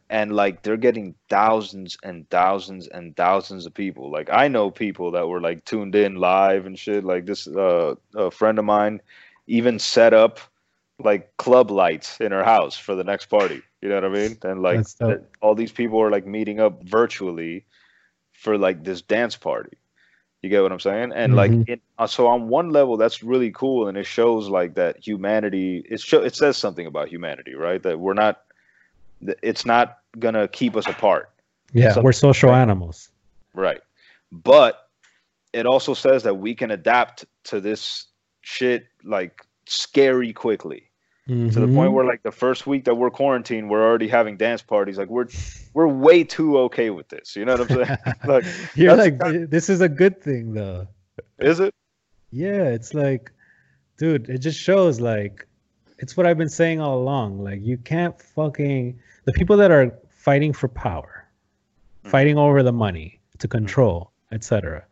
And 0.10 0.36
like 0.36 0.56
they're 0.64 0.84
getting 0.88 1.16
thousands 1.30 1.98
and 2.04 2.30
thousands 2.30 2.88
and 2.96 3.16
thousands 3.16 3.66
of 3.66 3.74
people. 3.74 4.12
Like 4.18 4.30
I 4.44 4.48
know 4.50 4.70
people 4.70 5.12
that 5.12 5.28
were 5.28 5.42
like 5.42 5.64
tuned 5.66 5.96
in 5.96 6.16
live 6.16 6.66
and 6.68 6.78
shit. 6.78 7.04
Like 7.04 7.26
this 7.26 7.48
uh 7.48 7.96
a 8.16 8.30
friend 8.30 8.60
of 8.60 8.66
mine 8.66 9.02
even 9.48 9.80
set 9.80 10.14
up 10.14 10.40
like 11.00 11.24
club 11.38 11.72
lights 11.72 12.20
in 12.20 12.32
her 12.32 12.44
house 12.44 12.76
for 12.78 12.96
the 12.96 13.04
next 13.12 13.26
party. 13.38 13.62
You 13.82 13.90
know 13.90 13.96
what 13.96 14.06
I 14.06 14.10
mean? 14.22 14.38
And 14.44 14.62
like 14.62 14.78
That's 14.78 14.94
dope. 14.96 15.10
th- 15.10 15.22
all 15.42 15.56
these 15.56 15.72
people 15.82 16.00
are 16.04 16.12
like 16.12 16.28
meeting 16.28 16.60
up 16.60 16.84
virtually 16.84 17.66
for 18.34 18.58
like 18.58 18.84
this 18.84 19.02
dance 19.02 19.38
party. 19.38 19.78
You 20.44 20.50
get 20.50 20.62
what 20.62 20.74
I'm 20.74 20.80
saying? 20.82 21.14
And 21.16 21.34
Mhm. 21.34 21.38
like, 21.38 21.70
it, 21.70 21.82
uh, 21.98 22.06
so 22.06 22.28
on 22.28 22.50
one 22.50 22.70
level, 22.70 22.98
that's 22.98 23.24
really 23.24 23.50
cool, 23.52 23.88
and 23.88 23.98
it 23.98 24.06
shows 24.06 24.50
like 24.50 24.76
that 24.76 24.98
humanity. 25.00 25.86
It 25.90 26.02
show 26.02 26.22
it 26.22 26.36
says 26.36 26.58
something 26.58 26.86
about 26.86 27.08
humanity, 27.08 27.56
right? 27.56 27.82
That 27.82 28.00
we're 28.00 28.14
not. 28.14 28.42
It's 29.42 29.66
not 29.66 30.00
gonna 30.20 30.50
keep 30.50 30.76
us 30.76 30.86
apart, 30.86 31.30
yeah, 31.72 31.98
we're 31.98 32.12
social 32.12 32.54
animals. 32.54 33.10
right? 33.54 33.80
But 34.34 34.90
it 35.54 35.66
also 35.66 35.94
says 35.94 36.24
that 36.24 36.36
we 36.36 36.56
can 36.56 36.72
adapt 36.72 37.24
to 37.46 37.62
this 37.62 38.08
shit 38.42 38.88
like 39.04 39.46
scary 39.66 40.34
quickly 40.34 40.90
to 41.28 41.34
the 41.48 41.68
point 41.68 41.92
Mhm. 41.92 41.94
where 41.94 42.06
like 42.06 42.22
the 42.24 42.32
first 42.32 42.68
week 42.68 42.84
that 42.86 42.96
we're 42.96 43.10
quarantined, 43.10 43.70
we're 43.70 43.82
already 43.84 44.08
having 44.10 44.36
dance 44.36 44.62
parties. 44.62 44.98
Like 44.98 45.10
we're 45.10 45.28
we're 45.74 45.88
way 45.88 46.24
too 46.24 46.58
okay 46.60 46.90
with 46.90 47.08
this. 47.10 47.36
You 47.36 47.46
know 47.46 47.54
what 47.56 47.72
I'm 47.72 47.86
saying? 47.86 47.98
like, 48.28 48.46
You're 48.76 48.96
like, 48.96 49.20
this 49.50 49.70
is 49.70 49.80
a 49.82 49.90
good 49.90 50.22
thing, 50.22 50.54
though. 50.54 50.88
is 51.40 51.60
it? 51.60 51.74
Yeah, 52.32 52.64
it's 52.66 52.94
like, 52.94 53.32
dude, 53.98 54.30
it 54.30 54.40
just 54.40 54.60
shows 54.60 55.00
like, 55.00 55.48
it's 56.00 56.18
what 56.18 56.26
I've 56.26 56.38
been 56.38 56.50
saying 56.50 56.82
all 56.82 56.98
along. 57.00 57.42
Like, 57.44 57.62
you 57.64 57.78
can't 57.78 58.20
fucking 58.20 59.00
the 59.26 59.32
people 59.34 59.56
that 59.58 59.72
are 59.72 59.94
fighting 60.10 60.52
for 60.52 60.68
power, 60.68 61.26
Mhm. 62.04 62.10
fighting 62.10 62.38
over 62.38 62.64
the 62.64 62.74
money 62.74 63.20
to 63.40 63.48
control, 63.48 64.12
etc. 64.32 64.84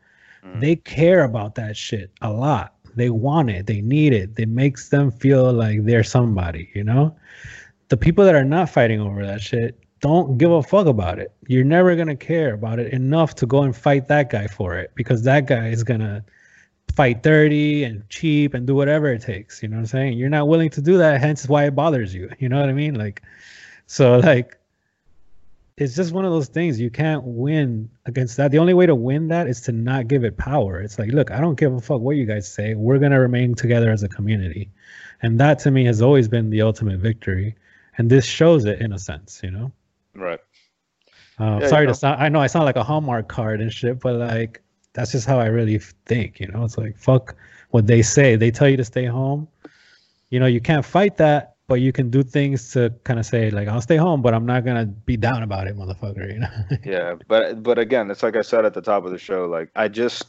Mhm. 0.46 0.62
They 0.62 0.76
care 0.78 1.24
about 1.26 1.56
that 1.56 1.76
shit 1.76 2.12
a 2.22 2.32
lot. 2.32 2.74
They 2.96 3.10
want 3.10 3.50
it. 3.50 3.68
They 3.68 3.82
need 3.82 4.14
it. 4.14 4.32
It 4.38 4.50
makes 4.50 4.90
them 4.90 5.12
feel 5.12 5.52
like 5.52 5.84
they're 5.84 6.04
somebody. 6.04 6.70
You 6.74 6.84
know, 6.84 7.16
the 7.90 7.98
people 7.98 8.26
that 8.26 8.36
are 8.36 8.46
not 8.46 8.70
fighting 8.70 9.00
over 9.00 9.26
that 9.26 9.42
shit 9.42 9.78
don't 10.02 10.38
give 10.38 10.52
a 10.52 10.64
fuck 10.64 10.88
about 10.88 11.20
it. 11.20 11.32
You're 11.48 11.64
never 11.64 11.96
gonna 11.96 12.16
care 12.16 12.54
about 12.54 12.80
it 12.80 12.92
enough 12.92 13.36
to 13.36 13.46
go 13.46 13.64
and 13.64 13.76
fight 13.76 14.08
that 14.08 14.30
guy 14.32 14.48
for 14.48 14.78
it 14.78 14.92
because 14.96 15.24
that 15.24 15.46
guy 15.46 15.68
is 15.68 15.84
gonna 15.84 16.26
fight 16.96 17.24
dirty 17.24 17.84
and 17.84 18.08
cheap 18.10 18.54
and 18.54 18.66
do 18.68 18.76
whatever 18.76 19.12
it 19.14 19.22
takes. 19.22 19.62
You 19.62 19.70
know 19.70 19.78
what 19.78 19.82
I'm 19.82 19.88
saying? 19.88 20.18
You're 20.18 20.30
not 20.30 20.48
willing 20.48 20.70
to 20.72 20.82
do 20.82 20.98
that, 20.98 21.22
hence 21.22 21.48
why 21.48 21.66
it 21.66 21.76
bothers 21.76 22.14
you. 22.14 22.30
You 22.40 22.50
know 22.50 22.60
what 22.60 22.70
I 22.70 22.74
mean? 22.74 22.96
Like, 22.96 23.22
so 23.86 24.18
like, 24.20 24.58
it's 25.82 25.96
just 25.96 26.12
one 26.12 26.26
of 26.26 26.32
those 26.32 26.48
things 26.48 26.80
you 26.80 26.92
can't 26.92 27.24
win 27.24 27.90
against 28.06 28.38
that. 28.38 28.52
The 28.52 28.60
only 28.60 28.76
way 28.76 28.86
to 28.86 28.94
win 28.94 29.30
that 29.30 29.48
is 29.48 29.62
to 29.62 29.72
not 29.72 30.08
give 30.08 30.24
it 30.24 30.38
power. 30.38 30.80
It's 30.80 31.00
like, 31.00 31.12
look, 31.12 31.32
I 31.32 31.42
don't 31.42 31.58
give 31.58 31.74
a 31.74 31.82
fuck 31.82 32.02
what 32.02 32.18
you 32.18 32.26
guys 32.26 32.48
say. 32.48 32.76
We're 32.76 33.00
gonna 33.00 33.20
remain 33.20 33.56
together 33.56 33.92
as 33.92 34.04
a 34.04 34.08
community, 34.08 34.70
and 35.24 35.40
that 35.40 35.58
to 35.60 35.72
me 35.72 35.84
has 35.86 36.00
always 36.02 36.28
been 36.28 36.52
the 36.52 36.62
ultimate 36.62 37.00
victory. 37.00 37.56
And 37.98 38.10
this 38.10 38.26
shows 38.26 38.66
it 38.66 38.80
in 38.80 38.94
a 38.94 39.00
sense, 39.00 39.42
you 39.44 39.52
know. 39.52 39.72
Right. 40.16 40.40
Uh, 41.40 41.60
Yeah, 41.62 41.68
sorry 41.68 41.82
you 41.84 41.88
know. 41.88 41.94
to 41.94 42.00
sound. 42.00 42.22
I 42.22 42.30
know 42.30 42.40
I 42.40 42.48
sound 42.48 42.66
like 42.66 42.76
a 42.76 42.84
Hallmark 42.84 43.28
card 43.28 43.60
and 43.60 43.74
shit, 43.74 44.00
but 44.00 44.16
like 44.16 44.62
that's 44.94 45.12
just 45.12 45.26
how 45.28 45.40
I 45.40 45.48
really 45.48 45.80
think. 46.06 46.40
You 46.40 46.48
know, 46.48 46.64
it's 46.64 46.78
like 46.78 46.96
fuck 46.96 47.36
what 47.72 47.88
they 47.88 48.04
say. 48.04 48.36
They 48.36 48.52
tell 48.52 48.70
you 48.70 48.78
to 48.78 48.86
stay 48.86 49.06
home. 49.06 49.48
You 50.30 50.40
know, 50.40 50.46
you 50.46 50.62
can't 50.62 50.86
fight 50.86 51.18
that, 51.18 51.51
but 51.72 51.80
you 51.80 51.94
can 51.94 52.10
do 52.10 52.22
things 52.22 52.70
to 52.74 52.94
kind 53.06 53.18
of 53.18 53.26
say 53.26 53.50
like, 53.50 53.70
"I'll 53.70 53.80
stay 53.80 53.96
home, 53.96 54.22
but 54.22 54.34
I'm 54.34 54.46
not 54.46 54.66
gonna 54.66 54.86
be 54.86 55.16
down 55.16 55.42
about 55.42 55.68
it, 55.68 55.78
motherfucker." 55.78 56.28
You 56.34 56.40
know. 56.40 56.54
Yeah, 56.84 57.16
but 57.30 57.64
but 57.64 57.80
again, 57.80 58.12
it's 58.12 58.24
like 58.24 58.36
I 58.36 58.42
said 58.42 58.66
at 58.66 58.74
the 58.74 58.82
top 58.82 59.06
of 59.06 59.12
the 59.12 59.18
show. 59.18 59.46
Like 59.46 59.70
I 59.74 59.88
just, 59.88 60.24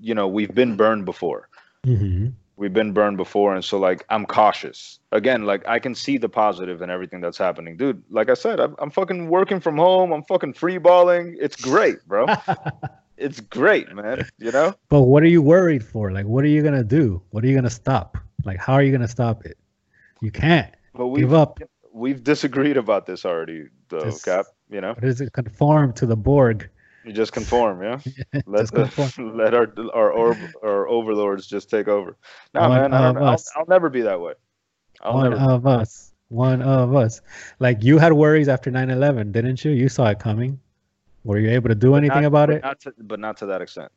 you 0.00 0.14
know, 0.14 0.26
we've 0.26 0.54
been 0.54 0.76
burned 0.76 1.04
before. 1.04 1.50
hmm 1.84 2.28
We've 2.56 2.72
been 2.72 2.92
burned 2.92 3.18
before, 3.18 3.54
and 3.54 3.62
so 3.62 3.78
like 3.78 4.06
I'm 4.08 4.24
cautious. 4.24 5.00
Again, 5.12 5.44
like 5.44 5.62
I 5.68 5.78
can 5.78 5.94
see 5.94 6.16
the 6.16 6.30
positive 6.30 6.80
in 6.80 6.88
everything 6.88 7.20
that's 7.20 7.36
happening, 7.36 7.76
dude. 7.76 8.02
Like 8.08 8.30
I 8.30 8.34
said, 8.34 8.58
I'm, 8.58 8.74
I'm 8.78 8.90
fucking 8.90 9.28
working 9.28 9.60
from 9.60 9.76
home. 9.76 10.12
I'm 10.12 10.24
fucking 10.24 10.54
free 10.54 10.78
balling. 10.78 11.36
It's 11.38 11.56
great, 11.56 11.98
bro. 12.08 12.24
it's 13.18 13.40
great, 13.40 13.94
man. 13.94 14.26
You 14.38 14.52
know. 14.52 14.74
but 14.88 15.02
what 15.02 15.22
are 15.22 15.32
you 15.36 15.42
worried 15.42 15.84
for? 15.84 16.10
Like, 16.10 16.24
what 16.24 16.42
are 16.44 16.54
you 16.56 16.62
gonna 16.62 16.84
do? 16.84 17.20
What 17.32 17.44
are 17.44 17.48
you 17.48 17.54
gonna 17.54 17.68
stop? 17.84 18.16
Like, 18.46 18.58
how 18.58 18.72
are 18.72 18.82
you 18.82 18.92
gonna 18.92 19.14
stop 19.20 19.44
it? 19.44 19.58
You 20.22 20.30
can't. 20.30 20.72
But 20.94 21.08
we've 21.08 21.22
Give 21.24 21.34
up. 21.34 21.60
we've 21.92 22.22
disagreed 22.22 22.76
about 22.76 23.06
this 23.06 23.24
already, 23.24 23.64
though, 23.88 24.00
This- 24.02 24.24
Cap. 24.24 24.46
You 24.70 24.80
know. 24.80 24.92
What 24.94 25.04
is 25.04 25.20
it? 25.20 25.32
Conform 25.32 25.92
to 25.94 26.06
the 26.06 26.16
Borg. 26.16 26.68
You 27.04 27.12
just 27.12 27.32
conform, 27.32 27.82
yeah. 27.82 27.98
Let 28.46 28.60
Just 28.60 28.72
the, 28.74 28.84
conform. 28.84 29.36
let 29.38 29.54
our 29.54 29.72
our 29.94 30.12
or, 30.12 30.36
our 30.62 30.86
overlords 30.86 31.46
just 31.46 31.70
take 31.70 31.88
over. 31.88 32.16
No, 32.54 32.60
One 32.60 32.70
man, 32.70 32.92
I 32.92 33.00
don't, 33.12 33.16
I'll. 33.16 33.42
I'll 33.56 33.66
never 33.68 33.88
be 33.88 34.02
that 34.02 34.20
way. 34.20 34.34
I'll 35.00 35.14
one 35.14 35.30
never. 35.30 35.42
of 35.42 35.66
us. 35.66 36.12
One 36.28 36.60
of 36.62 36.94
us. 36.94 37.20
Like 37.58 37.82
you 37.82 37.98
had 37.98 38.12
worries 38.12 38.48
after 38.48 38.70
9/11, 38.70 39.32
didn't 39.32 39.64
you? 39.64 39.70
You 39.72 39.88
saw 39.88 40.08
it 40.10 40.18
coming. 40.20 40.60
Were 41.24 41.38
you 41.38 41.50
able 41.50 41.68
to 41.70 41.74
do 41.74 41.94
anything 41.96 42.22
not, 42.22 42.28
about 42.28 42.48
but 42.48 42.56
it? 42.56 42.62
Not 42.62 42.80
to, 42.82 42.92
but 42.98 43.18
not 43.18 43.36
to 43.38 43.46
that 43.46 43.62
extent. 43.62 43.90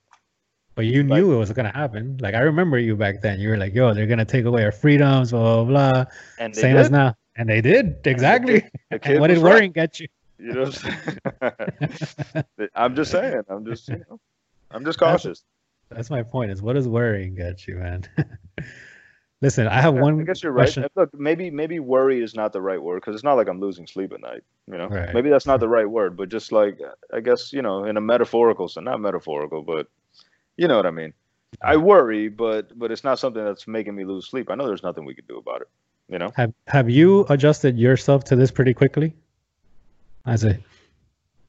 But 0.75 0.86
you 0.86 1.03
like- 1.03 1.19
knew 1.21 1.33
it 1.33 1.38
was 1.38 1.51
gonna 1.51 1.71
happen. 1.71 2.17
Like 2.19 2.33
I 2.36 2.39
remember 2.39 2.77
you 2.79 2.95
back 2.95 3.21
then. 3.21 3.39
You 3.39 3.49
were 3.49 3.57
like, 3.57 3.73
"Yo, 3.75 3.93
they're 3.93 4.07
gonna 4.07 4.25
take 4.25 4.45
away 4.45 4.63
our 4.65 4.71
freedoms, 4.71 5.31
blah 5.31 5.63
blah 5.63 5.91
blah." 5.91 6.05
And 6.39 6.55
Same 6.55 6.73
did. 6.75 6.79
as 6.81 6.91
now, 6.91 7.15
and 7.36 7.47
they 7.47 7.62
did 7.62 7.97
exactly. 8.05 8.59
The 8.62 8.69
And 8.91 9.01
kid 9.01 9.19
what 9.19 9.27
did 9.27 9.38
right. 9.38 9.43
worrying 9.53 9.71
get 9.71 9.99
you? 9.99 10.07
You 10.39 10.53
know 10.53 10.63
what 10.63 10.83
I'm 11.41 11.91
saying? 11.97 12.45
I'm 12.75 12.95
just 12.95 13.12
saying. 13.12 13.43
I'm 13.49 13.65
just, 13.65 13.88
you 13.88 13.97
know, 14.09 14.19
I'm 14.71 14.83
just 14.83 14.99
cautious. 14.99 15.43
That's 15.89 16.09
my 16.09 16.23
point. 16.23 16.51
Is 16.51 16.62
what 16.62 16.75
is 16.75 16.88
worrying 16.88 17.36
get 17.36 17.67
you, 17.67 17.75
man? 17.75 18.03
Listen, 19.41 19.67
I 19.67 19.81
have 19.81 19.93
one 19.93 20.21
I 20.21 20.23
guess 20.23 20.41
you're 20.41 20.53
right. 20.53 20.63
question. 20.63 20.86
Look, 20.95 21.13
maybe 21.13 21.51
maybe 21.51 21.79
worry 21.79 22.23
is 22.23 22.33
not 22.33 22.53
the 22.53 22.62
right 22.62 22.81
word 22.81 22.95
because 23.01 23.13
it's 23.13 23.23
not 23.25 23.33
like 23.33 23.47
I'm 23.49 23.59
losing 23.59 23.86
sleep 23.86 24.13
at 24.13 24.21
night. 24.21 24.41
You 24.71 24.77
know, 24.77 24.88
Right. 24.88 25.13
maybe 25.13 25.29
that's 25.29 25.45
not 25.45 25.59
the 25.59 25.67
right 25.67 25.89
word, 25.89 26.15
but 26.15 26.29
just 26.29 26.51
like 26.53 26.79
I 27.13 27.19
guess 27.19 27.51
you 27.53 27.62
know, 27.62 27.83
in 27.83 27.97
a 27.97 28.01
metaphorical 28.01 28.69
sense, 28.69 28.86
not 28.86 29.01
metaphorical, 29.01 29.62
but 29.62 29.88
you 30.58 30.68
know 30.68 30.78
what 30.78 30.86
I 30.86 30.92
mean. 30.92 31.13
I 31.62 31.78
worry, 31.78 32.30
but 32.30 32.78
but 32.78 32.92
it's 32.92 33.04
not 33.04 33.20
something 33.20 33.44
that's 33.44 33.68
making 33.68 33.96
me 33.96 34.06
lose 34.06 34.28
sleep. 34.28 34.50
I 34.50 34.56
know 34.56 34.66
there's 34.66 34.84
nothing 34.84 35.06
we 35.06 35.13
can 35.13 35.26
do 35.28 35.38
about 35.38 35.62
it. 35.62 35.70
You 36.10 36.20
know, 36.20 36.32
Have 36.36 36.54
Have 36.68 36.89
you 36.89 37.26
adjusted 37.30 37.78
yourself 37.78 38.24
to 38.26 38.36
this 38.36 38.52
pretty 38.52 38.74
quickly, 38.74 39.16
as 40.26 40.44
a 40.44 40.58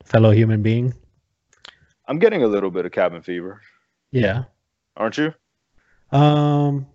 fellow 0.04 0.30
human 0.30 0.62
being? 0.62 0.94
I'm 2.06 2.18
getting 2.18 2.42
a 2.42 2.46
little 2.46 2.70
bit 2.70 2.84
of 2.84 2.92
cabin 2.92 3.22
fever, 3.22 3.60
Yeah. 4.10 4.44
aren't 4.96 5.16
you? 5.16 5.32
Um, 6.12 6.86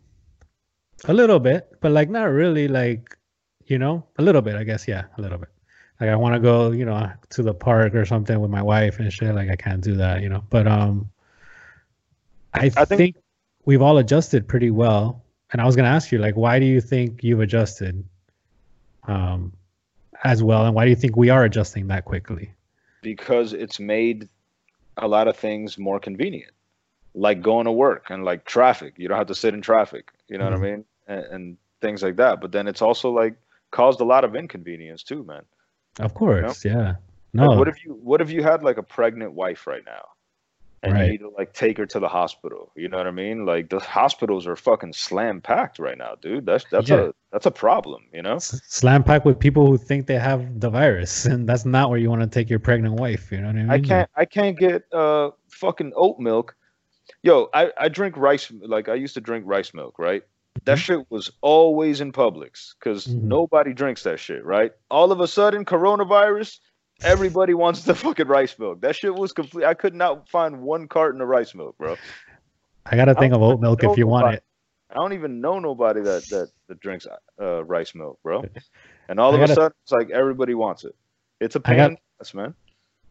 a 1.05 1.13
little 1.13 1.39
bit, 1.39 1.75
but 1.81 1.91
like 1.91 2.09
not 2.09 2.25
really. 2.25 2.67
Like, 2.67 3.17
you 3.65 3.77
know, 3.79 4.05
a 4.17 4.21
little 4.21 4.41
bit. 4.41 4.55
I 4.55 4.63
guess. 4.63 4.87
Yeah, 4.87 5.05
a 5.17 5.21
little 5.21 5.37
bit. 5.39 5.49
Like 5.99 6.09
I 6.11 6.15
want 6.15 6.35
to 6.35 6.39
go, 6.39 6.71
you 6.71 6.85
know, 6.85 7.11
to 7.31 7.43
the 7.43 7.53
park 7.53 7.93
or 7.95 8.05
something 8.05 8.39
with 8.39 8.51
my 8.51 8.61
wife 8.61 8.99
and 8.99 9.11
shit. 9.11 9.33
Like 9.35 9.49
I 9.49 9.55
can't 9.55 9.81
do 9.83 9.95
that, 9.95 10.21
you 10.21 10.29
know. 10.29 10.43
But 10.49 10.67
um, 10.67 11.09
I, 12.53 12.65
I 12.65 12.69
think, 12.69 12.87
think- 12.87 13.15
we've 13.65 13.81
all 13.81 13.97
adjusted 13.97 14.47
pretty 14.47 14.71
well. 14.71 15.23
And 15.51 15.61
I 15.61 15.65
was 15.65 15.75
gonna 15.75 15.89
ask 15.89 16.11
you, 16.11 16.19
like, 16.19 16.35
why 16.35 16.59
do 16.59 16.65
you 16.65 16.79
think 16.81 17.23
you've 17.23 17.39
adjusted, 17.39 18.03
um, 19.07 19.53
as 20.23 20.43
well, 20.43 20.65
and 20.65 20.75
why 20.75 20.83
do 20.83 20.89
you 20.89 20.95
think 20.95 21.15
we 21.15 21.29
are 21.29 21.43
adjusting 21.43 21.87
that 21.87 22.05
quickly? 22.05 22.53
because 23.01 23.53
it's 23.53 23.79
made 23.79 24.27
a 24.97 25.07
lot 25.07 25.29
of 25.29 25.37
things 25.37 25.77
more 25.77 26.01
convenient, 26.01 26.51
like 27.13 27.41
going 27.41 27.63
to 27.63 27.71
work 27.71 28.07
and 28.09 28.25
like 28.25 28.43
traffic. 28.43 28.93
You 28.97 29.07
don't 29.07 29.17
have 29.17 29.27
to 29.27 29.35
sit 29.35 29.53
in 29.53 29.61
traffic. 29.61 30.11
You 30.27 30.37
know 30.37 30.43
Mhm. 30.47 30.51
what 30.51 30.59
I 30.59 30.71
mean? 30.71 30.85
And, 31.07 31.25
and 31.25 31.57
things 31.79 32.03
like 32.03 32.17
that. 32.17 32.41
But 32.41 32.51
then 32.51 32.67
it's 32.67 32.81
also 32.81 33.09
like 33.09 33.35
caused 33.71 34.01
a 34.01 34.03
lot 34.03 34.25
of 34.25 34.35
inconvenience 34.35 35.01
too, 35.03 35.23
man. 35.23 35.43
Of 35.99 36.13
course, 36.13 36.65
yeah. 36.65 36.95
Like, 37.33 37.49
No, 37.49 37.57
what 37.57 37.69
if 37.69 37.85
you 37.85 37.93
What 37.93 38.19
if 38.19 38.29
you 38.31 38.43
had 38.43 38.63
like 38.63 38.75
a 38.77 38.83
pregnant 38.83 39.31
wife 39.31 39.65
right 39.65 39.85
now, 39.85 40.09
and 40.83 40.93
Right. 40.93 41.03
you 41.05 41.11
need 41.11 41.17
to 41.19 41.29
like 41.29 41.53
take 41.53 41.77
her 41.77 41.85
to 41.87 41.99
the 41.99 42.07
hospital? 42.07 42.71
You 42.75 42.87
know 42.89 42.97
what 42.97 43.07
I 43.07 43.11
mean? 43.11 43.45
Like 43.45 43.69
the 43.69 43.79
hospitals 43.79 44.47
are 44.47 44.55
fucking 44.55 44.93
slam 44.93 45.41
packed 45.41 45.79
right 45.79 45.97
now, 45.97 46.15
dude. 46.21 46.45
That's 46.45 46.65
that's 46.71 46.89
Yeah. 46.89 47.07
a 47.07 47.13
that's 47.31 47.45
a 47.45 47.51
problem. 47.51 48.03
You 48.13 48.21
know? 48.21 48.35
S- 48.35 48.61
slam 48.67 49.03
packed 49.03 49.25
with 49.25 49.39
people 49.39 49.65
who 49.67 49.77
think 49.77 50.07
they 50.07 50.17
have 50.19 50.59
the 50.59 50.69
virus, 50.69 51.25
and 51.31 51.47
that's 51.47 51.65
not 51.65 51.89
where 51.89 51.99
you 51.99 52.09
want 52.09 52.21
to 52.21 52.27
take 52.27 52.49
your 52.49 52.59
pregnant 52.59 52.95
wife. 52.99 53.31
You 53.31 53.39
know 53.41 53.47
what 53.47 53.55
I 53.55 53.59
mean? 53.59 53.69
I 53.69 53.79
can't 53.79 54.09
I 54.15 54.25
can't 54.25 54.57
get 54.57 54.83
uh 54.93 55.31
fucking 55.49 55.93
oat 55.95 56.19
milk. 56.19 56.55
Yo, 57.23 57.49
I, 57.53 57.71
I 57.77 57.89
drink 57.89 58.15
rice 58.17 58.51
like 58.61 58.87
I 58.87 58.93
used 58.93 59.15
to 59.15 59.21
drink 59.21 59.43
rice 59.47 59.73
milk, 59.73 59.97
right? 59.99 60.23
That 60.65 60.77
Mhm. 60.77 60.81
shit 60.81 61.11
was 61.11 61.31
always 61.41 62.01
in 62.01 62.11
Publix 62.11 62.75
because 62.79 63.07
Mhm. 63.07 63.23
nobody 63.23 63.73
drinks 63.73 64.03
that 64.03 64.19
shit, 64.19 64.43
right? 64.45 64.71
All 64.91 65.11
of 65.11 65.19
a 65.19 65.27
sudden, 65.27 65.65
coronavirus, 65.65 66.59
everybody 67.03 67.53
wants 67.53 67.83
the 67.83 67.95
fucking 67.95 68.27
rice 68.27 68.57
milk. 68.59 68.81
That 68.81 68.95
shit 68.95 69.13
was 69.13 69.31
complete. 69.31 69.65
I 69.65 69.73
could 69.73 69.95
not 69.95 70.27
find 70.29 70.61
one 70.61 70.87
carton 70.87 71.21
of 71.21 71.27
rice 71.27 71.53
milk, 71.55 71.77
bro. 71.77 71.95
I 72.85 72.95
got 72.95 73.09
a 73.09 73.15
thing 73.15 73.33
of 73.33 73.41
oat 73.41 73.59
milk 73.61 73.83
if 73.83 73.97
you 73.97 74.07
want 74.07 74.23
nobody. 74.25 74.37
it. 74.37 74.43
I 74.91 74.95
don't 74.95 75.13
even 75.13 75.39
know 75.41 75.59
nobody 75.59 76.01
that 76.01 76.27
that, 76.29 76.49
that 76.67 76.79
drinks 76.79 77.05
uh, 77.41 77.63
rice 77.65 77.93
milk, 77.95 78.19
bro. 78.23 78.43
And 79.09 79.19
all 79.19 79.33
of 79.33 79.39
gotta- 79.39 79.53
a 79.53 79.55
sudden, 79.55 79.71
it's 79.83 79.91
like 79.91 80.11
everybody 80.11 80.53
wants 80.53 80.83
it. 80.85 80.95
It's 81.39 81.55
a 81.55 81.59
pain, 81.59 81.97
yes, 82.19 82.33
man. 82.35 82.53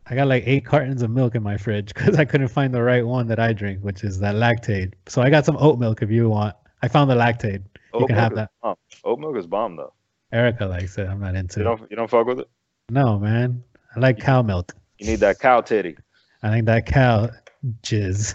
I 0.07 0.15
got 0.15 0.29
like 0.29 0.45
eight 0.47 0.65
cartons 0.65 1.03
of 1.03 1.11
milk 1.11 1.35
in 1.35 1.43
my 1.43 1.57
fridge 1.57 1.89
because 1.95 2.17
I 2.19 2.25
couldn't 2.25 2.49
find 2.49 2.73
the 2.73 2.83
right 2.83 3.05
one 3.05 3.27
that 3.27 3.41
I 3.41 3.53
drink, 3.53 3.81
which 3.83 4.05
is 4.05 4.21
that 4.21 4.37
Lactaid. 4.37 4.95
So 5.09 5.23
I 5.23 5.29
got 5.31 5.45
some 5.45 5.57
oat 5.59 5.79
milk 5.81 6.01
if 6.03 6.11
you 6.11 6.29
want. 6.29 6.55
I 6.83 6.89
found 6.89 7.11
the 7.11 7.17
Lactaid. 7.17 7.65
You 7.65 7.81
Oat 7.95 8.07
can 8.07 8.15
milk 8.17 8.23
have 8.23 8.33
is 8.33 8.37
that. 8.37 8.51
bomb. 8.63 8.77
Oat 9.05 9.19
milk 9.19 9.37
is 9.39 9.47
bomb 9.49 9.75
though. 9.77 9.93
Erica 10.31 10.67
likes 10.67 10.97
it. 10.99 11.09
I'm 11.09 11.19
not 11.21 11.35
into 11.35 11.59
You 11.61 11.67
it. 11.67 11.69
don't 11.77 11.91
you 11.91 11.97
don't 11.97 12.09
fuck 12.11 12.27
with 12.27 12.39
it. 12.41 12.49
No, 12.91 13.19
man. 13.19 13.65
I 13.99 14.01
like 14.01 14.21
cow 14.21 14.43
milk. 14.43 14.77
You 15.01 15.09
need 15.09 15.19
that 15.21 15.41
cow 15.41 15.61
titty. 15.61 15.97
I 16.45 16.51
think 16.51 16.67
that 16.67 16.87
cow 16.87 17.31
jizz. 17.83 18.33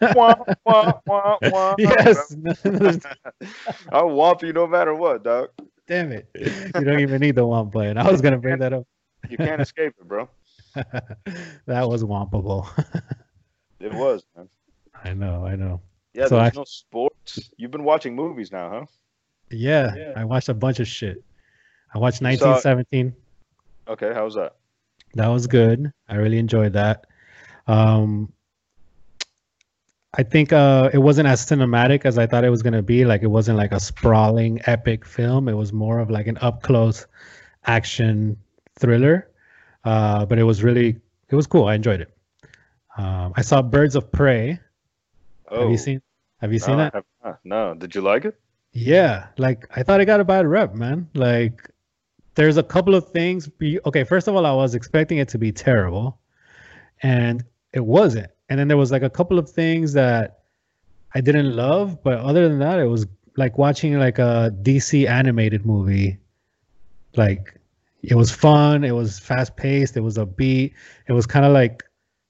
Wah, 0.00 0.34
wah, 0.64 0.92
wah, 1.06 1.36
wah. 1.42 1.74
yes. 1.78 2.34
I'll 3.92 4.08
whomp 4.08 4.40
you 4.40 4.54
no 4.54 4.66
matter 4.66 4.94
what, 4.94 5.24
dog. 5.24 5.50
Damn 5.86 6.12
it. 6.12 6.26
You 6.34 6.84
don't 6.84 7.00
even 7.00 7.20
need 7.20 7.34
the 7.34 7.42
womp 7.42 7.70
button. 7.72 7.98
I 7.98 8.10
was 8.10 8.22
gonna 8.22 8.38
bring 8.38 8.60
that 8.60 8.72
up. 8.72 8.86
You 9.28 9.36
can't 9.36 9.60
escape 9.60 9.92
it, 10.00 10.08
bro. 10.08 10.26
that 10.74 11.86
was 11.86 12.02
wompable. 12.04 12.66
It 13.78 13.92
was, 13.92 14.24
man. 14.34 14.48
I 15.04 15.12
know, 15.12 15.44
I 15.44 15.54
know. 15.54 15.82
Yeah, 16.14 16.28
So 16.28 16.36
there's 16.38 16.56
I- 16.56 16.60
no 16.60 16.64
sports. 16.64 17.50
You've 17.58 17.72
been 17.72 17.84
watching 17.84 18.14
movies 18.16 18.50
now, 18.50 18.70
huh? 18.70 18.86
Yeah, 19.50 19.94
Yeah. 19.94 20.12
I 20.16 20.24
watched 20.24 20.48
a 20.48 20.54
bunch 20.54 20.80
of 20.80 20.88
shit. 20.88 21.22
I 21.94 21.98
watched 21.98 22.20
You 22.20 22.36
saw- 22.36 22.52
1917. 22.60 23.14
Okay, 23.88 24.20
was 24.20 24.34
that? 24.34 24.56
That 25.14 25.28
was 25.28 25.46
good. 25.46 25.92
I 26.08 26.16
really 26.16 26.38
enjoyed 26.38 26.74
that. 26.74 27.06
Um, 27.66 28.32
I 30.14 30.22
think 30.22 30.52
uh, 30.52 30.90
it 30.92 30.98
wasn't 30.98 31.28
as 31.28 31.44
cinematic 31.44 32.04
as 32.04 32.18
I 32.18 32.26
thought 32.26 32.44
it 32.44 32.50
was 32.50 32.62
gonna 32.62 32.82
be. 32.82 33.04
Like 33.04 33.22
it 33.22 33.28
wasn't 33.28 33.56
like 33.58 33.72
a 33.72 33.80
sprawling 33.80 34.60
epic 34.66 35.04
film. 35.04 35.48
It 35.48 35.54
was 35.54 35.72
more 35.72 35.98
of 36.00 36.10
like 36.10 36.26
an 36.26 36.38
up 36.40 36.62
close 36.62 37.06
action 37.66 38.36
thriller. 38.78 39.28
Uh, 39.84 40.26
but 40.26 40.38
it 40.38 40.44
was 40.44 40.62
really 40.62 40.96
it 41.30 41.34
was 41.36 41.46
cool. 41.46 41.66
I 41.66 41.74
enjoyed 41.74 42.00
it. 42.00 42.12
Um, 42.96 43.32
I 43.36 43.42
saw 43.42 43.62
Birds 43.62 43.96
of 43.96 44.10
Prey. 44.10 44.58
Oh, 45.50 45.62
Have 45.62 45.70
you 45.70 45.78
seen 45.78 46.02
Have 46.40 46.52
you 46.52 46.58
no, 46.60 46.66
seen 46.66 46.78
I 46.80 46.90
that? 46.90 47.38
No, 47.44 47.74
did 47.74 47.94
you 47.94 48.00
like 48.00 48.24
it? 48.24 48.38
Yeah, 48.72 49.28
like 49.38 49.66
I 49.76 49.82
thought 49.82 50.00
it 50.00 50.06
got 50.06 50.20
a 50.20 50.24
bad 50.24 50.46
rep, 50.46 50.74
man. 50.74 51.08
Like 51.14 51.68
there's 52.38 52.56
a 52.56 52.62
couple 52.62 52.94
of 52.94 53.08
things. 53.10 53.50
Okay, 53.84 54.04
first 54.04 54.28
of 54.28 54.36
all, 54.36 54.46
I 54.46 54.52
was 54.52 54.76
expecting 54.76 55.18
it 55.18 55.28
to 55.30 55.38
be 55.38 55.50
terrible, 55.50 56.20
and 57.02 57.44
it 57.72 57.84
wasn't. 57.84 58.30
And 58.48 58.58
then 58.60 58.68
there 58.68 58.76
was 58.76 58.92
like 58.92 59.02
a 59.02 59.10
couple 59.10 59.40
of 59.40 59.50
things 59.50 59.92
that 59.94 60.38
I 61.16 61.20
didn't 61.20 61.56
love, 61.56 62.00
but 62.04 62.20
other 62.20 62.48
than 62.48 62.60
that, 62.60 62.78
it 62.78 62.86
was 62.86 63.06
like 63.36 63.58
watching 63.58 63.98
like 63.98 64.20
a 64.20 64.54
DC 64.62 65.08
animated 65.08 65.66
movie. 65.66 66.18
Like 67.16 67.58
it 68.02 68.14
was 68.14 68.30
fun. 68.30 68.84
It 68.84 68.92
was 68.92 69.18
fast 69.18 69.56
paced. 69.56 69.96
It 69.96 70.02
was 70.02 70.16
a 70.16 70.24
beat. 70.24 70.74
It 71.08 71.14
was 71.14 71.26
kind 71.26 71.44
of 71.44 71.52
like 71.52 71.82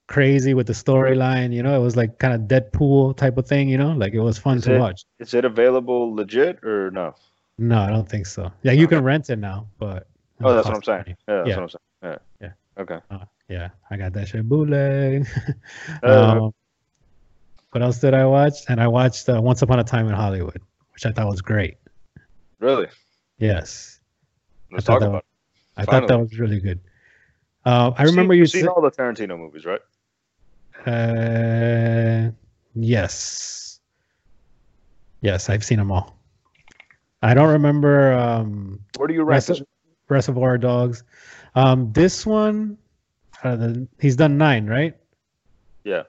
crazy 0.07 0.55
with 0.55 0.65
the 0.65 0.73
storyline. 0.73 1.53
You 1.53 1.61
know, 1.61 1.79
it 1.79 1.83
was 1.83 1.95
like 1.95 2.17
kind 2.17 2.33
of 2.33 2.41
Deadpool 2.49 3.15
type 3.15 3.37
of 3.37 3.47
thing. 3.47 3.69
You 3.69 3.77
know, 3.77 3.91
like 3.91 4.13
it 4.13 4.21
was 4.21 4.39
fun 4.39 4.57
Is 4.57 4.63
to 4.63 4.73
it- 4.75 4.79
watch. 4.79 5.05
Is 5.19 5.35
it 5.35 5.45
available 5.45 6.15
legit 6.15 6.63
or 6.63 6.89
no? 6.89 7.13
No, 7.59 7.81
I 7.81 7.89
don't 7.89 8.07
think 8.07 8.25
so. 8.25 8.51
Yeah, 8.63 8.71
you 8.71 8.87
can 8.87 9.03
rent 9.03 9.29
it 9.29 9.35
now, 9.35 9.67
but 9.79 10.07
Oh, 10.41 10.53
that's 10.55 10.67
what 10.67 10.77
I'm 10.77 10.83
saying. 10.83 11.03
Yeah, 11.07 11.15
that's 11.27 11.49
Yeah. 11.49 11.55
what 11.57 11.63
I'm 11.63 11.69
saying. 11.69 11.79
Yeah. 12.03 12.17
Yeah. 12.41 12.81
Okay. 12.81 12.99
Uh, 13.11 13.25
yeah, 13.49 13.69
I 13.91 13.97
got 13.97 14.13
that 14.13 14.29
shit 14.29 14.47
bootleg. 14.47 15.27
Uh, 16.03 16.45
um, 16.45 16.53
what 17.71 17.83
else 17.83 17.99
did 17.99 18.13
I 18.13 18.25
watch? 18.25 18.53
And 18.69 18.79
I 18.81 18.87
watched 18.87 19.27
uh, 19.27 19.41
Once 19.41 19.61
Upon 19.61 19.79
a 19.79 19.83
Time 19.83 20.07
in 20.07 20.13
Hollywood, 20.13 20.61
which 20.93 21.05
I 21.05 21.11
thought 21.11 21.27
was 21.27 21.41
great. 21.41 21.77
really? 22.59 22.87
Yes, 23.37 23.99
Let's 24.71 24.85
talk 24.85 25.01
about. 25.01 25.25
I 25.77 25.85
thought 25.85 26.07
that 26.07 26.19
was 26.19 26.39
really 26.39 26.59
good. 26.59 26.79
Uh, 27.65 27.91
I 27.97 28.03
it. 28.03 28.05
remember 28.07 28.33
seen, 28.33 28.37
you 28.37 28.41
you've 28.43 28.49
seen 28.49 28.61
said, 28.61 28.69
all 28.69 28.81
the 28.81 28.91
Tarantino 28.91 29.37
movies, 29.37 29.65
right? 29.65 29.81
uh, 30.87 32.31
yes, 32.73 33.79
yes, 35.21 35.49
I've 35.49 35.63
seen 35.65 35.77
them 35.77 35.91
all. 35.91 36.18
I 37.21 37.33
don't 37.33 37.49
remember 37.49 38.13
um, 38.13 38.79
Where 38.97 39.07
do 39.07 39.13
you 39.13 39.23
rank 39.23 39.47
Rest 39.47 39.61
Reservoir 40.09 40.57
Dogs. 40.57 41.03
Um, 41.55 41.91
this 41.93 42.25
one, 42.25 42.77
uh, 43.43 43.73
he's 43.99 44.15
done 44.15 44.37
nine, 44.37 44.67
right? 44.67 44.95
Yeah. 45.83 46.03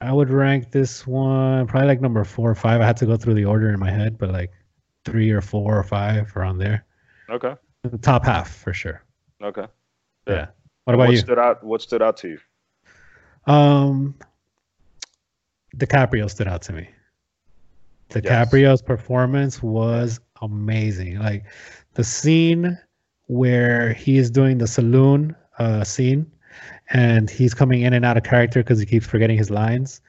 I 0.00 0.12
would 0.12 0.30
rank 0.30 0.70
this 0.70 1.06
one 1.06 1.66
probably 1.66 1.88
like 1.88 2.00
number 2.00 2.22
four 2.24 2.50
or 2.50 2.54
five. 2.54 2.80
I 2.80 2.86
had 2.86 2.96
to 2.98 3.06
go 3.06 3.16
through 3.16 3.34
the 3.34 3.44
order 3.44 3.70
in 3.70 3.80
my 3.80 3.90
head, 3.90 4.18
but 4.18 4.30
like 4.30 4.52
three 5.04 5.30
or 5.30 5.40
four 5.40 5.78
or 5.78 5.82
five 5.82 6.36
around 6.36 6.58
there. 6.58 6.84
Okay. 7.30 7.54
The 7.82 7.98
top 7.98 8.24
half 8.24 8.54
for 8.54 8.72
sure. 8.72 9.02
Okay. 9.42 9.66
Yeah. 10.26 10.34
Yeah. 10.34 10.46
What 10.84 10.94
about 10.94 11.08
what 11.08 11.12
you? 11.12 11.18
stood 11.18 11.38
out? 11.38 11.64
What 11.64 11.82
stood 11.82 12.02
out 12.02 12.16
to 12.18 12.28
you? 12.28 12.38
Um, 13.52 14.14
DiCaprio 15.76 16.30
stood 16.30 16.48
out 16.48 16.62
to 16.62 16.72
me. 16.72 16.88
Yes. 18.14 18.24
DiCaprio's 18.24 18.82
performance 18.82 19.62
was 19.62 20.20
amazing. 20.42 21.18
Like 21.18 21.44
the 21.94 22.04
scene 22.04 22.78
where 23.26 23.92
he 23.94 24.18
is 24.18 24.30
doing 24.30 24.58
the 24.58 24.66
saloon 24.66 25.34
uh, 25.58 25.84
scene, 25.84 26.30
and 26.90 27.28
he's 27.28 27.54
coming 27.54 27.82
in 27.82 27.92
and 27.92 28.04
out 28.04 28.16
of 28.16 28.22
character 28.22 28.62
because 28.62 28.78
he 28.78 28.86
keeps 28.86 29.06
forgetting 29.06 29.36
his 29.36 29.50
lines. 29.50 30.00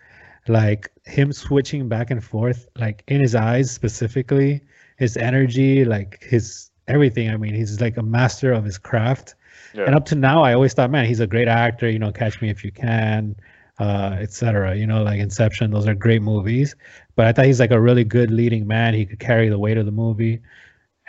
Like 0.47 0.91
him 1.05 1.33
switching 1.33 1.89
back 1.89 2.09
and 2.09 2.23
forth, 2.23 2.67
like 2.77 3.03
in 3.07 3.19
his 3.19 3.35
eyes 3.35 3.69
specifically, 3.69 4.61
his 4.97 5.17
energy, 5.17 5.83
like 5.83 6.23
his 6.23 6.71
everything. 6.87 7.29
I 7.29 7.37
mean, 7.37 7.53
he's 7.53 7.81
like 7.81 7.97
a 7.97 8.03
master 8.03 8.53
of 8.53 8.63
his 8.63 8.77
craft. 8.77 9.35
Yeah. 9.73 9.85
And 9.85 9.95
up 9.95 10.05
to 10.05 10.15
now, 10.15 10.43
I 10.43 10.53
always 10.53 10.73
thought, 10.73 10.89
man, 10.89 11.05
he's 11.05 11.19
a 11.19 11.27
great 11.27 11.47
actor. 11.47 11.89
You 11.89 11.99
know, 11.99 12.11
Catch 12.11 12.41
Me 12.41 12.49
If 12.49 12.63
You 12.63 12.71
Can, 12.71 13.35
uh, 13.80 14.17
etc. 14.19 14.75
You 14.75 14.88
know, 14.88 15.03
like 15.03 15.19
Inception. 15.19 15.71
Those 15.71 15.88
are 15.88 15.95
great 15.95 16.21
movies. 16.21 16.75
But 17.15 17.28
I 17.28 17.32
thought 17.32 17.45
he's 17.45 17.59
like 17.59 17.71
a 17.71 17.80
really 17.80 18.03
good 18.03 18.32
leading 18.32 18.67
man. 18.67 18.93
He 18.93 19.05
could 19.05 19.19
carry 19.19 19.49
the 19.49 19.59
weight 19.59 19.78
of 19.78 19.86
the 19.86 19.91
movie, 19.91 20.39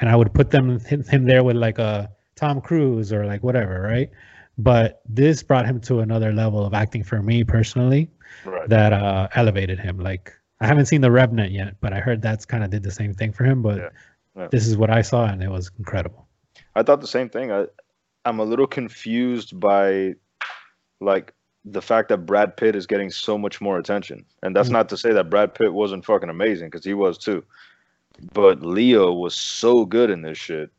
and 0.00 0.08
I 0.08 0.16
would 0.16 0.32
put 0.32 0.50
them 0.50 0.78
him, 0.80 1.04
him 1.04 1.24
there 1.24 1.44
with 1.44 1.56
like 1.56 1.78
a 1.78 2.10
Tom 2.36 2.60
Cruise 2.60 3.12
or 3.12 3.26
like 3.26 3.42
whatever, 3.42 3.80
right? 3.82 4.10
But 4.58 5.02
this 5.08 5.42
brought 5.42 5.66
him 5.66 5.80
to 5.82 6.00
another 6.00 6.32
level 6.32 6.64
of 6.64 6.74
acting 6.74 7.04
for 7.04 7.22
me 7.22 7.44
personally 7.44 8.10
right. 8.44 8.68
that 8.68 8.92
uh, 8.92 9.28
elevated 9.34 9.78
him. 9.78 9.98
Like 9.98 10.32
I 10.60 10.66
haven't 10.66 10.86
seen 10.86 11.00
The 11.00 11.10
Revenant 11.10 11.52
yet, 11.52 11.76
but 11.80 11.92
I 11.92 12.00
heard 12.00 12.20
that's 12.20 12.44
kind 12.44 12.64
of 12.64 12.70
did 12.70 12.82
the 12.82 12.90
same 12.90 13.14
thing 13.14 13.32
for 13.32 13.44
him. 13.44 13.62
But 13.62 13.76
Yeah, 13.76 13.88
yeah. 14.36 14.48
this 14.50 14.66
is 14.66 14.76
what 14.76 14.90
I 14.90 15.02
saw, 15.02 15.26
and 15.26 15.42
it 15.42 15.50
was 15.50 15.70
incredible. 15.78 16.26
I 16.74 16.82
thought 16.82 17.00
the 17.00 17.06
same 17.06 17.28
thing. 17.28 17.52
I, 17.52 17.66
I'm 18.24 18.40
a 18.40 18.44
little 18.44 18.66
confused 18.66 19.58
by, 19.58 20.14
like, 21.00 21.32
the 21.72 21.82
fact 21.82 22.08
that 22.08 22.18
Brad 22.26 22.56
Pitt 22.56 22.74
is 22.76 22.86
getting 22.86 23.10
so 23.10 23.36
much 23.36 23.60
more 23.60 23.78
attention, 23.78 24.24
and 24.42 24.54
that's 24.54 24.68
Mm. 24.68 24.72
not 24.72 24.88
to 24.90 24.96
say 24.96 25.12
that 25.12 25.28
Brad 25.30 25.54
Pitt 25.54 25.72
wasn't 25.72 26.04
fucking 26.04 26.28
amazing 26.30 26.68
because 26.68 26.84
he 26.84 26.94
was 26.94 27.18
too, 27.18 27.44
but 28.32 28.62
Leo 28.62 29.12
was 29.12 29.34
so 29.34 29.84
good 29.84 30.10
in 30.10 30.22
this 30.22 30.38
shit 30.38 30.70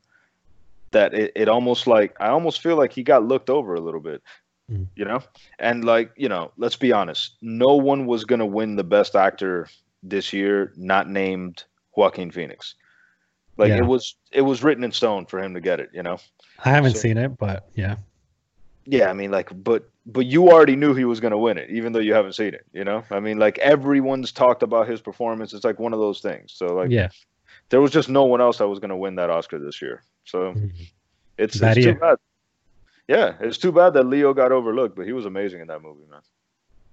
that 0.91 1.13
it, 1.13 1.31
it 1.35 1.47
almost 1.47 1.85
like 1.87 2.15
I 2.19 2.29
almost 2.29 2.61
feel 2.61 2.75
like 2.77 2.91
he 2.93 3.03
got 3.03 3.23
looked 3.23 3.49
over 3.49 3.75
a 3.75 3.79
little 3.81 3.99
bit. 3.99 4.21
Mm. 4.71 4.87
You 4.95 5.05
know, 5.05 5.21
and 5.59 5.83
like 5.83 6.11
you 6.15 6.29
know, 6.29 6.51
let's 6.57 6.75
be 6.75 6.91
honest, 6.91 7.35
no 7.41 7.75
one 7.75 8.05
was 8.05 8.23
gonna 8.25 8.45
win 8.45 8.75
the 8.75 8.83
best 8.83 9.15
actor 9.15 9.67
this 10.03 10.31
year, 10.31 10.71
not 10.77 11.09
named 11.09 11.63
Joaquin 11.95 12.31
Phoenix. 12.31 12.75
Like 13.57 13.69
Yeah. 13.69 13.77
it 13.79 13.85
was, 13.85 14.15
it 14.31 14.41
was 14.43 14.63
written 14.63 14.83
in 14.85 14.91
stone 14.93 15.25
for 15.25 15.39
him 15.43 15.53
to 15.53 15.59
get 15.59 15.79
it. 15.81 15.89
You 15.93 16.03
know. 16.03 16.17
I 16.63 16.69
haven't 16.69 16.93
So- 16.93 16.99
seen 16.99 17.17
it, 17.17 17.37
but 17.37 17.67
yeah, 17.75 17.97
Yeah, 18.85 19.09
I 19.09 19.13
mean, 19.13 19.29
like, 19.31 19.49
but 19.63 19.89
but 20.11 20.25
you 20.25 20.49
already 20.49 20.75
knew 20.75 20.93
he 20.93 21.05
was 21.05 21.19
gonna 21.19 21.37
win 21.37 21.57
it, 21.57 21.69
even 21.69 21.93
though 21.93 21.99
you 21.99 22.13
haven't 22.13 22.33
seen 22.33 22.53
it. 22.53 22.65
You 22.73 22.83
know, 22.83 23.03
I 23.11 23.19
mean, 23.19 23.37
like 23.37 23.57
everyone's 23.59 24.31
talked 24.31 24.63
about 24.63 24.87
his 24.87 25.01
performance. 25.01 25.53
It's 25.53 25.65
like 25.65 25.79
one 25.79 25.93
of 25.93 25.99
those 25.99 26.21
things. 26.21 26.53
So 26.53 26.75
like, 26.75 26.91
yeah. 26.91 27.09
there 27.69 27.81
was 27.81 27.91
just 27.91 28.09
no 28.09 28.25
one 28.25 28.41
else 28.41 28.57
that 28.57 28.67
was 28.67 28.79
gonna 28.79 28.97
win 28.97 29.15
that 29.15 29.29
Oscar 29.29 29.59
this 29.59 29.81
year. 29.81 30.03
So 30.25 30.53
Mhm. 30.53 30.71
it's, 31.37 31.61
it's 31.61 31.75
too 31.75 31.93
bad. 31.95 32.17
Yeah, 33.07 33.33
it's 33.39 33.57
too 33.57 33.71
bad 33.71 33.93
that 33.93 34.03
Leo 34.03 34.33
got 34.33 34.51
overlooked, 34.51 34.95
but 34.95 35.05
he 35.07 35.13
was 35.13 35.25
amazing 35.25 35.61
in 35.61 35.67
that 35.67 35.81
movie, 35.81 36.05
man. 36.11 36.21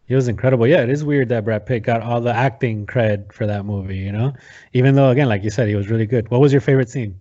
He 0.07 0.15
was 0.15 0.29
incredible. 0.29 0.67
Yeah, 0.67 0.83
it 0.83 0.89
is 0.89 1.05
weird 1.05 1.29
that 1.31 1.45
Brad 1.45 1.67
Pitt 1.67 1.83
got 1.83 2.01
all 2.01 2.21
the 2.21 2.33
acting 2.33 2.87
cred 2.87 3.33
for 3.33 3.47
that 3.47 3.65
movie, 3.65 3.99
you 3.99 4.13
know? 4.13 4.33
Even 4.73 4.95
though, 4.95 5.11
again, 5.11 5.29
like 5.29 5.43
you 5.43 5.51
said, 5.51 5.69
he 5.69 5.75
was 5.75 5.89
really 5.91 6.07
good. 6.07 6.31
What 6.31 6.41
was 6.41 6.53
your 6.53 6.61
favorite 6.61 6.89
scene? 6.89 7.21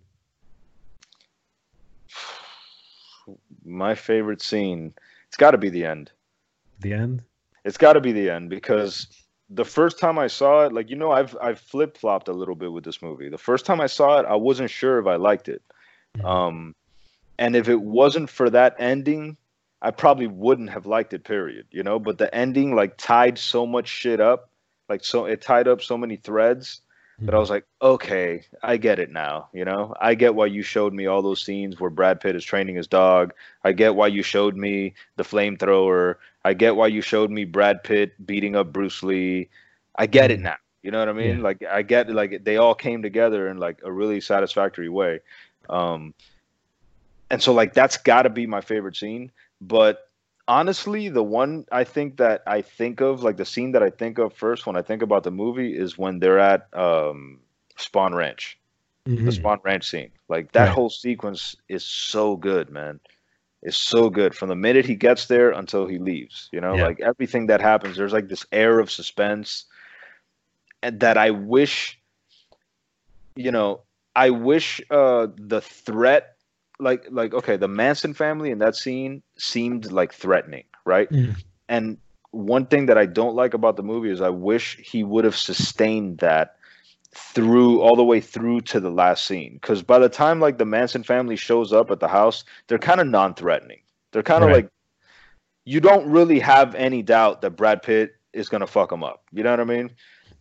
My 3.65 3.95
favorite 3.95 4.41
scene, 4.41 4.93
it's 5.36 5.41
got 5.41 5.51
to 5.51 5.57
be 5.57 5.67
the 5.67 5.83
end. 5.83 6.13
The 6.79 6.93
end? 6.93 7.21
It's 7.65 7.75
got 7.75 7.93
to 7.93 7.99
be 7.99 8.13
the 8.13 8.29
end 8.29 8.49
because 8.49 9.07
the 9.49 9.65
first 9.65 9.99
time 9.99 10.17
I 10.17 10.27
saw 10.27 10.63
it, 10.63 10.71
like 10.71 10.89
you 10.89 10.95
know, 10.95 11.11
I've 11.11 11.36
I've 11.41 11.59
flip 11.59 11.97
flopped 11.97 12.29
a 12.29 12.31
little 12.31 12.55
bit 12.55 12.71
with 12.71 12.86
this 12.86 13.01
movie. 13.01 13.27
The 13.27 13.38
first 13.38 13.65
time 13.65 13.81
I 13.81 13.88
saw 13.88 14.17
it, 14.19 14.25
I 14.25 14.36
wasn't 14.36 14.69
sure 14.69 14.97
if 14.97 15.07
I 15.07 15.17
liked 15.17 15.49
it. 15.49 15.61
Mhm. 16.17 16.23
Um, 16.23 16.75
and 17.38 17.53
if 17.53 17.67
it 17.67 17.81
wasn't 17.81 18.29
for 18.29 18.49
that 18.49 18.77
ending, 18.79 19.36
I 19.81 19.91
probably 19.91 20.27
wouldn't 20.27 20.69
have 20.69 20.86
liked 20.86 21.11
it. 21.13 21.25
Period. 21.25 21.65
You 21.69 21.83
know, 21.83 21.99
but 21.99 22.17
the 22.17 22.33
ending 22.33 22.73
like 22.73 22.95
tied 22.95 23.38
so 23.38 23.65
much 23.65 23.89
shit 23.89 24.21
up, 24.21 24.51
like 24.88 25.03
so 25.03 25.25
it 25.25 25.41
tied 25.41 25.67
up 25.67 25.81
so 25.81 25.97
many 25.97 26.15
threads 26.15 26.79
that 27.26 27.34
I 27.34 27.38
was 27.39 27.49
like, 27.49 27.66
okay, 27.82 28.43
I 28.61 28.78
get 28.78 28.99
it 28.99 29.11
now. 29.11 29.49
You 29.53 29.66
know, 29.66 29.93
I 29.99 30.16
get 30.16 30.36
why 30.36 30.45
you 30.47 30.61
showed 30.61 30.93
me 30.93 31.05
all 31.05 31.22
those 31.22 31.41
scenes 31.43 31.80
where 31.80 31.89
Brad 31.89 32.20
Pitt 32.20 32.36
is 32.36 32.43
training 32.43 32.76
his 32.76 32.88
dog. 32.88 33.34
I 33.63 33.72
get 33.72 33.95
why 33.95 34.07
you 34.07 34.22
showed 34.24 34.55
me 34.55 34.93
the 35.16 35.24
flamethrower. 35.24 36.16
I 36.43 36.53
get 36.53 36.76
why 36.76 36.88
you 36.88 37.01
showed 37.01 37.32
me 37.32 37.45
Brad 37.45 37.84
Pitt 37.84 38.26
beating 38.26 38.55
up 38.55 38.72
Bruce 38.74 39.03
Lee. 39.03 39.49
I 39.95 40.07
get 40.07 40.32
it 40.32 40.39
Mhm. 40.39 40.43
now. 40.43 40.55
You 40.82 40.91
know 40.91 40.99
what 40.99 41.09
I 41.09 41.13
mean? 41.13 41.39
Yeah. 41.39 41.41
Like 41.41 41.63
I 41.70 41.82
get 41.82 42.09
like 42.09 42.43
they 42.43 42.57
all 42.57 42.76
came 42.76 43.01
together 43.01 43.47
in 43.47 43.57
like 43.57 43.80
a 43.84 43.91
really 43.91 44.20
satisfactory 44.22 44.89
way. 44.89 45.20
Um 45.70 46.13
and 47.30 47.41
so 47.41 47.53
like 47.53 47.74
that's 47.74 47.97
got 47.97 48.24
to 48.24 48.30
be 48.30 48.45
my 48.45 48.61
favorite 48.61 48.95
scene, 48.95 49.32
but 49.61 49.99
honestly, 50.47 51.09
the 51.09 51.23
one 51.23 51.65
I 51.71 51.83
think 51.83 52.17
that 52.17 52.43
I 52.47 52.61
think 52.61 53.01
of, 53.01 53.23
like 53.23 53.37
the 53.37 53.45
scene 53.45 53.71
that 53.73 53.83
I 53.83 53.89
think 53.89 54.17
of 54.17 54.33
first 54.33 54.65
when 54.65 54.75
I 54.75 54.81
think 54.81 55.01
about 55.01 55.23
the 55.23 55.31
movie 55.31 55.75
is 55.77 55.97
when 55.97 56.19
they're 56.19 56.39
at 56.39 56.67
um 56.73 57.41
Spahn 57.77 58.13
Ranch 58.13 58.59
the 59.23 59.31
Mhm. 59.31 59.31
Spahn 59.31 59.57
Ranch 59.63 59.89
scene. 59.89 60.11
Like 60.29 60.51
that 60.53 60.69
Right. 60.69 60.69
whole 60.69 60.89
sequence 60.89 61.55
is 61.69 61.83
so 61.85 62.35
good, 62.35 62.69
man. 62.69 62.99
It's 63.61 63.77
so 63.77 64.09
good 64.09 64.35
from 64.35 64.49
the 64.49 64.55
minute 64.55 64.85
he 64.85 64.95
gets 64.95 65.27
there 65.27 65.51
until 65.51 65.87
he 65.87 65.97
leaves. 65.97 66.49
You 66.51 66.61
know, 66.61 66.77
Yeah. 66.77 66.87
like 66.87 66.99
everything 67.01 67.47
that 67.47 67.61
happens, 67.61 67.97
there's 67.97 68.13
like 68.13 68.29
this 68.29 68.45
air 68.51 68.79
of 68.79 68.91
suspense, 68.91 69.65
and 70.81 70.99
that 70.99 71.17
I 71.17 71.31
wish, 71.31 71.99
you 73.35 73.51
know, 73.51 73.81
I 74.15 74.29
wish 74.31 74.81
uh 74.89 75.27
the 75.37 75.61
threat, 75.61 76.34
like 76.80 77.05
like 77.09 77.34
okay, 77.34 77.57
the 77.57 77.67
Manson 77.67 78.13
family 78.13 78.51
in 78.51 78.59
that 78.59 78.76
scene 78.76 79.21
seemed 79.38 79.91
like 79.91 80.13
threatening, 80.13 80.65
right? 80.86 81.09
Mhm. 81.09 81.36
And 81.69 81.97
one 82.32 82.65
thing 82.65 82.86
that 82.88 82.97
I 82.97 83.05
don't 83.05 83.36
like 83.36 83.53
about 83.53 83.78
the 83.78 83.84
movie 83.84 84.09
is 84.09 84.21
I 84.21 84.30
wish 84.30 84.78
he 84.78 85.03
would 85.03 85.23
have 85.23 85.38
sustained 85.38 86.17
that 86.19 86.57
through 87.13 87.80
all 87.80 87.95
the 87.95 88.03
way 88.03 88.19
through 88.19 88.59
to 88.61 88.80
the 88.82 88.89
last 88.89 89.26
scene. 89.26 89.53
Because 89.53 89.82
by 89.82 89.99
the 89.99 90.09
time 90.09 90.41
like 90.41 90.57
the 90.57 90.65
Manson 90.65 91.01
family 91.03 91.38
shows 91.38 91.71
up 91.71 91.89
at 91.91 92.01
the 92.01 92.09
house, 92.09 92.43
they're 92.67 92.78
kind 92.78 92.99
of 92.99 93.07
non-threatening. 93.07 93.80
They're 94.11 94.21
kind 94.23 94.43
of 94.43 94.49
Right. 94.49 94.55
like 94.65 94.69
you 95.63 95.80
don't 95.80 96.07
really 96.09 96.39
have 96.39 96.76
any 96.76 97.01
doubt 97.01 97.41
that 97.41 97.51
Brad 97.51 97.82
Pitt 97.82 98.15
is 98.34 98.49
gonna 98.49 98.67
fuck 98.67 98.89
them 98.89 99.03
up. 99.03 99.23
You 99.32 99.43
know 99.43 99.51
what 99.51 99.61
I 99.61 99.63
mean? 99.63 99.91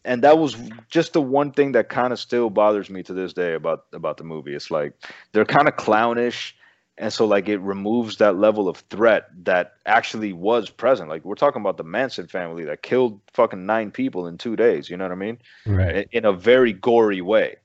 And 0.04 0.22
that 0.22 0.38
was 0.38 0.56
just 0.88 1.14
the 1.14 1.22
one 1.22 1.52
thing 1.52 1.72
that 1.72 1.88
kind 1.88 2.12
of 2.12 2.18
still 2.18 2.50
bothers 2.50 2.90
me 2.90 3.02
to 3.04 3.14
this 3.14 3.32
day 3.32 3.54
about 3.54 3.86
about 3.92 4.18
the 4.18 4.24
movie. 4.24 4.54
It's 4.54 4.70
like 4.70 4.92
they're 5.32 5.44
kind 5.44 5.68
of 5.68 5.76
clownish 5.76 6.54
and 6.96 7.12
so 7.12 7.26
like 7.26 7.48
it 7.48 7.58
removes 7.58 8.18
that 8.18 8.36
level 8.36 8.68
of 8.68 8.78
threat 8.90 9.28
that 9.44 9.74
actually 9.86 10.32
was 10.32 10.70
present 10.70 11.08
like 11.08 11.24
we're 11.24 11.34
talking 11.34 11.60
about 11.60 11.76
the 11.76 11.84
manson 11.84 12.26
family 12.26 12.64
that 12.64 12.82
killed 12.82 13.20
fucking 13.32 13.66
nine 13.66 13.90
people 13.90 14.26
in 14.26 14.38
two 14.38 14.56
days 14.56 14.88
you 14.88 14.96
know 14.96 15.04
what 15.04 15.12
i 15.12 15.16
mean 15.16 15.38
Right. 15.66 16.08
in, 16.12 16.24
a 16.24 16.32
very 16.32 16.72
gory 16.72 17.20
way 17.20 17.56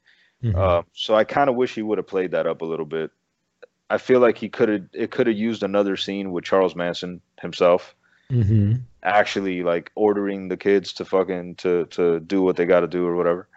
Mhm. 0.44 0.56
um, 0.56 0.86
so 0.94 1.16
i 1.16 1.24
kind 1.24 1.50
of 1.50 1.56
wish 1.56 1.76
he 1.76 1.82
would 1.82 1.98
have 1.98 2.08
played 2.08 2.32
that 2.32 2.48
up 2.48 2.62
a 2.62 2.66
little 2.66 2.86
bit 2.86 3.12
i 3.90 3.98
feel 3.98 4.20
like 4.20 4.38
he 4.38 4.50
could 4.50 4.70
have 4.70 4.82
it 4.94 5.12
could 5.12 5.28
have 5.28 5.38
used 5.38 5.64
another 5.64 5.96
scene 5.98 6.32
with 6.32 6.44
charles 6.44 6.76
manson 6.76 7.22
himself 7.42 7.96
Mhm. 8.32 8.82
actually 9.04 9.64
like 9.64 9.92
ordering 9.96 10.50
the 10.50 10.58
kids 10.58 10.94
to 10.94 11.06
fucking 11.06 11.56
to 11.56 11.86
to 11.86 12.20
do 12.20 12.42
what 12.42 12.58
they 12.58 12.66
got 12.66 12.82
to 12.82 12.88
do 12.88 13.06
or 13.06 13.16
whatever 13.16 13.48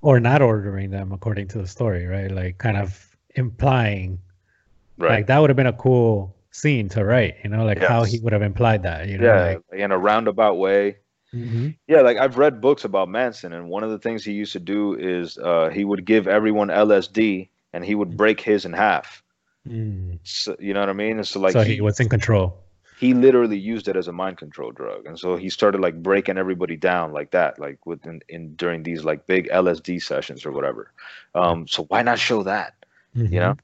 Or 0.00 0.18
not 0.18 0.42
ordering 0.42 0.90
them 0.90 1.12
according 1.12 1.46
to 1.48 1.58
the 1.58 1.66
story, 1.66 2.06
right? 2.06 2.30
Like 2.30 2.58
kind 2.58 2.76
of 2.76 3.16
implying 3.36 4.18
right 4.98 5.16
like 5.16 5.26
that 5.26 5.38
would 5.38 5.50
have 5.50 5.56
been 5.56 5.66
a 5.66 5.72
cool 5.72 6.34
scene 6.50 6.88
to 6.90 7.04
write, 7.04 7.36
you 7.44 7.50
know, 7.50 7.64
like 7.64 7.78
how 7.78 8.04
he 8.04 8.18
would 8.20 8.32
have 8.32 8.42
implied 8.42 8.82
that, 8.82 9.08
you 9.08 9.18
know, 9.18 9.24
yeah 9.24 9.44
like 9.54 9.62
in 9.72 9.92
a 9.92 9.98
roundabout 9.98 10.54
way 10.58 10.96
Mhm. 11.34 11.74
Yeah, 11.88 12.02
like 12.02 12.18
I've 12.18 12.36
read 12.36 12.60
books 12.60 12.84
about 12.84 13.08
Manson, 13.08 13.54
and 13.54 13.68
one 13.70 13.82
of 13.82 13.90
the 13.90 13.98
things 13.98 14.22
he 14.22 14.32
used 14.32 14.52
to 14.52 14.60
do 14.60 14.94
is 14.94 15.38
uh, 15.38 15.70
he 15.70 15.82
would 15.84 16.04
give 16.04 16.28
everyone 16.28 16.68
LSD, 16.68 17.48
and 17.72 17.84
he 17.84 17.94
would 17.94 18.16
break 18.18 18.38
his 18.40 18.66
in 18.66 18.74
half. 18.74 19.22
Mm. 19.66 20.18
So, 20.24 20.56
you 20.60 20.74
know 20.74 20.80
what 20.80 20.90
I 20.90 20.92
mean? 20.92 21.16
And 21.16 21.26
so 21.26 21.40
like 21.40 21.52
so 21.54 21.62
he, 21.62 21.76
he 21.76 21.80
was 21.80 22.00
in 22.00 22.10
control. 22.10 22.61
He 23.02 23.14
literally 23.14 23.58
used 23.58 23.88
it 23.88 23.96
as 23.96 24.06
a 24.06 24.12
mind 24.12 24.36
control 24.36 24.70
drug, 24.70 25.06
and 25.06 25.18
so 25.18 25.34
he 25.34 25.50
started 25.50 25.80
like 25.80 26.00
breaking 26.00 26.38
everybody 26.38 26.76
down 26.76 27.12
like 27.12 27.32
that, 27.32 27.58
like 27.58 27.84
within 27.84 28.20
in 28.28 28.54
during 28.54 28.84
these 28.84 29.02
like 29.02 29.26
big 29.26 29.48
LSD 29.48 30.00
sessions 30.00 30.46
or 30.46 30.52
whatever. 30.52 30.92
Um, 31.34 31.66
so 31.66 31.82
why 31.90 32.02
not 32.02 32.20
show 32.20 32.44
that? 32.44 32.74
You 33.14 33.40
know? 33.40 33.56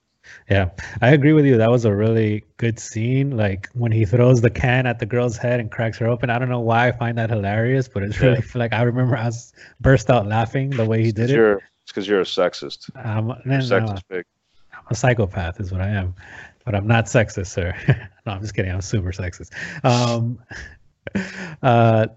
Yeah, 0.51 0.71
I 1.01 1.11
agree 1.11 1.33
with 1.33 1.47
you. 1.47 1.57
That 1.57 1.71
was 1.71 1.85
a 1.85 1.95
really 1.95 2.45
good 2.57 2.81
scene. 2.81 3.37
Like 3.37 3.69
when 3.75 3.93
he 3.93 4.05
throws 4.05 4.41
the 4.41 4.51
can 4.51 4.87
at 4.87 4.99
the 4.99 5.07
girl's 5.07 5.37
head 5.37 5.61
and 5.61 5.71
cracks 5.71 5.99
her 5.99 6.09
open. 6.09 6.31
I 6.31 6.39
don't 6.41 6.51
know 6.51 6.61
why 6.61 6.89
I 6.89 6.93
find 6.93 7.17
that 7.17 7.31
hilarious, 7.31 7.89
but 7.89 8.03
it's 8.03 8.21
Yeah. 8.21 8.31
really 8.31 8.43
like 8.57 8.73
I 8.73 8.83
remember 8.83 9.17
I 9.17 9.27
was 9.27 9.53
burst 9.81 10.11
out 10.11 10.27
laughing 10.27 10.71
the 10.71 10.85
way 10.85 11.05
he 11.05 11.13
did 11.13 11.31
it. 11.31 11.39
It's 11.39 11.93
because 11.93 12.09
you're 12.09 12.21
a 12.21 12.25
sexist. 12.25 12.91
Um, 13.07 13.29
You're 13.45 13.55
no, 13.55 13.59
sexist 13.59 14.03
pig. 14.11 14.25
I'm 14.75 14.85
a 14.91 14.95
psychopath, 14.95 15.61
is 15.61 15.71
what 15.73 15.81
I 15.81 15.89
am. 15.89 16.15
But 16.69 16.75
I'm 16.75 16.87
not 16.87 17.07
sexist, 17.07 17.47
sir. 17.47 17.75
no, 18.27 18.33
I'm 18.33 18.43
just 18.43 18.55
kidding. 18.55 18.71
I'm 18.71 18.83
super 18.83 19.11
sexist. 19.11 19.53
Um, 19.87 20.39
uh, 21.63 22.09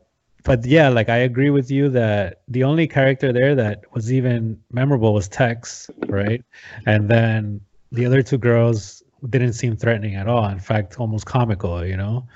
but 0.43 0.65
yeah, 0.65 0.89
like 0.89 1.07
I 1.07 1.19
agree 1.19 1.51
with 1.51 1.71
you 1.71 1.87
that 1.87 2.41
the 2.49 2.65
only 2.65 2.85
character 2.85 3.31
there 3.31 3.55
that 3.55 3.85
was 3.93 4.11
even 4.11 4.61
memorable 4.69 5.13
was 5.13 5.29
Tex, 5.29 5.89
right? 6.07 6.43
And 6.85 7.07
then 7.09 7.61
the 7.93 8.05
other 8.05 8.21
two 8.21 8.37
girls 8.37 9.01
didn't 9.29 9.53
seem 9.53 9.77
threatening 9.77 10.15
at 10.15 10.27
all. 10.27 10.45
In 10.49 10.59
fact, 10.59 10.99
almost 10.99 11.25
comical, 11.25 11.85
you 11.85 11.95
know. 11.95 12.27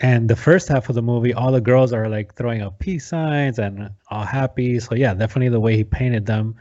And 0.00 0.28
the 0.28 0.36
first 0.36 0.68
half 0.68 0.90
of 0.90 0.94
the 0.96 1.02
movie, 1.02 1.32
all 1.32 1.50
the 1.50 1.62
girls 1.62 1.94
are 1.94 2.10
like 2.10 2.34
throwing 2.34 2.60
up 2.60 2.78
peace 2.78 3.06
signs 3.06 3.58
and 3.58 3.88
all 4.10 4.26
happy. 4.26 4.78
So 4.80 4.94
yeah, 4.94 5.14
definitely 5.14 5.48
the 5.48 5.60
way 5.60 5.78
he 5.78 5.84
painted 5.84 6.26
them 6.26 6.56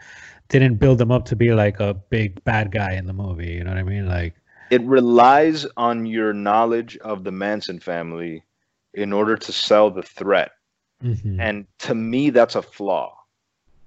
didn't 0.48 0.76
build 0.76 0.98
them 0.98 1.12
up 1.12 1.26
to 1.26 1.36
be 1.36 1.54
like 1.54 1.82
a 1.82 1.94
big 1.94 2.42
bad 2.46 2.72
guy 2.72 2.94
in 2.94 3.06
the 3.06 3.12
movie. 3.12 3.52
You 3.52 3.66
know 3.66 3.72
what 3.72 3.80
I 3.80 3.84
mean? 3.84 4.08
Like 4.08 4.36
it 4.74 4.82
relies 4.84 5.66
on 5.78 6.06
your 6.06 6.34
knowledge 6.34 6.98
of 6.98 7.24
the 7.24 7.32
Manson 7.32 7.80
family 7.80 8.44
in 8.94 9.14
order 9.14 9.38
to 9.38 9.52
sell 9.52 9.92
the 9.92 10.04
threat. 10.04 10.52
mhm. 11.04 11.40
And 11.40 11.68
to 11.80 11.94
me, 11.96 12.32
that's 12.32 12.56
a 12.56 12.62
flaw, 12.62 13.18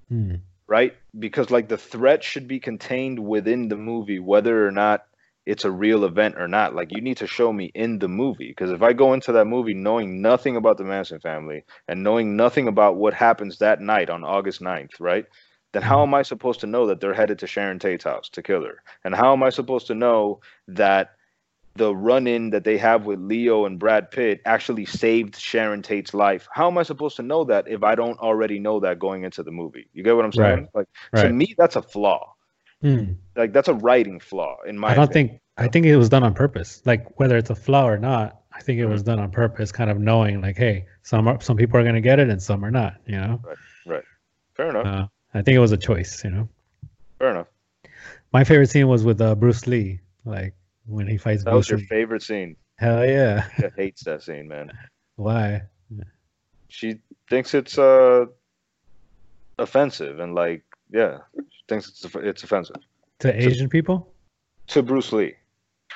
Hmm. 0.09 0.35
right? 0.67 0.95
Because 1.17 1.51
like 1.51 1.67
the 1.67 1.77
threat 1.77 2.23
should 2.23 2.47
be 2.47 2.59
contained 2.59 3.19
within 3.19 3.67
the 3.69 3.77
movie, 3.77 4.19
whether 4.19 4.65
or 4.67 4.71
not 4.71 5.05
it's 5.45 5.65
a 5.65 5.71
real 5.71 6.03
event 6.05 6.35
or 6.37 6.47
not. 6.47 6.75
Like 6.75 6.91
you 6.93 7.01
need 7.01 7.17
to 7.17 7.27
show 7.27 7.51
me 7.53 7.71
in 7.73 7.99
the 7.99 8.07
movie. 8.09 8.49
Because 8.49 8.71
if 8.71 8.81
I 8.81 8.93
go 8.93 9.13
into 9.13 9.31
that 9.33 9.45
movie 9.45 9.73
knowing 9.73 10.21
nothing 10.21 10.55
about 10.57 10.77
the 10.77 10.83
Manson 10.85 11.19
family 11.19 11.63
and 11.87 12.03
knowing 12.03 12.35
nothing 12.35 12.67
about 12.67 12.97
what 12.97 13.13
happens 13.13 13.59
that 13.59 13.81
night 13.81 14.09
on 14.09 14.23
August 14.23 14.61
9th, 14.61 14.99
right? 14.99 15.25
Then 15.77 15.83
how 15.83 16.01
am 16.01 16.15
I 16.15 16.23
supposed 16.23 16.61
to 16.61 16.65
know 16.67 16.87
that 16.87 17.01
they're 17.01 17.13
headed 17.13 17.37
to 17.37 17.45
Sharon 17.45 17.77
Tate's 17.77 18.03
house 18.03 18.29
to 18.29 18.41
kill 18.41 18.63
her? 18.63 18.81
And 19.03 19.13
how 19.13 19.31
am 19.33 19.43
I 19.43 19.49
supposed 19.49 19.85
to 19.87 19.93
know 19.93 20.39
that 20.67 21.11
the 21.75 21.95
run-in 21.95 22.49
that 22.49 22.63
they 22.63 22.79
have 22.79 23.05
with 23.05 23.19
Leo 23.19 23.65
and 23.65 23.77
Brad 23.77 24.09
Pitt 24.09 24.41
actually 24.43 24.85
saved 24.85 25.35
Sharon 25.35 25.83
Tate's 25.83 26.15
life? 26.15 26.47
How 26.51 26.65
am 26.65 26.79
I 26.79 26.81
supposed 26.83 27.15
to 27.17 27.21
know 27.21 27.43
that 27.43 27.67
if 27.67 27.83
I 27.83 27.93
don't 27.93 28.17
already 28.17 28.57
know 28.57 28.79
that 28.79 28.97
going 28.97 29.23
into 29.23 29.43
the 29.43 29.51
movie? 29.51 29.87
You 29.93 30.01
get 30.01 30.15
what 30.15 30.25
I'm 30.25 30.31
saying? 30.33 30.67
Right. 30.73 30.87
Like 31.13 31.23
to 31.27 31.31
me, 31.31 31.53
that's 31.59 31.75
a 31.75 31.83
flaw. 31.83 32.33
Hmm. 32.81 33.13
Like 33.35 33.53
that's 33.53 33.67
a 33.67 33.75
writing 33.75 34.19
flaw 34.19 34.57
in 34.65 34.79
my. 34.79 34.93
I 34.93 34.95
don't 34.95 35.03
opinion. 35.03 35.29
think 35.29 35.41
I 35.57 35.67
think 35.67 35.85
it 35.85 35.95
was 35.95 36.09
done 36.09 36.23
on 36.23 36.33
purpose. 36.33 36.81
Like 36.85 37.19
whether 37.19 37.37
it's 37.37 37.51
a 37.51 37.55
flaw 37.55 37.87
or 37.87 37.99
not, 37.99 38.41
I 38.51 38.61
think 38.61 38.79
it 38.79 38.87
was 38.87 39.01
Mm-hmm. 39.03 39.11
done 39.11 39.19
on 39.19 39.29
purpose, 39.29 39.71
kind 39.71 39.91
of 39.91 39.99
knowing 39.99 40.41
like, 40.41 40.57
hey, 40.57 40.87
some 41.03 41.27
are 41.27 41.39
some 41.39 41.55
people 41.55 41.79
are 41.79 41.83
gonna 41.83 42.01
get 42.01 42.19
it 42.19 42.29
and 42.31 42.41
some 42.41 42.65
are 42.65 42.71
not. 42.71 42.95
You 43.05 43.17
know, 43.17 43.41
Right. 43.43 43.57
Right. 43.85 44.03
Fair 44.55 44.69
enough. 44.71 44.85
uh, 44.87 45.07
I 45.37 45.41
think 45.43 45.55
it 45.55 45.59
was 45.59 45.71
a 45.71 45.77
choice. 45.77 46.23
You 46.23 46.31
know, 46.31 46.49
Fair 47.19 47.31
enough. 47.31 47.47
my 48.33 48.43
favorite 48.43 48.69
scene 48.69 48.87
was 48.87 49.03
with 49.03 49.21
uh, 49.21 49.35
Bruce 49.35 49.67
Lee, 49.67 49.99
like 50.25 50.53
when 50.85 51.07
he 51.07 51.17
fights 51.17 51.43
That 51.43 51.53
was 51.53 51.67
Bruce 51.67 51.69
your 51.69 51.79
Lee. 51.79 51.85
favorite 51.87 52.23
scene. 52.23 52.55
Hell 52.77 53.05
yeah! 53.05 53.47
She 53.59 53.67
hates 53.75 54.03
that 54.03 54.23
scene, 54.23 54.47
man. 54.47 54.71
Why? 55.15 55.63
She 56.69 56.99
thinks 57.29 57.53
it's 57.53 57.77
uh 57.77 58.25
offensive 59.59 60.19
and 60.19 60.35
like 60.35 60.63
yeah, 60.91 61.17
she 61.35 61.61
thinks 61.67 61.89
it's 61.89 62.15
it's 62.15 62.43
offensive 62.43 62.75
To 63.19 63.33
Asian 63.47 63.69
people? 63.69 64.11
to 64.67 64.83
Bruce 64.83 65.11
Lee 65.13 65.33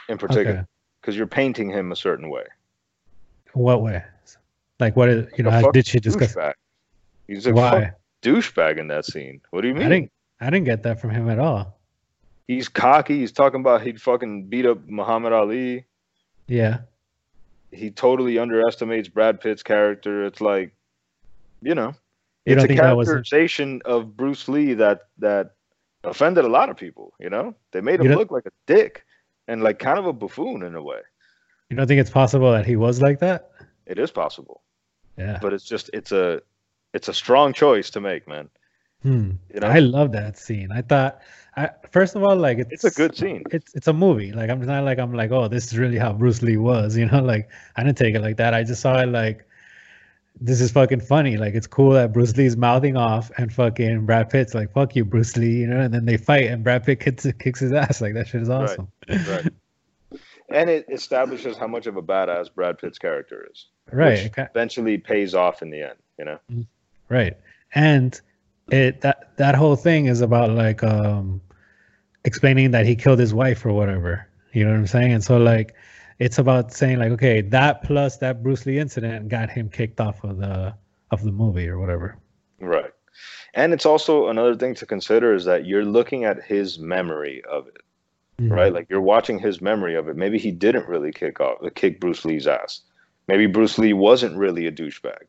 in 0.09 0.17
particular 0.17 0.51
Okay. 0.59 0.63
because 1.01 1.15
you're 1.17 1.27
painting 1.27 1.69
him 1.69 1.91
a 1.91 1.95
certain 1.95 2.29
way. 2.29 2.43
What 3.53 3.81
way? 3.83 4.03
Like 4.79 4.95
what 4.95 5.09
is 5.09 5.29
you 5.37 5.43
know? 5.43 5.51
How 5.51 5.69
did 5.71 5.85
she 5.85 5.99
discuss? 5.99 6.33
Douchebag. 6.35 6.53
He's 7.27 7.45
a 7.47 7.53
Why? 7.53 7.91
Douchebag 8.22 8.78
in 8.80 8.88
that 8.88 9.05
scene. 9.05 9.41
What 9.51 9.61
do 9.61 9.67
you 9.67 9.74
mean? 9.74 9.84
I 9.86 9.89
didn't. 9.89 10.11
I 10.39 10.45
didn't 10.49 10.65
get 10.65 10.84
that 10.84 10.99
from 10.99 11.11
him 11.11 11.30
at 11.30 11.38
all. 11.39 11.78
He's 12.47 12.67
cocky. 12.67 13.19
He's 13.19 13.32
talking 13.32 13.59
about 13.61 13.82
he'd 13.84 14.01
fucking 14.01 14.45
beat 14.47 14.65
up 14.65 14.80
Muhammad 14.88 15.34
Ali. 15.34 15.86
Yeah. 16.47 16.80
He 17.72 17.91
totally 17.91 18.38
underestimates 18.39 19.07
Brad 19.07 19.39
Pitt's 19.39 19.63
character. 19.63 20.26
It's 20.26 20.41
like, 20.41 20.74
you 21.61 21.76
know, 21.76 21.93
You 22.45 22.55
it's 22.55 22.63
a 22.63 22.67
think 22.67 22.80
that 22.80 22.97
was? 22.97 23.07
characterization 23.07 23.82
of 23.86 24.17
Bruce 24.17 24.47
Lee 24.49 24.74
that 24.74 25.01
that 25.19 25.51
offended 26.03 26.43
a 26.43 26.49
lot 26.49 26.69
of 26.69 26.76
people. 26.76 27.13
You 27.19 27.30
know, 27.30 27.55
they 27.72 27.80
made 27.82 28.01
him 28.01 28.07
look 28.07 28.32
like 28.32 28.45
a 28.47 28.51
dick 28.65 29.05
and 29.47 29.61
like 29.61 29.80
kind 29.80 29.99
of 29.99 30.05
a 30.07 30.13
buffoon 30.13 30.63
in 30.63 30.76
a 30.76 30.82
way. 30.82 30.99
You 31.69 31.78
don't 31.78 31.88
think 31.88 32.01
it's 32.01 32.09
possible 32.09 32.51
that 32.51 32.65
he 32.65 32.76
was 32.76 33.01
like 33.01 33.19
that? 33.19 33.51
It 33.86 33.97
is 33.99 34.11
possible, 34.11 34.61
Yeah. 35.17 35.38
but 35.41 35.53
it's 35.53 35.63
just 35.63 35.89
it's 35.93 36.11
a 36.11 36.41
it's 36.93 37.07
a 37.07 37.13
strong 37.13 37.53
choice 37.53 37.89
to 37.91 38.01
make, 38.01 38.27
man. 38.27 38.49
Hmm. 39.03 39.31
You 39.53 39.61
know, 39.61 39.67
I 39.67 39.79
love 39.79 40.11
that 40.11 40.37
scene. 40.37 40.71
I 40.71 40.81
thought, 40.81 41.21
I 41.57 41.69
first 41.89 42.15
of 42.15 42.23
all, 42.23 42.35
like 42.35 42.59
it's 42.59 42.71
it's 42.71 42.83
a 42.83 42.91
good 42.91 43.15
scene. 43.15 43.43
It's 43.51 43.73
it's 43.73 43.87
a 43.87 43.93
movie. 43.93 44.31
Like 44.31 44.49
I'm 44.49 44.63
not 44.63 44.83
like 44.83 44.99
I'm 44.99 45.13
like, 45.13 45.31
oh, 45.31 45.47
this 45.47 45.67
is 45.67 45.77
really 45.77 45.97
how 45.97 46.13
Bruce 46.13 46.41
Lee 46.41 46.57
was. 46.57 46.95
You 47.01 47.07
know, 47.07 47.21
like 47.21 47.49
I 47.75 47.83
didn't 47.83 47.97
take 47.97 48.15
it 48.15 48.21
like 48.21 48.37
that. 48.37 48.53
I 48.53 48.63
just 48.63 48.81
saw 48.81 48.99
it 48.99 49.07
like, 49.07 49.47
this 50.39 50.61
is 50.61 50.71
fucking 50.71 51.01
funny. 51.01 51.37
Like 51.37 51.55
it's 51.55 51.67
cool 51.67 51.91
that 51.91 52.13
Bruce 52.13 52.37
Lee's 52.37 52.55
mouthing 52.55 52.95
off 52.95 53.31
and 53.37 53.51
fucking 53.51 54.05
Brad 54.05 54.29
Pitt's 54.29 54.53
like, 54.53 54.71
fuck 54.71 54.95
you, 54.95 55.03
Bruce 55.03 55.35
Lee. 55.35 55.61
You 55.61 55.67
know, 55.67 55.79
and 55.79 55.93
then 55.93 56.05
they 56.05 56.17
fight 56.17 56.45
and 56.45 56.63
Brad 56.63 56.85
Pitt 56.85 56.99
kicks, 56.99 57.25
kicks 57.39 57.59
his 57.59 57.73
ass. 57.73 58.01
Like 58.01 58.13
that 58.13 58.27
shit 58.27 58.41
is 58.41 58.49
awesome. 58.49 58.87
right. 59.09 59.47
And 60.53 60.69
it 60.69 60.85
establishes 60.91 61.55
how 61.55 61.67
much 61.67 61.87
of 61.87 61.95
a 61.95 62.01
badass 62.01 62.53
Brad 62.53 62.77
Pitt's 62.77 62.99
character 62.99 63.47
is. 63.49 63.67
Right. 63.89 64.25
okay. 64.25 64.47
eventually 64.53 64.97
pays 64.97 65.33
off 65.33 65.61
in 65.61 65.69
the 65.69 65.81
end. 65.81 65.97
You 66.19 66.25
know. 66.25 66.39
Right. 67.12 67.36
And 67.76 68.20
it 68.72 69.01
that 69.01 69.36
that 69.36 69.53
whole 69.53 69.76
thing 69.76 70.05
is 70.05 70.22
about 70.22 70.51
like 70.51 70.82
um 70.82 71.41
explaining 72.24 72.72
that 72.72 72.86
he 72.86 72.95
killed 72.95 73.20
his 73.20 73.34
wife 73.34 73.66
or 73.66 73.74
whatever. 73.74 74.26
You 74.53 74.64
know 74.64 74.72
what 74.72 74.78
I'm 74.78 74.88
saying? 74.88 75.12
And 75.12 75.24
so 75.24 75.38
like 75.38 75.76
it's 76.20 76.38
about 76.38 76.72
saying 76.72 76.99
like 76.99 77.12
okay, 77.12 77.41
that 77.41 77.84
plus 77.84 78.18
that 78.18 78.41
Bruce 78.41 78.66
Lee 78.66 78.80
incident 78.80 79.28
got 79.28 79.49
him 79.49 79.70
kicked 79.70 79.99
off 79.99 80.24
of 80.24 80.38
the 80.38 80.74
of 81.12 81.24
the 81.24 81.32
movie 81.34 81.68
or 81.68 81.80
whatever. 81.80 82.18
Right. 82.62 82.91
And 83.55 83.74
it's 83.74 83.86
also 83.86 84.30
another 84.30 84.55
thing 84.55 84.74
to 84.76 84.86
consider 84.86 85.34
is 85.34 85.43
that 85.43 85.66
you're 85.66 85.84
looking 85.84 86.24
at 86.24 86.41
his 86.41 86.80
memory 86.80 87.43
of 87.51 87.68
it, 87.68 87.82
Mhm. 88.39 88.51
right? 88.51 88.72
Like 88.74 88.88
you're 88.89 89.01
watching 89.01 89.38
his 89.38 89.59
memory 89.59 89.95
of 89.95 90.07
it. 90.07 90.16
Maybe 90.16 90.38
he 90.39 90.51
didn't 90.51 90.88
really 90.88 91.12
kick 91.12 91.41
off 91.41 91.57
kick 91.76 91.99
Bruce 91.99 92.24
Lee's 92.24 92.47
ass. 92.47 92.82
Maybe 93.28 93.47
Bruce 93.47 93.78
Lee 93.78 93.91
wasn't 93.91 94.38
really 94.38 94.66
a 94.68 94.72
douchebag. 94.72 95.28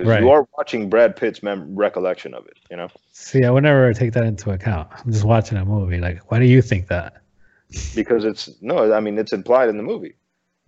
Because 0.00 0.12
Right. 0.12 0.22
you 0.22 0.30
are 0.30 0.48
watching 0.56 0.88
Brad 0.88 1.14
Pitt's 1.14 1.42
mem- 1.42 1.76
recollection 1.76 2.32
of 2.32 2.46
it, 2.46 2.54
you 2.70 2.76
know? 2.78 2.88
See, 3.12 3.44
I 3.44 3.50
would 3.50 3.64
never 3.64 3.92
take 3.92 4.14
that 4.14 4.24
into 4.24 4.50
account. 4.50 4.88
I'm 5.04 5.12
just 5.12 5.24
watching 5.26 5.58
a 5.58 5.64
movie. 5.66 5.98
Like, 5.98 6.30
why 6.30 6.38
do 6.38 6.46
you 6.46 6.62
think 6.62 6.86
that? 6.88 7.20
Because 7.94 8.24
it's 8.24 8.48
no, 8.62 8.92
I 8.94 9.00
mean 9.00 9.18
it's 9.18 9.34
implied 9.34 9.68
in 9.68 9.76
the 9.76 9.82
movie. 9.82 10.14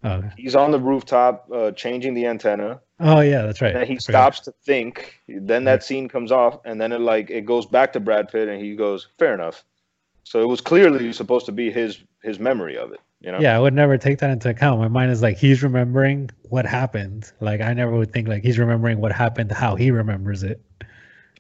Oh, 0.05 0.23
He's 0.37 0.55
on 0.55 0.71
the 0.71 0.79
rooftop 0.79 1.49
uh, 1.51 1.71
changing 1.71 2.13
the 2.13 2.27
antenna. 2.27 2.81
oh 3.01 3.21
yeah, 3.21 3.43
that's 3.43 3.63
right. 3.63 3.73
And 3.73 3.81
then 3.81 3.87
he 3.89 3.99
stops 3.99 4.41
to 4.41 4.53
think. 4.67 5.19
Then 5.29 5.65
that 5.65 5.83
scene 5.83 6.09
comes 6.09 6.31
off, 6.31 6.61
and 6.67 6.79
then 6.79 6.93
it 6.93 7.01
like 7.01 7.31
it 7.31 7.47
goes 7.47 7.65
back 7.65 7.95
to 7.95 8.01
Brad 8.01 8.29
Pitt, 8.29 8.49
and 8.49 8.61
he 8.61 8.77
goes, 8.77 9.09
"Fair 9.19 9.33
enough." 9.33 9.65
So 10.25 10.43
it 10.43 10.47
was 10.47 10.61
clearly 10.61 11.11
supposed 11.15 11.47
to 11.47 11.53
be 11.53 11.71
his 11.71 11.99
his 12.23 12.39
memory 12.39 12.77
of 12.77 12.93
it, 12.93 13.01
you 13.23 13.33
know? 13.33 13.39
Yeah, 13.41 13.57
I 13.57 13.61
would 13.61 13.75
never 13.75 13.97
take 13.99 14.19
that 14.19 14.31
into 14.31 14.51
account. 14.51 14.81
My 14.81 14.89
mind 14.89 15.11
is 15.13 15.23
like 15.23 15.37
he's 15.37 15.63
remembering 15.63 16.31
what 16.49 16.67
happened. 16.67 17.31
Like 17.41 17.61
I 17.61 17.73
never 17.73 17.93
would 17.93 18.13
think 18.13 18.29
like 18.29 18.43
he's 18.43 18.59
remembering 18.59 19.01
what 19.01 19.13
happened, 19.13 19.53
how 19.53 19.77
he 19.77 19.91
remembers 19.91 20.43
it. 20.43 20.61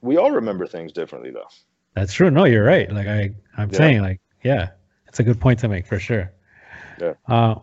We 0.01 0.16
all 0.16 0.30
remember 0.33 0.66
things 0.66 0.93
differently, 0.93 1.30
though. 1.30 1.49
That's 1.95 2.12
true. 2.12 2.30
No, 2.30 2.45
you're 2.45 2.64
right. 2.64 2.91
Like 2.91 3.07
I, 3.07 3.30
I'm 3.57 3.70
Yeah. 3.70 3.76
saying, 3.76 4.03
like, 4.03 4.20
yeah, 4.43 4.70
it's 5.09 5.20
a 5.20 5.22
good 5.22 5.41
point 5.41 5.59
to 5.61 5.68
make 5.68 5.87
for 5.87 5.99
sure. 5.99 6.33
Yeah. 7.01 7.14
Uh, 7.26 7.57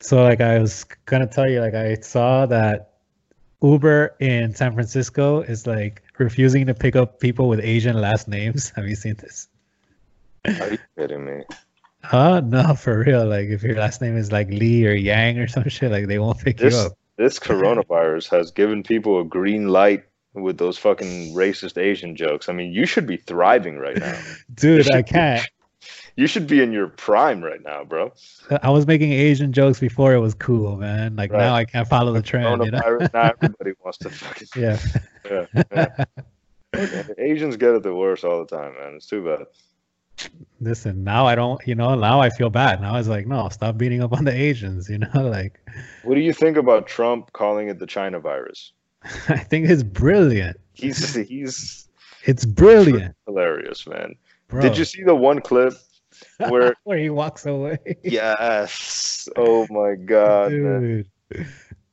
so 0.00 0.22
like 0.22 0.40
I 0.40 0.58
was 0.58 0.84
gonna 1.04 1.26
tell 1.26 1.48
you, 1.48 1.60
like 1.60 1.74
I 1.74 1.96
saw 1.96 2.46
that 2.46 2.94
Uber 3.62 4.16
in 4.20 4.54
San 4.54 4.72
Francisco 4.72 5.40
is 5.40 5.66
like 5.66 6.02
refusing 6.18 6.66
to 6.66 6.74
pick 6.74 6.96
up 6.96 7.20
people 7.20 7.48
with 7.48 7.60
Asian 7.60 8.00
last 8.00 8.28
names. 8.28 8.70
Have 8.76 8.88
you 8.88 8.96
seen 8.96 9.16
this? 9.16 9.48
Are 10.46 10.70
you 10.70 10.78
kidding 10.98 11.24
me? 11.24 11.42
Uh 12.10 12.40
no, 12.44 12.74
for 12.74 13.00
real. 13.00 13.26
Like 13.26 13.48
if 13.48 13.62
your 13.62 13.76
last 13.76 14.00
name 14.00 14.16
is 14.16 14.32
like 14.32 14.48
Lee 14.48 14.86
or 14.86 14.92
Yang 14.92 15.38
or 15.38 15.48
some 15.48 15.68
shit, 15.68 15.90
like 15.90 16.06
they 16.06 16.18
won't 16.18 16.38
pick 16.40 16.58
This 16.58 16.74
you 16.74 16.80
up. 16.80 16.92
this 17.16 17.38
coronavirus 17.38 18.30
has 18.30 18.50
given 18.50 18.82
people 18.82 19.20
a 19.20 19.24
green 19.24 19.68
light 19.68 20.04
with 20.34 20.58
those 20.58 20.78
fucking 20.78 21.34
racist 21.34 21.76
Asian 21.76 22.14
jokes. 22.16 22.48
I 22.48 22.52
mean, 22.52 22.72
you 22.72 22.86
should 22.86 23.06
be 23.06 23.16
thriving 23.16 23.78
right 23.78 23.96
now. 23.98 24.18
Dude, 24.54 24.90
I 24.92 25.02
can't. 25.02 25.46
You 26.16 26.26
should 26.26 26.46
be 26.46 26.60
in 26.60 26.72
your 26.72 26.88
prime 26.88 27.42
right 27.42 27.62
now, 27.62 27.84
bro. 27.84 28.12
I 28.62 28.68
was 28.68 28.86
making 28.86 29.12
Asian 29.12 29.52
jokes 29.52 29.80
before 29.80 30.12
it 30.12 30.18
was 30.18 30.34
cool, 30.34 30.76
man. 30.76 31.16
Like 31.16 31.30
Right. 31.32 31.38
now 31.38 31.54
I 31.54 31.64
can't 31.64 31.88
follow 31.88 32.12
the 32.12 32.20
trend, 32.20 32.62
you 32.64 32.70
know? 32.72 32.78
Now 33.14 33.30
everybody 33.40 33.72
wants 33.82 33.96
to 33.98 34.10
fucking 34.10 34.48
Yeah. 34.56 34.78
yeah. 35.30 36.04
yeah. 36.74 37.02
Asians 37.16 37.56
get 37.56 37.70
it 37.74 37.82
the 37.82 37.94
worst 37.94 38.24
all 38.24 38.44
the 38.44 38.54
time, 38.56 38.74
man. 38.74 38.94
It's 38.96 39.06
too 39.06 39.24
bad. 39.24 39.46
Listen, 40.60 41.02
now 41.04 41.26
I 41.26 41.34
don't, 41.34 41.60
you 41.66 41.74
know, 41.74 41.94
now 41.94 42.20
I 42.20 42.28
feel 42.28 42.50
bad. 42.50 42.82
Now 42.82 42.96
it's 42.96 43.08
like, 43.08 43.26
no, 43.26 43.48
stop 43.48 43.78
beating 43.78 44.02
up 44.02 44.12
on 44.12 44.24
the 44.24 44.32
Asians, 44.34 44.88
you 44.90 44.98
know? 44.98 45.08
Like, 45.14 45.58
What 46.02 46.14
do 46.16 46.20
you 46.20 46.32
think 46.34 46.56
about 46.58 46.86
Trump 46.86 47.32
calling 47.32 47.68
it 47.68 47.78
the 47.78 47.86
China 47.86 48.20
virus? 48.20 48.72
I 49.28 49.38
think 49.38 49.68
it's 49.70 49.82
brilliant. 49.82 50.58
He's 50.74 51.14
he's 51.28 51.88
It's 52.24 52.44
brilliant. 52.44 53.14
hilarious, 53.26 53.86
man. 53.86 54.14
Bro. 54.48 54.62
Did 54.62 54.76
you 54.76 54.84
see 54.84 55.02
the 55.02 55.14
one 55.14 55.40
clip 55.40 55.72
where 56.48 56.74
where 56.84 56.98
he 56.98 57.08
walks 57.08 57.46
away. 57.46 57.78
yes, 58.02 59.28
oh 59.36 59.66
my 59.70 59.94
god, 59.94 60.52
man. 60.52 61.06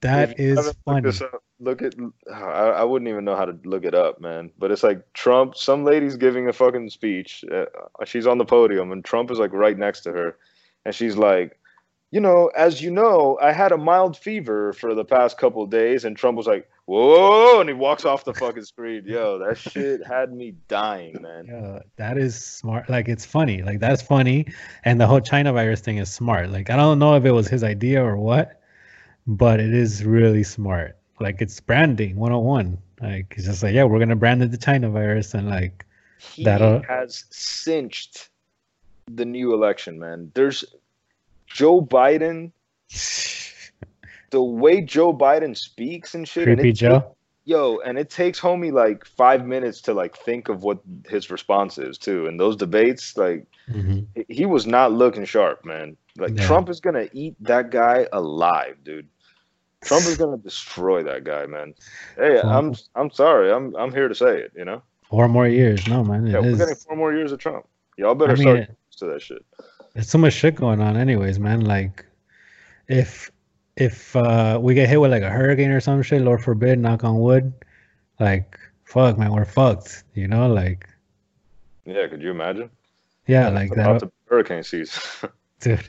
That 0.01 0.39
is 0.39 0.57
looked 0.57 0.83
funny. 0.85 1.09
up, 1.09 1.43
look 1.59 1.81
at 1.81 1.95
I, 2.31 2.41
I 2.41 2.83
wouldn't 2.83 3.09
even 3.09 3.25
know 3.25 3.35
how 3.35 3.45
to 3.45 3.57
look 3.63 3.83
it 3.83 3.95
up, 3.95 4.21
man. 4.21 4.51
But 4.57 4.71
it's 4.71 4.83
like 4.83 5.13
Trump. 5.13 5.55
Some 5.55 5.83
lady's 5.83 6.17
giving 6.17 6.47
a 6.47 6.53
fucking 6.53 6.89
speech. 6.91 7.43
Uh, 7.51 7.65
she's 8.05 8.27
on 8.27 8.37
the 8.37 8.45
podium, 8.45 8.91
and 8.91 9.03
Trump 9.03 9.31
is 9.31 9.39
like 9.39 9.53
right 9.53 9.77
next 9.77 10.01
to 10.01 10.11
her, 10.11 10.37
and 10.85 10.93
she's 10.93 11.17
like, 11.17 11.57
you 12.11 12.19
know, 12.19 12.51
as 12.55 12.81
you 12.81 12.91
know, 12.91 13.37
I 13.41 13.51
had 13.51 13.71
a 13.71 13.77
mild 13.77 14.15
fever 14.15 14.71
for 14.73 14.93
the 14.93 15.03
past 15.03 15.37
couple 15.37 15.63
of 15.63 15.69
days, 15.69 16.05
and 16.05 16.15
Trump 16.15 16.37
was 16.37 16.47
like, 16.47 16.69
whoa, 16.85 17.59
and 17.59 17.67
he 17.67 17.73
walks 17.73 18.05
off 18.05 18.23
the 18.23 18.33
fucking 18.33 18.63
screen. 18.63 19.03
Yo, 19.05 19.39
that 19.39 19.57
shit 19.57 20.05
had 20.05 20.31
me 20.31 20.53
dying, 20.67 21.17
man. 21.21 21.47
Yeah, 21.47 21.79
that 21.97 22.17
is 22.17 22.39
smart. 22.41 22.89
Like 22.89 23.09
it's 23.09 23.25
funny. 23.25 23.61
Like 23.63 23.79
that's 23.79 24.01
funny, 24.01 24.45
and 24.85 25.01
the 25.01 25.07
whole 25.07 25.21
China 25.21 25.53
virus 25.53 25.81
thing 25.81 25.97
is 25.97 26.13
smart. 26.13 26.49
Like 26.49 26.69
I 26.69 26.75
don't 26.75 26.99
know 26.99 27.15
if 27.15 27.25
it 27.25 27.31
was 27.31 27.47
his 27.47 27.63
idea 27.63 28.03
or 28.03 28.15
what, 28.15 28.56
but 29.27 29.59
it 29.59 29.73
is 29.73 30.03
really 30.05 30.43
smart. 30.43 30.97
Like 31.19 31.41
it's 31.41 31.59
branding 31.59 32.15
101. 32.15 32.77
Like 33.01 33.33
it's 33.37 33.45
just 33.45 33.61
like, 33.63 33.73
yeah, 33.75 33.83
we're 33.83 33.99
gonna 33.99 34.15
brand 34.15 34.41
it 34.41 34.51
the 34.51 34.57
China 34.57 34.89
virus, 34.89 35.33
and 35.33 35.49
like, 35.49 35.85
He 36.33 36.43
That'll- 36.43 36.81
has 36.83 37.25
cinched 37.29 38.29
the 39.11 39.25
new 39.25 39.53
election, 39.53 39.99
man. 39.99 40.31
There's 40.33 40.63
Joe 41.45 41.81
Biden. 41.81 42.51
The 44.29 44.43
way 44.43 44.81
Joe 44.81 45.13
Biden 45.13 45.55
speaks 45.55 46.13
and 46.13 46.27
shit, 46.27 46.49
and 46.49 46.57
creepy 46.57 46.71
it 46.71 46.73
Joe. 46.73 47.15
Yo, 47.45 47.77
and 47.85 47.97
it 47.97 48.09
takes 48.09 48.37
homie 48.37 48.73
like 48.73 49.05
five 49.05 49.45
minutes 49.45 49.79
to 49.83 49.93
like 49.93 50.17
think 50.17 50.49
of 50.49 50.63
what 50.63 50.79
his 51.07 51.29
response 51.31 51.77
is 51.77 51.97
too. 51.97 52.27
And 52.27 52.37
those 52.37 52.57
debates, 52.57 53.15
like 53.15 53.45
Mhm. 53.71 54.05
he- 54.15 54.25
he 54.27 54.45
was 54.45 54.67
not 54.67 54.91
looking 54.91 55.23
sharp, 55.23 55.63
man. 55.63 55.95
Like 56.17 56.37
Yeah. 56.37 56.45
Trump 56.45 56.67
is 56.67 56.81
gonna 56.81 57.07
eat 57.13 57.35
that 57.39 57.69
guy 57.71 58.05
alive, 58.11 58.75
dude. 58.83 59.07
Trump 59.83 60.05
is 60.05 60.17
gonna 60.17 60.37
destroy 60.37 61.03
that 61.03 61.23
guy, 61.23 61.45
man. 61.45 61.73
Hey, 62.15 62.39
I'm 62.41 62.75
I'm 62.95 63.11
sorry, 63.11 63.51
I'm 63.51 63.75
I'm 63.75 63.91
here 63.93 64.07
to 64.07 64.15
say 64.15 64.39
it. 64.41 64.51
You 64.55 64.65
know, 64.65 64.81
Four 65.09 65.27
more 65.27 65.47
years. 65.47 65.87
No 65.87 66.03
man, 66.03 66.27
it 66.27 66.31
yeah, 66.31 66.39
we're 66.39 66.49
is- 66.51 66.57
getting 66.57 66.75
four 66.75 66.95
more 66.95 67.13
years 67.13 67.31
of 67.31 67.39
Trump. 67.39 67.65
Y'all 67.97 68.15
better 68.15 68.33
I 68.33 68.35
mean, 68.35 68.43
start 68.43 68.57
it- 68.59 68.77
to 68.99 69.05
that 69.05 69.21
shit. 69.21 69.45
There's 69.93 70.09
so 70.09 70.17
much 70.17 70.33
shit 70.33 70.55
going 70.55 70.81
on, 70.81 70.95
anyways, 70.97 71.39
man. 71.39 71.61
Like, 71.61 72.05
if 72.87 73.31
if 73.75 74.15
uh, 74.15 74.59
we 74.61 74.73
get 74.73 74.89
hit 74.89 74.99
with 74.99 75.11
like 75.11 75.23
a 75.23 75.29
hurricane 75.29 75.69
or 75.71 75.79
some 75.79 76.01
shit, 76.01 76.21
Lord 76.21 76.41
forbid, 76.43 76.79
knock 76.79 77.03
on 77.03 77.19
wood, 77.19 77.53
like, 78.19 78.59
fuck, 78.83 79.17
man, 79.17 79.31
we're 79.31 79.45
fucked. 79.45 80.03
You 80.15 80.27
know, 80.27 80.47
like, 80.51 80.87
Yeah, 81.85 82.07
could 82.07 82.21
you 82.23 82.31
imagine? 82.31 82.69
yeah, 83.27 83.47
It's 83.47 83.55
like 83.55 83.71
about 83.71 83.99
that, 84.01 84.07
to 84.07 84.11
hurricane 84.27 84.63
season. 84.63 85.29
dude. 85.59 85.87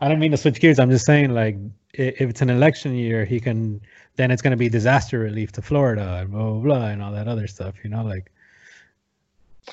I 0.00 0.08
don't 0.08 0.20
mean 0.20 0.30
to 0.30 0.36
switch 0.36 0.60
gears. 0.60 0.78
I'm 0.78 0.90
just 0.90 1.04
saying, 1.06 1.34
like, 1.34 1.56
if 1.98 2.20
it's 2.20 2.42
an 2.42 2.50
election 2.50 2.94
year, 2.94 3.24
he 3.24 3.40
can. 3.40 3.80
Then 4.16 4.30
it's 4.30 4.42
gonna 4.42 4.56
be 4.56 4.68
disaster 4.68 5.18
relief 5.18 5.52
to 5.52 5.62
Florida 5.62 6.18
and 6.20 6.30
blah 6.30 6.42
blah 6.42 6.60
blah 6.60 6.86
and 6.86 7.02
all 7.02 7.12
that 7.12 7.28
other 7.28 7.46
stuff. 7.46 7.74
You 7.82 7.90
know, 7.90 8.04
like. 8.04 8.30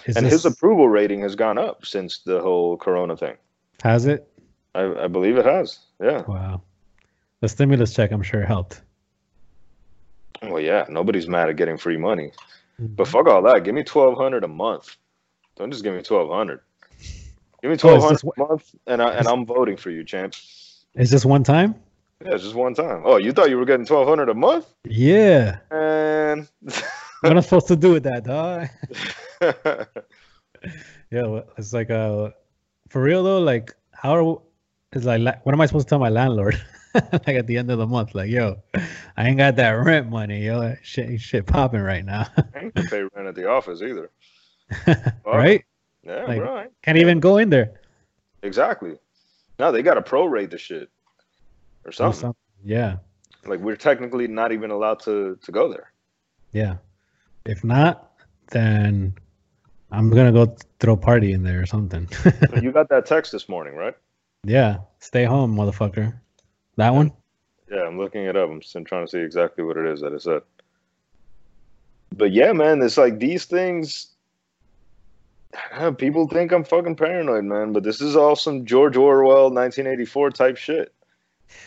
And 0.05 0.15
just, 0.15 0.31
his 0.31 0.45
approval 0.45 0.87
rating 0.87 1.21
has 1.21 1.35
gone 1.35 1.57
up 1.57 1.85
since 1.85 2.19
the 2.19 2.39
whole 2.39 2.77
Corona 2.77 3.17
thing. 3.17 3.35
has 3.83 4.05
it? 4.05 4.25
I, 4.73 5.03
I 5.03 5.07
believe 5.07 5.35
it 5.37 5.45
has. 5.45 5.79
Yeah. 6.01 6.21
Wow. 6.21 6.61
The 7.41 7.49
stimulus 7.49 7.93
check, 7.93 8.11
I'm 8.11 8.23
sure, 8.23 8.45
helped. 8.45 8.81
Well, 10.41 10.61
yeah. 10.61 10.85
Nobody's 10.87 11.27
mad 11.27 11.49
at 11.49 11.57
getting 11.57 11.77
free 11.77 11.97
money. 11.97 12.31
Mm-hmm. 12.81 12.93
But 12.95 13.07
fuck 13.09 13.27
all 13.27 13.41
that. 13.41 13.65
Give 13.65 13.75
me 13.75 13.83
twelve 13.83 14.17
hundred 14.17 14.43
a 14.43 14.47
month. 14.47 14.95
Don't 15.57 15.71
just 15.71 15.83
give 15.83 15.93
me 15.93 16.01
twelve 16.01 16.29
hundred. 16.29 16.61
Give 17.61 17.69
me 17.69 17.73
Oh, 17.73 17.77
twelve 17.77 18.11
it's 18.11 18.23
a 18.23 18.29
month, 18.37 18.73
and 18.87 19.01
I 19.01 19.11
and 19.13 19.27
I'm 19.27 19.45
voting 19.45 19.75
for 19.75 19.89
you, 19.91 20.03
champ. 20.03 20.35
Is 20.95 21.11
this 21.11 21.25
one 21.25 21.43
time? 21.43 21.75
Yeah, 22.23 22.35
it's 22.35 22.43
just 22.43 22.55
one 22.55 22.73
time. 22.73 23.01
Oh, 23.05 23.17
you 23.17 23.31
thought 23.31 23.49
you 23.49 23.57
were 23.57 23.65
getting 23.65 23.85
twelve 23.85 24.07
hundred 24.07 24.29
a 24.29 24.33
month? 24.33 24.67
Yeah. 24.85 25.57
And 25.71 26.47
What 27.21 27.31
am 27.31 27.37
I 27.37 27.41
supposed 27.41 27.67
to 27.67 27.75
do 27.75 27.91
with 27.93 28.03
that, 28.03 28.23
dog? 28.23 28.67
Yeah, 31.11 31.23
well, 31.23 31.43
it's 31.57 31.73
like 31.73 31.89
uh, 31.89 32.29
for 32.89 33.01
real 33.01 33.23
though. 33.23 33.39
Like, 33.39 33.73
how 33.91 34.15
are 34.15 34.41
it's 34.93 35.05
like, 35.05 35.45
what 35.45 35.53
am 35.53 35.59
I 35.61 35.65
supposed 35.65 35.87
to 35.87 35.89
tell 35.89 35.99
my 35.99 36.09
landlord? 36.09 36.61
like 36.93 37.27
at 37.29 37.47
the 37.47 37.57
end 37.57 37.69
of 37.71 37.79
the 37.79 37.87
month, 37.87 38.13
like, 38.15 38.29
yo, 38.29 38.61
I 39.17 39.27
ain't 39.27 39.37
got 39.37 39.55
that 39.57 39.71
rent 39.71 40.09
money, 40.09 40.45
yo. 40.45 40.75
Shit, 40.83 41.19
shit 41.19 41.45
popping 41.47 41.81
right 41.81 42.05
now, 42.05 42.27
I 42.37 42.59
ain't 42.59 42.73
gonna 42.75 42.87
pay 42.89 43.01
rent 43.13 43.27
at 43.27 43.35
the 43.35 43.49
office 43.49 43.81
either. 43.81 44.09
right? 45.25 45.63
Yeah, 46.03 46.25
Like- 46.25 46.37
bro. 46.37 46.65
Can't 46.83 46.97
even 46.97 47.19
go 47.19 47.37
in 47.37 47.49
there. 47.49 47.81
Exactly. 48.43 48.97
No, 49.59 49.71
they 49.71 49.81
got 49.83 49.95
to 49.95 50.01
prorate 50.01 50.49
the 50.51 50.57
shit 50.57 50.89
or 51.85 51.89
Or 51.89 51.91
something. 51.91 52.19
something. 52.19 52.35
Yeah, 52.63 52.97
Like 53.45 53.59
we're 53.59 53.75
technically 53.75 54.27
not 54.27 54.51
even 54.51 54.69
allowed 54.71 54.99
to 55.01 55.37
to 55.43 55.51
go 55.51 55.67
there. 55.69 55.91
yeah. 56.51 56.77
If 57.45 57.63
not, 57.63 58.11
then 58.51 59.15
I'm 59.91 60.09
gonna 60.11 60.31
go 60.31 60.55
throw 60.79 60.93
a 60.93 60.97
party 60.97 61.33
in 61.33 61.41
there 61.43 61.59
or 61.61 61.65
something. 61.65 62.07
So 62.11 62.31
you 62.61 62.71
got 62.71 62.87
that 62.89 63.05
text 63.07 63.31
this 63.31 63.49
morning, 63.49 63.75
right? 63.75 63.95
yeah, 64.45 64.77
stay 64.99 65.23
home, 65.25 65.55
motherfucker. 65.55 66.13
That 66.77 66.93
one. 66.93 67.11
Yeah, 67.71 67.83
I'm 67.87 67.97
looking 67.97 68.25
it 68.25 68.35
up. 68.35 68.49
I'm 68.49 68.59
just 68.61 68.73
trying 68.85 69.05
to 69.05 69.09
see 69.09 69.19
exactly 69.19 69.63
what 69.63 69.75
it 69.77 69.85
is 69.87 70.01
that 70.01 70.13
it 70.13 70.21
said. 70.21 70.41
But 72.15 72.31
yeah, 72.31 72.51
man, 72.53 72.81
it's 72.81 72.97
like 72.97 73.17
these 73.17 73.45
things. 73.45 74.07
People 75.97 76.27
think 76.27 76.51
I'm 76.51 76.63
fucking 76.63 76.95
paranoid, 76.95 77.43
man, 77.45 77.73
but 77.73 77.83
this 77.83 78.01
is 78.01 78.15
all 78.15 78.35
some 78.35 78.65
George 78.65 78.95
Orwell 78.97 79.45
1984 79.51 80.29
type 80.31 80.57
shit. 80.57 80.93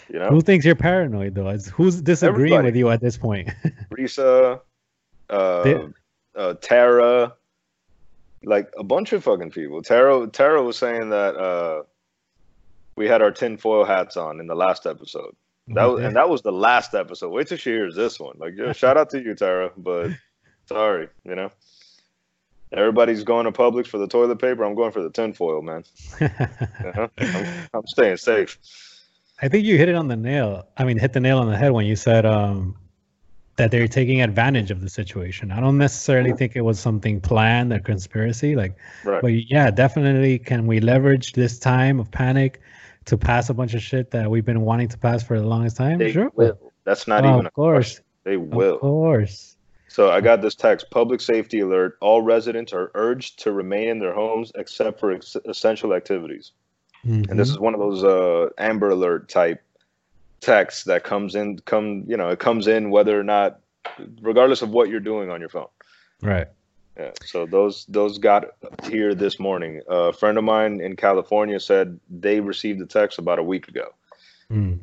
You 0.09 0.19
know, 0.19 0.29
Who 0.29 0.41
thinks 0.41 0.65
you're 0.65 0.75
paranoid 0.75 1.35
though? 1.35 1.57
Who's 1.57 2.01
disagreeing 2.01 2.53
Everybody. 2.55 2.67
with 2.67 2.77
you 2.77 2.91
at 2.91 3.01
this 3.01 3.17
point? 3.17 3.49
Risa, 3.91 4.61
uh, 5.31 5.63
They- 5.63 5.89
uh, 6.37 6.55
Tara, 6.61 7.35
like 8.43 8.71
a 8.77 8.85
bunch 8.85 9.13
of 9.13 9.23
fucking 9.25 9.51
people. 9.51 9.83
Tara, 9.83 10.27
Tara 10.27 10.63
was 10.63 10.77
saying 10.77 11.11
that 11.11 11.37
uh, 11.37 11.83
we 12.97 13.07
had 13.07 13.23
our 13.23 13.31
tinfoil 13.31 13.85
hats 13.85 14.17
on 14.17 14.41
in 14.41 14.47
the 14.47 14.55
last 14.55 14.87
episode. 14.87 15.35
That 15.69 15.85
was, 15.87 16.05
and 16.05 16.17
that 16.17 16.29
was 16.29 16.43
the 16.43 16.53
last 16.53 16.95
episode. 16.95 17.31
Wait 17.31 17.47
till 17.49 17.57
she 17.57 17.71
hears 17.71 17.95
this 17.97 18.21
one. 18.21 18.37
Like, 18.39 18.55
yo, 18.57 18.73
shout 18.75 18.97
out 18.99 19.09
to 19.11 19.23
you, 19.23 19.35
Tara, 19.35 19.71
but 19.77 20.11
sorry, 20.67 21.09
you 21.25 21.35
know. 21.35 21.51
Everybody's 22.73 23.23
going 23.23 23.45
to 23.45 23.53
Publix 23.53 23.87
for 23.87 23.99
the 23.99 24.09
toilet 24.09 24.41
paper. 24.41 24.65
I'm 24.65 24.75
going 24.75 24.91
for 24.91 25.03
the 25.03 25.11
tinfoil, 25.11 25.63
man. 25.63 25.85
Uh-huh. 26.21 27.09
I'm, 27.19 27.47
I'm 27.73 27.87
staying 27.87 28.17
safe. 28.19 28.59
I 29.43 29.49
think 29.49 29.65
you 29.65 29.77
hit 29.77 29.89
it 29.89 29.95
on 29.95 30.09
the 30.09 30.17
nail. 30.17 30.67
I 30.77 30.85
mean, 30.85 30.99
hit 30.99 31.13
the 31.13 31.21
nail 31.21 31.39
on 31.39 31.49
the 31.51 31.57
head 31.57 31.73
when 31.73 31.87
you 31.87 31.97
said 31.97 32.25
um, 32.25 32.77
that 33.57 33.71
they're 33.71 33.89
taking 33.89 34.23
advantage 34.23 34.71
of 34.71 34.81
the 34.81 34.89
situation. 34.89 35.51
I 35.51 35.61
don't 35.61 35.77
necessarily 35.79 36.33
think 36.33 36.55
it 36.57 36.61
was 36.63 36.79
something 36.79 37.21
planned 37.21 37.73
or 37.73 37.81
conspiracy. 37.81 38.55
Like, 38.55 38.77
Right. 39.05 39.21
but 39.21 39.33
yeah, 39.51 39.71
definitely. 39.71 40.39
Can 40.39 40.67
we 40.67 40.81
leverage 40.81 41.33
this 41.33 41.59
time 41.59 41.99
of 42.01 42.11
panic 42.11 42.61
to 43.07 43.19
pass 43.19 43.51
a 43.51 43.55
bunch 43.55 43.75
of 43.75 43.83
shit 43.83 44.11
that 44.13 44.31
we've 44.31 44.45
been 44.45 44.61
wanting 44.63 44.89
to 44.89 44.99
pass 44.99 45.23
for 45.23 45.39
the 45.39 45.47
longest 45.47 45.77
time? 45.77 45.99
They 45.99 46.13
sure. 46.13 46.31
will. 46.37 46.59
That's 46.85 47.09
not 47.09 47.25
Oh, 47.25 47.29
even 47.35 47.45
a 47.47 47.49
of 47.49 47.55
course. 47.55 47.87
question. 47.95 48.05
They 48.25 48.37
will. 48.37 48.75
Of 48.77 48.81
course. 48.81 49.57
So 49.89 50.11
I 50.11 50.21
got 50.21 50.43
this 50.43 50.55
text: 50.55 50.87
public 50.91 51.21
safety 51.21 51.61
alert. 51.61 51.99
All 52.01 52.23
residents 52.23 52.73
are 52.73 52.91
urged 52.95 53.41
to 53.41 53.53
remain 53.53 53.89
in 53.89 53.99
their 53.99 54.15
homes 54.15 54.51
except 54.55 54.99
for 54.99 55.13
ex- 55.13 55.37
essential 55.45 55.93
activities. 55.93 56.53
And 57.05 57.39
this 57.39 57.49
Mhm. 57.49 57.53
is 57.53 57.59
one 57.59 57.75
of 57.75 57.81
those 57.81 58.03
uh, 58.05 58.49
Amber 58.59 58.91
Alert 58.91 59.29
type 59.29 59.63
texts 60.41 60.85
that 60.85 61.05
comes 61.05 61.35
in. 61.35 61.59
Come, 61.61 62.05
you 62.07 62.17
know, 62.17 62.29
it 62.31 62.39
comes 62.39 62.67
in 62.67 62.91
whether 62.91 63.19
or 63.19 63.23
not, 63.25 63.61
regardless 64.23 64.63
of 64.63 64.71
what 64.71 64.89
you're 64.89 65.01
doing 65.01 65.31
on 65.31 65.41
your 65.41 65.49
phone. 65.51 65.69
right. 66.23 66.47
Yeah. 66.97 67.11
So 67.25 67.45
those 67.45 67.87
those 67.87 68.19
got 68.19 68.45
here 68.89 69.17
this 69.17 69.41
morning. 69.41 69.83
a 69.89 70.13
friend 70.13 70.39
of 70.39 70.45
mine 70.45 70.81
in 70.81 70.95
California 70.95 71.59
said 71.59 71.99
they 72.09 72.39
received 72.39 72.79
the 72.79 72.87
text 72.87 73.19
about 73.19 73.41
a 73.41 73.43
week 73.43 73.67
ago, 73.67 73.89
Mm. 74.49 74.79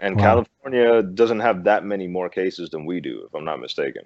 and 0.00 0.14
Wow. 0.16 0.22
California 0.22 1.02
doesn't 1.02 1.40
have 1.40 1.64
that 1.64 1.84
many 1.84 2.06
more 2.06 2.28
cases 2.28 2.70
than 2.70 2.86
we 2.86 3.00
do, 3.00 3.24
if 3.26 3.34
I'm 3.34 3.44
not 3.44 3.58
mistaken. 3.60 4.04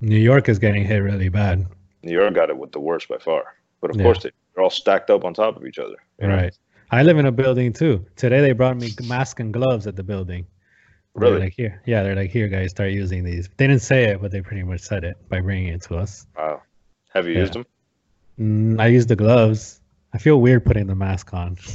New 0.00 0.16
York 0.18 0.48
is 0.48 0.60
getting 0.60 0.84
hit 0.84 0.98
really 0.98 1.28
bad. 1.28 1.66
New 2.04 2.12
York 2.12 2.32
got 2.34 2.48
it 2.48 2.56
with 2.56 2.70
the 2.70 2.78
worst 2.80 3.08
by 3.08 3.18
far. 3.18 3.42
But 3.80 3.90
of 3.90 3.96
Yeah. 3.96 4.04
course, 4.04 4.22
they, 4.22 4.30
they're 4.54 4.62
all 4.62 4.70
stacked 4.70 5.10
up 5.10 5.24
on 5.24 5.34
top 5.34 5.56
of 5.56 5.66
each 5.66 5.80
other. 5.80 5.96
you 6.20 6.28
know? 6.28 6.48
I 6.90 7.02
live 7.02 7.18
in 7.18 7.26
a 7.26 7.32
building 7.32 7.72
too. 7.72 8.04
Today 8.16 8.40
they 8.40 8.52
brought 8.52 8.76
me 8.76 8.90
mask 9.04 9.40
and 9.40 9.52
gloves 9.52 9.86
at 9.86 9.96
the 9.96 10.02
building. 10.02 10.46
They're 11.14 11.30
Really? 11.30 11.40
like 11.40 11.54
here. 11.56 11.82
Yeah, 11.84 12.02
they're 12.02 12.14
like 12.14 12.30
here, 12.30 12.48
guys, 12.48 12.70
start 12.70 12.92
using 12.92 13.24
these. 13.24 13.48
They 13.56 13.66
didn't 13.66 13.82
say 13.82 14.04
it, 14.04 14.20
but 14.22 14.30
they 14.30 14.40
pretty 14.40 14.62
much 14.62 14.80
said 14.80 15.04
it 15.04 15.16
by 15.28 15.40
bringing 15.40 15.68
it 15.74 15.82
to 15.82 15.96
us. 15.96 16.26
Wow. 16.36 16.62
Have 17.12 17.26
you 17.26 17.34
Yeah. 17.34 17.40
used 17.40 17.54
them? 17.54 17.66
Mm, 18.38 18.80
I 18.80 18.86
use 18.86 19.06
the 19.06 19.16
gloves. 19.16 19.80
I 20.14 20.18
feel 20.18 20.40
weird 20.40 20.64
putting 20.64 20.86
the 20.86 20.94
mask 20.94 21.34
on. 21.34 21.56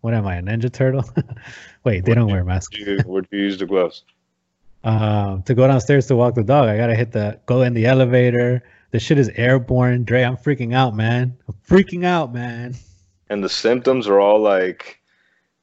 What 0.00 0.12
am 0.12 0.26
I, 0.26 0.36
a 0.36 0.42
Ninja 0.42 0.70
Turtle? 0.70 1.02
Wait, 1.84 2.04
they 2.04 2.12
don't 2.12 2.26
do 2.28 2.34
wear 2.34 2.44
masks. 2.44 2.76
You, 2.78 2.98
where'd 3.06 3.26
you 3.32 3.38
use 3.38 3.56
the 3.56 3.64
gloves? 3.64 4.04
Um, 4.84 5.42
to 5.46 5.54
go 5.54 5.66
downstairs 5.66 6.06
to 6.08 6.14
walk 6.16 6.34
the 6.34 6.44
dog, 6.44 6.68
I 6.68 6.76
gotta 6.76 6.94
hit 6.94 7.10
the 7.12 7.40
go 7.46 7.62
in 7.62 7.72
the 7.72 7.86
elevator. 7.86 8.62
The 8.90 9.00
shit 9.00 9.16
is 9.18 9.30
airborne. 9.30 10.04
Dre, 10.04 10.22
I'm 10.22 10.36
freaking 10.36 10.74
out, 10.74 10.94
man. 10.94 11.38
I'm 11.48 11.54
freaking 11.66 12.04
out, 12.04 12.34
man. 12.34 12.74
And 13.28 13.42
the 13.42 13.48
symptoms 13.48 14.06
are 14.06 14.20
all 14.20 14.40
like, 14.40 15.00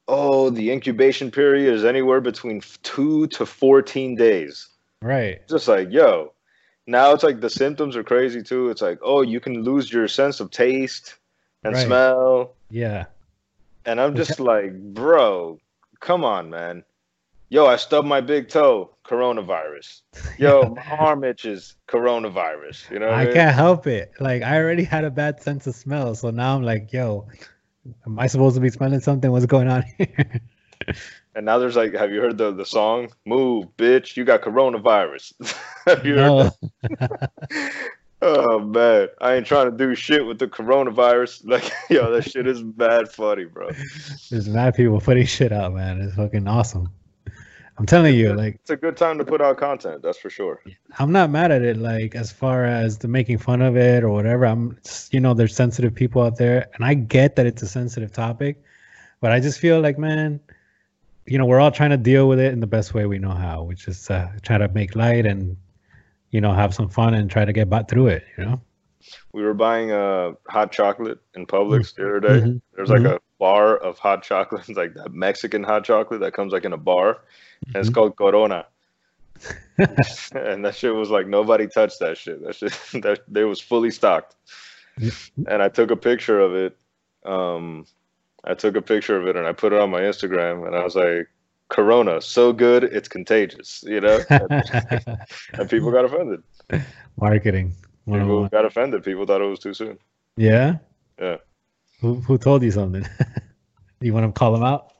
oh, 0.08 0.50
the 0.50 0.70
incubation 0.70 1.30
period 1.30 1.72
is 1.72 1.84
anywhere 1.84 2.20
between 2.20 2.60
two 2.82 3.26
to 3.28 3.46
14 3.46 4.14
days. 4.14 4.68
Right. 5.00 5.46
Just 5.48 5.68
like, 5.68 5.90
yo, 5.90 6.32
now 6.86 7.12
it's 7.12 7.22
like 7.22 7.40
the 7.40 7.50
symptoms 7.50 7.96
are 7.96 8.04
crazy 8.04 8.42
too. 8.42 8.70
It's 8.70 8.82
like, 8.82 8.98
oh, 9.02 9.22
you 9.22 9.40
can 9.40 9.62
lose 9.62 9.92
your 9.92 10.08
sense 10.08 10.40
of 10.40 10.50
taste 10.50 11.16
and 11.64 11.74
Right. 11.74 11.86
smell. 11.86 12.52
Yeah. 12.70 13.06
And 13.84 14.00
I'm 14.00 14.14
just 14.16 14.38
like, 14.40 14.72
bro, 14.78 15.58
come 16.00 16.24
on, 16.24 16.50
man. 16.50 16.84
Yo, 17.52 17.66
I 17.66 17.76
stubbed 17.76 18.08
my 18.08 18.22
big 18.22 18.48
toe, 18.48 18.88
coronavirus. 19.04 20.00
Yo, 20.38 20.62
my 20.74 20.96
arm 20.96 21.22
itches, 21.22 21.76
coronavirus. 21.86 22.90
You 22.90 23.00
know 23.00 23.08
I, 23.08 23.20
I 23.20 23.24
mean? 23.26 23.34
can't 23.34 23.54
help 23.54 23.86
it. 23.86 24.10
Like 24.20 24.42
I 24.42 24.56
already 24.56 24.84
had 24.84 25.04
a 25.04 25.10
bad 25.10 25.42
sense 25.42 25.66
of 25.66 25.74
smell, 25.74 26.14
so 26.14 26.30
now 26.30 26.56
I'm 26.56 26.62
like, 26.62 26.90
yo, 26.94 27.26
am 28.06 28.18
I 28.18 28.26
supposed 28.26 28.54
to 28.54 28.62
be 28.62 28.70
smelling 28.70 29.00
something? 29.00 29.30
What's 29.30 29.44
going 29.44 29.68
on 29.68 29.84
here? 29.98 30.40
And 31.34 31.44
now 31.44 31.58
there's 31.58 31.76
like, 31.76 31.92
have 31.92 32.10
you 32.10 32.22
heard 32.22 32.38
the 32.38 32.52
the 32.52 32.64
song? 32.64 33.12
Move, 33.26 33.66
bitch, 33.76 34.16
you 34.16 34.24
got 34.24 34.40
coronavirus. 34.40 35.34
have 35.86 36.06
you 36.06 36.16
heard 36.16 36.52
Oh 38.22 38.60
man, 38.60 39.08
I 39.20 39.34
ain't 39.34 39.46
trying 39.46 39.70
to 39.70 39.76
do 39.76 39.94
shit 39.94 40.24
with 40.24 40.38
the 40.38 40.48
coronavirus. 40.48 41.46
Like, 41.46 41.70
yo, 41.90 42.10
that 42.12 42.30
shit 42.30 42.46
is 42.46 42.62
bad 42.62 43.10
funny, 43.10 43.44
bro. 43.44 43.68
There's 44.30 44.48
mad 44.48 44.74
people 44.74 45.02
putting 45.02 45.26
shit 45.26 45.52
out, 45.52 45.74
man. 45.74 46.00
It's 46.00 46.14
fucking 46.14 46.48
awesome. 46.48 46.88
I'm 47.82 47.86
telling 47.86 48.14
you, 48.14 48.32
like 48.32 48.54
It's 48.60 48.70
a 48.70 48.76
good 48.76 48.96
time 48.96 49.18
to 49.18 49.24
put 49.24 49.40
out 49.40 49.56
content, 49.56 50.02
that's 50.02 50.16
for 50.16 50.30
sure. 50.30 50.62
I'm 51.00 51.10
not 51.10 51.30
mad 51.30 51.50
at 51.50 51.62
it. 51.62 51.76
Like 51.76 52.14
as 52.14 52.30
far 52.30 52.64
as 52.64 52.96
the 52.98 53.08
making 53.08 53.38
fun 53.38 53.60
of 53.60 53.76
it 53.76 54.04
or 54.04 54.10
whatever, 54.10 54.44
I'm 54.46 54.78
you 55.10 55.18
know, 55.18 55.34
there's 55.34 55.56
sensitive 55.56 55.92
people 55.92 56.22
out 56.22 56.36
there, 56.36 56.68
and 56.74 56.84
I 56.84 56.94
get 56.94 57.34
that 57.34 57.44
it's 57.44 57.60
a 57.60 57.66
sensitive 57.66 58.12
topic, 58.12 58.62
but 59.20 59.32
I 59.32 59.40
just 59.40 59.58
feel 59.58 59.80
like, 59.80 59.98
man, 59.98 60.38
you 61.26 61.38
know, 61.38 61.44
we're 61.44 61.58
all 61.58 61.72
trying 61.72 61.90
to 61.90 61.96
deal 61.96 62.28
with 62.28 62.38
it 62.38 62.52
in 62.52 62.60
the 62.60 62.68
best 62.68 62.94
way 62.94 63.06
we 63.06 63.18
know 63.18 63.34
how, 63.34 63.64
which 63.64 63.88
is 63.88 64.08
uh, 64.10 64.30
try 64.42 64.58
to 64.58 64.68
make 64.68 64.94
light 64.94 65.26
and, 65.26 65.56
you 66.30 66.40
know, 66.40 66.52
have 66.52 66.72
some 66.72 66.88
fun 66.88 67.14
and 67.14 67.28
try 67.28 67.44
to 67.44 67.52
get 67.52 67.68
back 67.68 67.88
through 67.88 68.06
it. 68.06 68.22
You 68.38 68.44
know. 68.44 68.60
We 69.32 69.42
were 69.42 69.54
buying 69.54 69.90
uh, 69.90 70.34
hot 70.48 70.70
chocolate 70.70 71.18
in 71.34 71.46
Publix 71.46 71.96
the 71.96 72.04
other 72.04 72.20
day. 72.20 72.46
Mhm. 72.46 72.60
There's 72.76 72.90
like 72.90 73.02
Mhm. 73.02 73.16
a 73.16 73.20
bar 73.40 73.76
of 73.76 73.98
hot 73.98 74.22
chocolate, 74.22 74.68
like 74.76 74.94
that 74.94 75.12
Mexican 75.12 75.64
hot 75.64 75.82
chocolate 75.82 76.20
that 76.20 76.32
comes 76.32 76.52
like 76.52 76.64
in 76.64 76.72
a 76.72 76.76
bar, 76.76 77.22
and 77.66 77.76
it's 77.76 77.90
called 77.90 78.16
Corona. 78.16 78.66
and 79.78 80.64
that 80.64 80.74
shit 80.74 80.94
was 80.94 81.10
like 81.10 81.26
nobody 81.26 81.66
touched 81.66 81.98
that 82.00 82.18
shit. 82.18 82.42
That 82.44 82.54
shit 82.54 82.72
that 83.02 83.20
they 83.28 83.44
was 83.44 83.60
fully 83.60 83.90
stocked. 83.90 84.36
And 85.46 85.62
I 85.62 85.68
took 85.68 85.90
a 85.90 85.96
picture 85.96 86.38
of 86.38 86.54
it. 86.54 86.76
Um, 87.24 87.86
I 88.44 88.54
took 88.54 88.76
a 88.76 88.82
picture 88.82 89.16
of 89.16 89.26
it 89.26 89.36
and 89.36 89.46
I 89.46 89.52
put 89.52 89.72
it 89.72 89.80
on 89.80 89.90
my 89.90 90.00
Instagram, 90.00 90.66
and 90.66 90.76
I 90.76 90.84
was 90.84 90.94
like, 90.94 91.28
"Corona, 91.68 92.20
so 92.20 92.52
good, 92.52 92.84
it's 92.84 93.08
contagious," 93.08 93.82
you 93.86 94.00
know. 94.00 94.20
and 94.30 95.70
people 95.70 95.90
got 95.90 96.04
offended. 96.04 96.42
Marketing. 97.16 97.74
People 98.06 98.48
got 98.48 98.64
offended. 98.64 99.04
People 99.04 99.24
thought 99.24 99.40
it 99.40 99.48
was 99.48 99.60
too 99.60 99.74
soon. 99.74 99.98
Yeah. 100.36 100.76
Yeah. 101.18 101.36
Who 102.00 102.16
who 102.16 102.36
told 102.36 102.62
you 102.62 102.70
something? 102.70 103.06
you 104.00 104.12
want 104.12 104.26
to 104.26 104.38
call 104.38 104.52
them 104.52 104.64
out? 104.64 104.91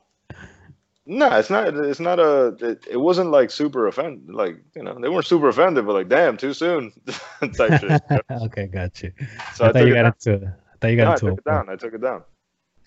No, 1.05 1.37
it's 1.37 1.49
not. 1.49 1.67
It's 1.75 1.99
not 1.99 2.19
a. 2.19 2.55
It, 2.61 2.87
it 2.91 2.97
wasn't 2.97 3.31
like 3.31 3.51
super 3.51 3.87
offended. 3.87 4.33
Like 4.33 4.57
you 4.73 4.83
know, 4.83 4.97
they 4.99 5.09
weren't 5.09 5.25
super 5.25 5.49
offended, 5.49 5.85
but 5.85 5.93
like, 5.93 6.07
damn, 6.07 6.37
too 6.37 6.53
soon, 6.53 6.93
type 7.57 7.81
shit. 7.81 8.01
okay, 8.31 8.67
got 8.67 9.03
you. 9.03 9.11
So 9.53 9.65
I, 9.65 9.69
I, 9.69 9.71
thought 9.73 9.85
you 9.85 9.93
it 9.93 9.95
got 9.95 10.03
down. 10.25 10.33
into. 10.35 10.47
I 10.47 10.77
thought 10.79 10.87
you 10.87 10.95
No, 10.97 11.03
got 11.03 11.13
I 11.13 11.17
took 11.17 11.37
it 11.37 11.43
down. 11.43 11.69
I 11.69 11.75
took 11.75 11.93
it 11.93 12.01
down. 12.01 12.23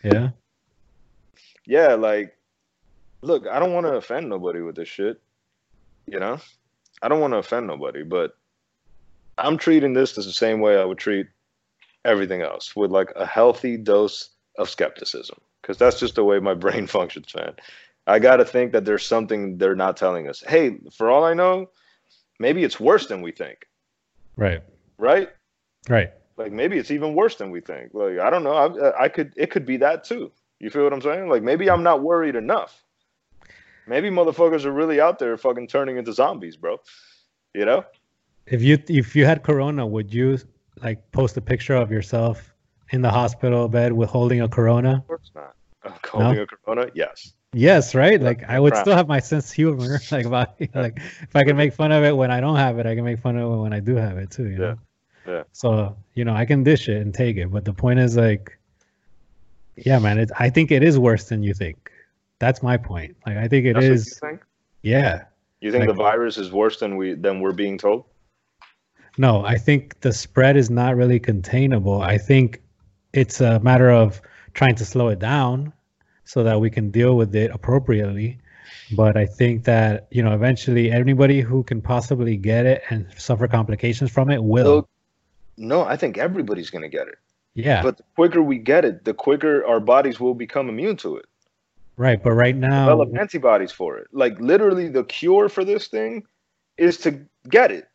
Yeah. 0.03 0.31
Yeah, 1.67 1.95
like, 1.95 2.37
look, 3.23 3.47
I 3.47 3.59
don't 3.59 3.75
want 3.75 3.87
to 3.87 3.95
offend 3.95 4.29
nobody 4.29 4.61
with 4.61 4.77
this 4.77 4.89
shit. 4.89 5.21
You 6.07 6.21
know, 6.21 6.39
I 7.03 7.09
don't 7.09 7.21
want 7.21 7.33
to 7.33 7.39
offend 7.39 7.67
nobody, 7.67 8.03
but 8.05 8.37
I'm 9.37 9.59
treating 9.59 9.93
this 9.93 10.15
the 10.15 10.23
same 10.23 10.61
way 10.61 10.81
I 10.81 10.85
would 10.85 10.99
treat 10.99 11.27
everything 12.05 12.41
else, 12.41 12.75
with 12.77 12.91
like 12.93 13.13
a 13.17 13.27
healthy 13.27 13.77
dose 13.77 14.31
of 14.57 14.71
skepticism, 14.71 15.39
because 15.61 15.77
that's 15.77 15.99
just 15.99 16.15
the 16.15 16.25
way 16.25 16.39
my 16.39 16.55
brain 16.65 16.87
functions, 16.87 17.35
man. 17.35 17.55
I 18.07 18.19
got 18.19 18.37
to 18.37 18.45
think 18.45 18.73
that 18.73 18.85
there's 18.85 19.05
something 19.05 19.59
they're 19.59 19.75
not 19.75 19.97
telling 19.97 20.29
us. 20.29 20.43
Hey, 20.47 20.79
for 20.97 21.11
all 21.11 21.25
I 21.25 21.35
know, 21.35 21.71
maybe 22.39 22.63
it's 22.65 22.79
worse 22.79 23.07
than 23.07 23.21
we 23.23 23.33
think, 23.33 23.67
Right. 24.37 24.63
right? 24.99 25.31
Right. 25.89 26.13
Like 26.37 26.53
maybe 26.53 26.79
it's 26.79 26.91
even 26.91 27.15
worse 27.15 27.37
than 27.37 27.51
we 27.51 27.61
think. 27.61 27.95
Like 27.95 28.19
I 28.19 28.29
don't 28.31 28.45
know. 28.45 28.53
I, 28.55 29.05
I 29.05 29.09
could. 29.09 29.33
It 29.37 29.51
could 29.51 29.65
be 29.65 29.79
that 29.79 30.05
too. 30.05 30.31
You 30.61 30.69
feel 30.71 30.85
what 30.85 30.93
I'm 30.93 31.01
saying? 31.01 31.29
Like 31.29 31.43
maybe 31.43 31.71
I'm 31.71 31.83
not 31.83 32.03
worried 32.03 32.37
enough. 32.37 32.85
Maybe 33.87 34.11
motherfuckers 34.11 34.65
are 34.65 34.73
really 34.73 35.01
out 35.01 35.19
there 35.19 35.37
fucking 35.39 35.69
turning 35.69 35.97
into 35.97 36.13
zombies, 36.13 36.57
bro. 36.57 36.79
You 37.55 37.65
know? 37.65 37.85
If 38.47 38.63
you 38.63 38.79
if 38.89 39.17
you 39.17 39.25
had 39.25 39.43
corona, 39.43 39.87
would 39.87 40.13
you 40.13 40.39
like 40.83 41.11
post 41.13 41.37
a 41.37 41.41
picture 41.41 41.75
of 41.75 41.91
yourself 41.91 42.53
in 42.91 43.01
the 43.01 43.11
hospital 43.11 43.69
bed 43.69 43.93
with 43.93 44.11
holding 44.11 44.43
a 44.43 44.49
corona? 44.49 44.97
Of 44.97 45.07
course 45.07 45.31
not. 45.35 45.55
Holding 46.07 46.41
a 46.41 46.47
corona? 46.47 46.91
Yes. 46.95 47.33
Yes, 47.59 47.95
right. 47.95 48.21
Like 48.21 48.45
I 48.49 48.61
would 48.61 48.77
still 48.77 48.95
have 48.95 49.09
my 49.09 49.19
sense 49.19 49.49
of 49.49 49.55
humor. 49.57 49.99
Like 50.11 50.27
about 50.27 50.61
like 50.75 50.99
if 51.23 51.35
I 51.35 51.43
can 51.43 51.57
make 51.57 51.73
fun 51.73 51.91
of 51.91 52.05
it 52.05 52.15
when 52.15 52.31
I 52.31 52.39
don't 52.39 52.57
have 52.57 52.79
it, 52.79 52.85
I 52.87 52.95
can 52.95 53.03
make 53.05 53.19
fun 53.19 53.37
of 53.39 53.51
it 53.51 53.57
when 53.57 53.73
I 53.73 53.81
do 53.81 53.97
have 53.97 54.19
it 54.19 54.31
too. 54.31 54.45
You 54.49 54.51
Yeah. 54.53 54.59
know. 54.59 54.79
Yeah. 55.27 55.43
So 55.53 55.97
you 56.15 56.25
know 56.27 56.35
I 56.35 56.45
can 56.45 56.63
dish 56.65 56.89
it 56.89 57.01
and 57.01 57.15
take 57.15 57.37
it, 57.39 57.51
but 57.51 57.65
the 57.65 57.73
point 57.73 57.99
is 57.99 58.15
like, 58.17 58.59
yeah, 59.77 59.99
man. 59.99 60.19
It, 60.19 60.31
I 60.39 60.51
think 60.51 60.71
it 60.71 60.83
is 60.83 60.99
worse 60.99 61.25
than 61.31 61.43
you 61.43 61.55
think. 61.55 61.91
That's 62.39 62.63
my 62.63 62.77
point. 62.77 63.17
Like 63.27 63.39
I 63.39 63.49
think 63.49 63.65
it 63.65 63.73
That's 63.75 63.87
is. 63.87 64.21
you 64.23 64.29
think? 64.29 64.41
Yeah. 64.83 65.25
You 65.63 65.73
think 65.73 65.87
Like- 65.87 65.97
the 65.97 66.03
virus 66.03 66.37
is 66.37 66.53
worse 66.53 66.79
than 66.79 66.97
we 66.99 67.15
than 67.15 67.41
we're 67.41 67.53
being 67.53 67.79
told? 67.79 68.05
No, 69.17 69.47
I 69.47 69.57
think 69.57 69.99
the 70.03 70.13
spread 70.13 70.59
is 70.59 70.69
not 70.69 70.95
really 70.95 71.19
containable. 71.19 72.03
I 72.03 72.19
think 72.19 72.61
it's 73.15 73.41
a 73.41 73.59
matter 73.61 73.91
of 73.91 74.21
trying 74.53 74.75
to 74.75 74.85
slow 74.85 75.09
it 75.09 75.19
down 75.21 75.73
so 76.27 76.43
that 76.43 76.61
we 76.61 76.69
can 76.69 76.91
deal 76.91 77.17
with 77.17 77.35
it 77.35 77.51
appropriately. 77.53 78.39
But 78.95 79.17
I 79.17 79.27
think 79.27 79.65
that, 79.65 80.07
you 80.11 80.23
know, 80.23 80.35
eventually 80.35 80.91
anybody 80.93 81.41
who 81.41 81.63
can 81.63 81.81
possibly 81.81 82.37
get 82.37 82.67
it 82.67 82.83
and 82.91 83.07
suffer 83.17 83.49
complications 83.49 84.11
from 84.11 84.31
it 84.31 84.43
will. 84.43 84.65
Look, 84.77 84.89
No, 85.57 85.83
I 85.83 85.97
think 85.97 86.19
everybody's 86.19 86.69
gonna 86.71 86.89
get 86.91 87.09
it. 87.09 87.15
yeah. 87.55 87.83
But 87.83 87.97
the 87.97 88.03
quicker 88.15 88.43
we 88.43 88.59
get 88.59 88.85
it, 88.85 89.05
the 89.05 89.15
quicker 89.15 89.65
our 89.65 89.81
bodies 89.81 90.21
will 90.21 90.35
become 90.35 90.69
immune 90.69 90.97
to 90.99 91.17
it. 91.17 91.25
right. 91.97 92.23
But 92.23 92.33
right 92.33 92.55
now, 92.55 92.85
Develop 92.87 93.17
antibodies 93.19 93.73
for 93.73 93.97
it. 93.99 94.09
Like 94.13 94.39
literally, 94.39 94.89
the 94.89 95.05
cure 95.05 95.49
for 95.49 95.65
this 95.65 95.87
thing 95.89 96.25
is 96.77 96.99
to 96.99 97.21
get 97.49 97.71
it. 97.73 97.89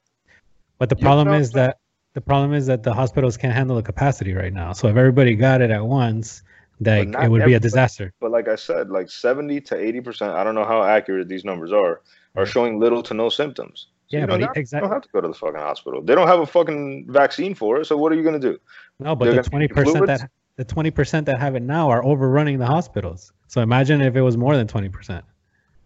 but 0.80 0.90
the 0.90 0.96
you 0.98 1.04
problem 1.04 1.28
know- 1.28 1.38
is 1.38 1.52
that 1.52 1.78
the 2.14 2.22
problem 2.22 2.54
is 2.54 2.66
that 2.66 2.84
the 2.84 2.94
hospitals 2.94 3.38
can't 3.38 3.54
handle 3.54 3.76
the 3.78 3.84
capacity 3.84 4.34
right 4.34 4.52
now. 4.54 4.74
So 4.74 4.88
if 4.90 4.98
everybody 4.98 5.36
got 5.36 5.62
it 5.62 5.70
at 5.72 5.86
once, 5.86 6.42
like 6.82 7.16
it 7.16 7.30
would 7.30 7.46
be 7.46 7.54
a 7.54 7.60
disaster. 7.60 8.14
But 8.20 8.32
like 8.32 8.48
I 8.48 8.56
said, 8.56 8.90
like 8.90 9.10
70 9.10 9.62
to 9.62 9.76
80%, 9.76 10.34
I 10.34 10.44
don't 10.44 10.56
know 10.56 10.66
how 10.66 10.84
accurate 10.84 11.28
these 11.28 11.46
numbers 11.46 11.72
are, 11.72 12.02
are 12.36 12.46
showing 12.46 12.80
little 12.80 13.04
to 13.04 13.14
no 13.14 13.30
symptoms. 13.30 13.88
So 14.08 14.18
Yeah, 14.18 14.22
you 14.22 14.28
but 14.28 14.32
don't, 14.32 14.42
have, 14.42 14.56
you 14.56 14.62
exactly. 14.62 14.88
don't 14.88 14.96
have 14.96 15.04
to 15.04 15.10
go 15.14 15.22
to 15.22 15.28
the 15.28 15.34
fucking 15.34 15.60
hospital. 15.60 16.02
They 16.02 16.16
don't 16.16 16.28
have 16.28 16.40
a 16.40 16.46
fucking 16.46 17.08
vaccine 17.10 17.56
for 17.56 17.80
it. 17.80 17.86
So 17.86 17.98
what 17.98 18.12
are 18.12 18.16
you 18.16 18.24
going 18.24 18.40
to 18.40 18.52
do? 18.52 18.60
No, 19.00 19.16
but 19.16 19.26
They're 19.26 19.42
the 19.42 19.50
20 19.50 19.68
percent 19.68 20.06
that 20.08 20.30
the 20.58 20.66
twenty 20.66 20.92
percent 20.92 21.26
that 21.26 21.40
have 21.40 21.56
it 21.56 21.64
now 21.64 21.90
are 21.90 22.04
overrunning 22.04 22.60
the 22.60 22.66
hospitals. 22.66 23.32
So 23.48 23.62
imagine 23.62 24.02
if 24.02 24.16
it 24.16 24.22
was 24.22 24.38
more 24.38 24.56
than 24.56 24.68
twenty 24.68 24.90
percent. 24.90 25.24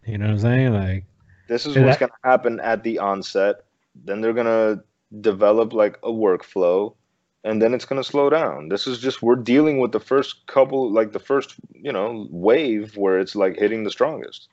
You 0.06 0.18
know 0.18 0.26
what 0.26 0.32
I'm 0.34 0.39
saying? 0.39 0.74
Like, 0.74 1.06
This 1.48 1.66
is 1.66 1.78
what's 1.78 1.98
going 1.98 2.12
to 2.12 2.30
happen 2.30 2.60
at 2.60 2.84
the 2.84 3.00
onset. 3.00 3.66
Then 4.04 4.22
they're 4.22 4.34
going 4.34 4.46
to 4.46 4.84
develop 5.22 5.74
like 5.74 5.98
a 6.04 6.10
workflow 6.10 6.96
and 7.46 7.62
then 7.62 7.74
it's 7.74 7.86
going 7.86 8.02
to 8.02 8.08
slow 8.08 8.30
down. 8.30 8.68
This 8.70 8.88
is 8.88 9.00
just, 9.00 9.22
we're 9.22 9.36
dealing 9.36 9.80
with 9.80 9.91
the 9.91 10.00
first 10.00 10.46
couple, 10.48 10.91
like 10.91 11.14
the 11.14 11.20
first, 11.20 11.54
you 11.74 11.91
know, 11.93 12.28
wave 12.32 12.98
where 12.98 13.20
it's 13.20 13.36
like 13.36 13.56
hitting 13.58 13.84
the 13.84 13.91
strongest. 13.91 14.50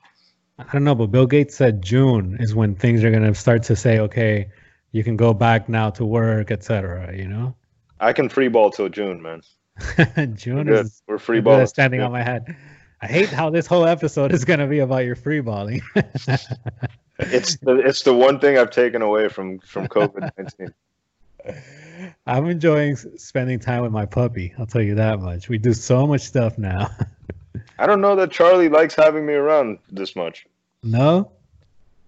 I 0.58 0.64
don't 0.72 0.84
know, 0.84 0.94
but 0.94 1.06
Bill 1.06 1.26
Gates 1.26 1.56
said 1.56 1.82
June 1.82 2.36
is 2.38 2.54
when 2.54 2.74
things 2.76 3.02
are 3.02 3.10
gonna 3.10 3.34
start 3.34 3.62
to 3.64 3.74
say, 3.74 3.98
okay, 3.98 4.50
you 4.92 5.02
can 5.02 5.16
go 5.16 5.32
back 5.34 5.68
now 5.68 5.90
to 5.90 6.04
work, 6.04 6.50
etc. 6.50 7.16
You 7.16 7.26
know, 7.26 7.56
I 7.98 8.12
can 8.12 8.28
free 8.28 8.48
ball 8.48 8.70
till 8.70 8.88
June, 8.90 9.22
man. 9.22 9.40
We're 10.16 10.26
June 10.26 10.66
good. 10.66 10.84
is 10.86 11.02
We're 11.08 11.18
free 11.18 11.40
ball. 11.40 11.66
standing 11.66 12.02
on 12.02 12.12
my 12.12 12.22
head. 12.22 12.54
I 13.00 13.06
hate 13.06 13.30
how 13.30 13.50
this 13.50 13.66
whole 13.66 13.86
episode 13.86 14.32
is 14.32 14.44
gonna 14.44 14.68
be 14.68 14.80
about 14.80 15.04
your 15.06 15.16
free 15.16 15.40
balling. 15.40 15.80
It's 17.18 17.56
the 17.58 17.76
it's 17.76 18.02
the 18.02 18.14
one 18.14 18.40
thing 18.40 18.58
I've 18.58 18.70
taken 18.70 19.02
away 19.02 19.28
from 19.28 19.58
from 19.60 19.86
COVID 19.96 20.30
nineteen. 20.36 20.74
I'm 22.26 22.46
enjoying 22.46 22.96
spending 22.96 23.58
time 23.58 23.82
with 23.82 23.92
my 23.92 24.06
puppy. 24.06 24.54
I'll 24.58 24.66
tell 24.66 24.82
you 24.82 24.94
that 24.96 25.20
much. 25.20 25.48
We 25.48 25.58
do 25.58 25.72
so 25.72 26.06
much 26.06 26.22
stuff 26.22 26.58
now. 26.58 26.90
I 27.78 27.86
don't 27.86 28.00
know 28.00 28.16
that 28.16 28.30
Charlie 28.30 28.68
likes 28.68 28.94
having 28.94 29.26
me 29.26 29.34
around 29.34 29.78
this 29.90 30.14
much. 30.16 30.46
no, 30.82 31.32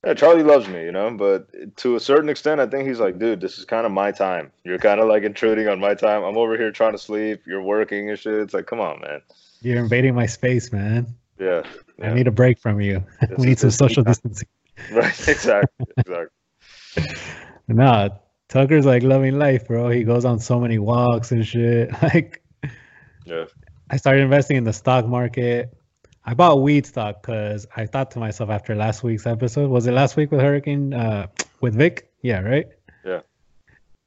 Yeah, 0.05 0.15
Charlie 0.15 0.43
loves 0.43 0.69
me, 0.69 0.85
you 0.85 0.93
know, 0.93 1.11
but 1.11 1.77
to 1.79 1.97
a 1.97 2.01
certain 2.01 2.29
extent, 2.29 2.61
I 2.61 2.67
think 2.67 2.89
he's 2.89 3.01
like, 3.01 3.19
dude, 3.19 3.41
this 3.41 3.59
is 3.59 3.65
kind 3.65 3.87
of 3.87 3.93
my 3.93 4.13
time. 4.13 4.53
You're 4.65 4.79
kind 4.79 5.01
of 5.01 5.09
like 5.09 5.23
intruding 5.23 5.69
on 5.69 5.81
my 5.81 5.95
time. 5.95 6.23
I'm 6.23 6.37
over 6.37 6.57
here 6.57 6.71
trying 6.71 6.93
to 6.93 6.99
sleep. 6.99 7.43
You're 7.47 7.63
working 7.63 8.11
and 8.11 8.19
shit. 8.19 8.35
It's 8.35 8.55
like, 8.55 8.67
come 8.67 8.81
on, 8.81 9.01
man. 9.01 9.21
You're 9.63 9.79
invading 9.79 10.15
my 10.15 10.27
space, 10.27 10.73
man. 10.73 11.07
Yeah. 11.39 11.63
I 12.03 12.13
need 12.13 12.27
a 12.27 12.33
break 12.33 12.59
from 12.59 12.81
you. 12.81 13.03
We 13.39 13.47
need 13.47 13.59
some 13.59 13.71
social 13.71 14.03
distancing. 14.03 14.49
Right. 14.91 15.29
Exactly. 15.29 15.87
Exactly. 15.99 17.17
Nah, 17.69 18.09
Tucker's 18.55 18.87
like 18.87 19.03
loving 19.03 19.37
life, 19.37 19.67
bro. 19.67 19.89
He 19.89 20.05
goes 20.05 20.25
on 20.25 20.39
so 20.39 20.61
many 20.61 20.79
walks 20.79 21.33
and 21.33 21.45
shit. 21.45 21.91
Like, 22.03 22.41
Yeah. 23.25 23.47
I 23.91 23.97
started 23.97 24.23
investing 24.23 24.57
in 24.57 24.63
the 24.63 24.73
stock 24.73 25.07
market. 25.07 25.77
I 26.25 26.35
bought 26.35 26.63
weed 26.63 26.87
stock 26.87 27.21
because 27.21 27.67
I 27.75 27.87
thought 27.87 28.13
to 28.13 28.21
myself 28.21 28.51
after 28.51 28.77
last 28.77 29.03
week's 29.03 29.27
episode, 29.27 29.71
was 29.71 29.89
it 29.89 29.93
last 29.93 30.17
week 30.17 30.31
with 30.31 30.41
Hurricane 30.41 30.95
uh, 30.95 31.27
with 31.63 31.75
Vic? 31.75 32.09
Yeah, 32.23 32.43
right. 32.43 32.67
Yeah. 33.05 33.23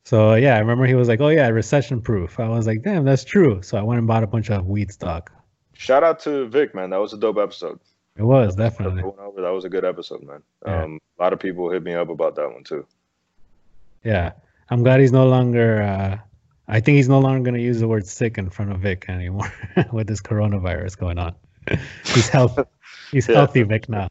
So 0.05 0.35
yeah, 0.35 0.55
I 0.55 0.59
remember 0.59 0.85
he 0.85 0.95
was 0.95 1.09
like, 1.09 1.19
"Oh 1.19 1.27
yeah, 1.27 1.49
recession 1.49 2.01
proof." 2.01 2.39
I 2.39 2.47
was 2.47 2.65
like, 2.65 2.83
"Damn, 2.83 3.03
that's 3.03 3.25
true." 3.25 3.61
So 3.61 3.77
I 3.77 3.81
went 3.81 3.97
and 3.99 4.07
bought 4.07 4.23
a 4.23 4.27
bunch 4.27 4.49
of 4.49 4.65
weed 4.65 4.93
stock. 4.93 5.29
Shout 5.73 6.03
out 6.03 6.19
to 6.21 6.47
Vic, 6.47 6.73
man. 6.73 6.89
That 6.91 7.01
was 7.01 7.11
a 7.11 7.17
dope 7.17 7.37
episode. 7.37 7.79
It 8.15 8.23
was 8.23 8.55
definitely. 8.55 9.03
That 9.35 9.51
was 9.53 9.65
a 9.65 9.69
good 9.69 9.83
episode, 9.83 10.23
man. 10.23 10.41
Yeah. 10.65 10.83
Um, 10.83 10.99
a 11.19 11.23
lot 11.23 11.33
of 11.33 11.39
people 11.39 11.69
hit 11.69 11.83
me 11.83 11.93
up 11.93 12.09
about 12.09 12.35
that 12.35 12.49
one 12.49 12.63
too. 12.63 12.87
Yeah, 14.07 14.31
I'm 14.69 14.83
glad 14.83 15.01
he's 15.01 15.11
no 15.11 15.27
longer. 15.27 15.81
Uh, 15.81 16.17
I 16.69 16.79
think 16.79 16.95
he's 16.95 17.09
no 17.09 17.19
longer 17.19 17.43
going 17.43 17.55
to 17.55 17.61
use 17.61 17.79
the 17.81 17.89
word 17.89 18.07
sick 18.07 18.37
in 18.37 18.49
front 18.49 18.71
of 18.71 18.79
Vic 18.79 19.05
anymore 19.09 19.51
with 19.91 20.07
this 20.07 20.21
coronavirus 20.21 20.97
going 20.97 21.19
on. 21.19 21.35
he's 22.05 22.29
healthy. 22.29 22.63
He's 23.11 23.27
Yeah. 23.27 23.35
healthy, 23.35 23.63
Vic 23.63 23.89
now. 23.89 24.07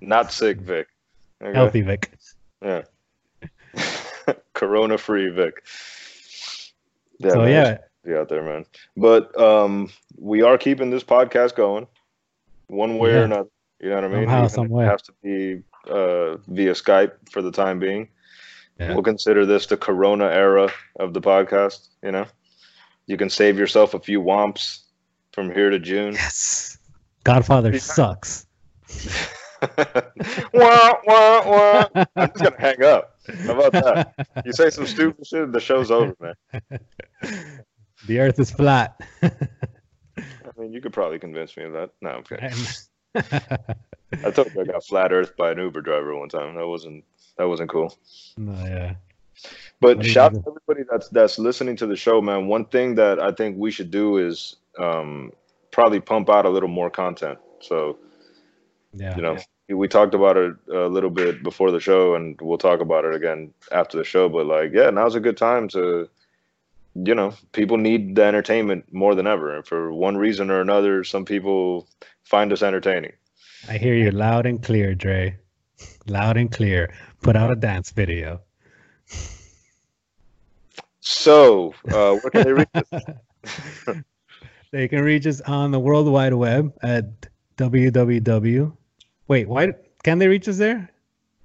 Not 0.00 0.32
sick, 0.32 0.58
Vic. 0.58 0.88
Okay? 1.40 1.56
Healthy, 1.56 1.82
Vic. 1.82 2.10
Yeah. 2.60 2.82
Corona 4.54 4.98
free 4.98 5.28
Vic. 5.30 5.62
Yeah, 7.20 7.30
so 7.30 7.38
man, 7.42 7.48
yeah, 7.50 7.78
crazy 8.02 8.18
out 8.18 8.28
there, 8.28 8.42
man. 8.42 8.64
But 8.96 9.38
um, 9.40 9.90
we 10.18 10.42
are 10.42 10.58
keeping 10.58 10.90
this 10.90 11.04
podcast 11.04 11.54
going, 11.54 11.86
one 12.66 12.98
way 12.98 13.10
Yeah. 13.12 13.20
or 13.20 13.24
another. 13.24 13.48
You 13.80 13.90
know 13.90 13.94
what 13.96 14.04
I 14.04 14.08
mean? 14.08 14.22
Somehow, 14.24 14.38
Even 14.38 14.48
some 14.50 14.66
it 14.66 14.70
way. 14.70 14.84
has 14.86 15.02
to 15.02 15.12
be 15.22 15.62
uh, 15.88 16.36
via 16.48 16.72
Skype 16.72 17.12
for 17.30 17.42
the 17.42 17.52
time 17.52 17.78
being. 17.78 18.08
Yeah. 18.78 18.92
We'll 18.94 19.02
consider 19.02 19.46
this 19.46 19.66
the 19.66 19.76
Corona 19.76 20.26
era 20.26 20.70
of 21.00 21.14
the 21.14 21.20
podcast. 21.20 21.88
You 22.02 22.12
know, 22.12 22.26
you 23.06 23.16
can 23.16 23.30
save 23.30 23.58
yourself 23.58 23.94
a 23.94 24.00
few 24.00 24.20
womps 24.20 24.80
from 25.32 25.50
here 25.52 25.70
to 25.70 25.78
June. 25.78 26.12
yes. 26.14 26.78
Godfather 27.24 27.72
Yeah. 27.72 27.78
sucks. 27.78 28.46
wah, 30.52 30.92
wah, 31.06 31.42
wah. 31.46 31.86
I'm 32.16 32.28
just 32.28 32.42
gonna 32.44 32.56
hang 32.60 32.82
up. 32.84 33.16
How 33.44 33.58
about 33.60 33.72
that? 33.72 34.26
You 34.44 34.52
say 34.52 34.70
some 34.70 34.86
stupid 34.86 35.26
shit, 35.26 35.50
the 35.52 35.60
show's 35.60 35.90
over, 35.90 36.14
man. 36.20 36.34
the 38.06 38.20
Earth 38.20 38.38
is 38.38 38.50
flat. 38.50 39.00
I 39.22 39.30
mean, 40.58 40.72
you 40.72 40.80
could 40.80 40.92
probably 40.92 41.18
convince 41.18 41.56
me 41.56 41.64
of 41.64 41.72
that. 41.72 41.90
No, 42.00 42.10
I'm 42.10 42.22
kidding. 42.22 42.52
I 44.24 44.30
told 44.30 44.54
you 44.54 44.60
I 44.60 44.64
got 44.64 44.84
flat 44.84 45.12
Earth 45.12 45.36
by 45.36 45.50
an 45.52 45.58
Uber 45.58 45.80
driver 45.80 46.16
one 46.16 46.28
time. 46.28 46.54
That 46.54 46.66
wasn't 46.66 47.04
that 47.38 47.48
wasn't 47.48 47.70
cool. 47.70 47.96
no, 48.36 48.52
yeah. 48.64 48.94
But 49.80 50.04
shout 50.04 50.34
out 50.34 50.44
to 50.44 50.50
everybody 50.50 50.88
that's 50.90 51.08
that's 51.10 51.38
listening 51.38 51.76
to 51.76 51.86
the 51.86 51.96
show, 51.96 52.22
man. 52.22 52.46
One 52.46 52.64
thing 52.64 52.94
that 52.94 53.20
I 53.20 53.32
think 53.32 53.58
we 53.58 53.70
should 53.70 53.90
do 53.90 54.16
is 54.16 54.56
um, 54.78 55.32
probably 55.70 56.00
pump 56.00 56.30
out 56.30 56.46
a 56.46 56.50
little 56.50 56.68
more 56.70 56.88
content. 56.90 57.38
So 57.60 57.98
Yeah. 58.94 59.14
you 59.16 59.22
know, 59.22 59.36
we 59.68 59.88
talked 59.88 60.14
about 60.14 60.36
it 60.38 60.54
a 60.72 60.88
little 60.88 61.10
bit 61.10 61.42
before 61.42 61.70
the 61.70 61.80
show, 61.80 62.14
and 62.14 62.40
we'll 62.40 62.56
talk 62.56 62.80
about 62.80 63.04
it 63.04 63.14
again 63.14 63.52
after 63.70 63.98
the 63.98 64.04
show. 64.04 64.28
But 64.30 64.46
like, 64.46 64.72
yeah, 64.72 64.88
now's 64.90 65.14
a 65.14 65.20
good 65.20 65.36
time 65.36 65.68
to, 65.68 66.08
you 66.94 67.14
know, 67.14 67.34
people 67.52 67.76
need 67.76 68.16
the 68.16 68.24
entertainment 68.24 68.90
more 68.92 69.14
than 69.14 69.26
ever, 69.26 69.54
and 69.54 69.66
for 69.66 69.92
one 69.92 70.16
reason 70.16 70.50
or 70.50 70.62
another, 70.62 71.04
some 71.04 71.26
people 71.26 71.86
find 72.22 72.52
us 72.52 72.62
entertaining. 72.62 73.12
I 73.68 73.76
hear 73.76 73.94
you 73.94 74.10
loud 74.10 74.46
and 74.46 74.62
clear, 74.62 74.94
Dre. 74.94 75.36
Loud 76.06 76.36
and 76.36 76.50
clear. 76.50 76.92
Put 77.22 77.36
out 77.36 77.50
a 77.50 77.56
dance 77.56 77.90
video. 77.90 78.40
So, 81.00 81.74
uh, 81.88 82.16
where 82.16 82.30
can 82.30 82.42
they 82.44 82.52
reach 82.52 82.68
us? 82.74 83.96
They 84.72 84.88
can 84.88 85.02
reach 85.02 85.26
us 85.26 85.40
on 85.42 85.70
the 85.70 85.78
World 85.78 86.08
Wide 86.08 86.34
Web 86.34 86.74
at 86.82 87.04
www. 87.56 88.76
Wait, 89.28 89.48
why 89.48 89.72
can 90.02 90.18
they 90.18 90.26
reach 90.26 90.48
us 90.48 90.58
there? 90.58 90.90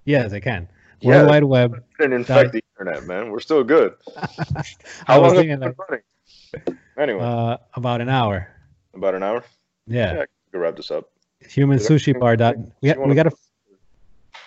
Yes, 0.05 0.31
they 0.31 0.41
can. 0.41 0.67
Yeah. 0.99 1.17
World 1.17 1.29
Wide 1.29 1.43
Web. 1.43 1.83
and 1.99 2.13
infect 2.13 2.51
the 2.51 2.63
internet, 2.79 3.05
man. 3.05 3.31
We're 3.31 3.39
still 3.39 3.63
good. 3.63 3.93
I 4.17 4.63
How 5.05 5.21
long 5.21 5.35
have 5.35 5.45
been 5.45 5.75
running? 5.89 6.79
Anyway, 6.97 7.19
uh, 7.21 7.57
about 7.75 8.01
an 8.01 8.09
hour. 8.09 8.49
about 8.95 9.13
an 9.15 9.23
hour. 9.23 9.45
Yeah. 9.87 10.13
Yeah. 10.13 10.19
We 10.19 10.51
can 10.51 10.59
wrap 10.59 10.75
this 10.75 10.89
up. 10.91 11.09
Human 11.47 11.77
Is 11.77 11.87
sushi 11.87 12.19
bar. 12.19 12.35
Dot, 12.35 12.57
we, 12.57 12.91
we 12.91 12.93
wanna- 12.97 13.15
gotta 13.15 13.31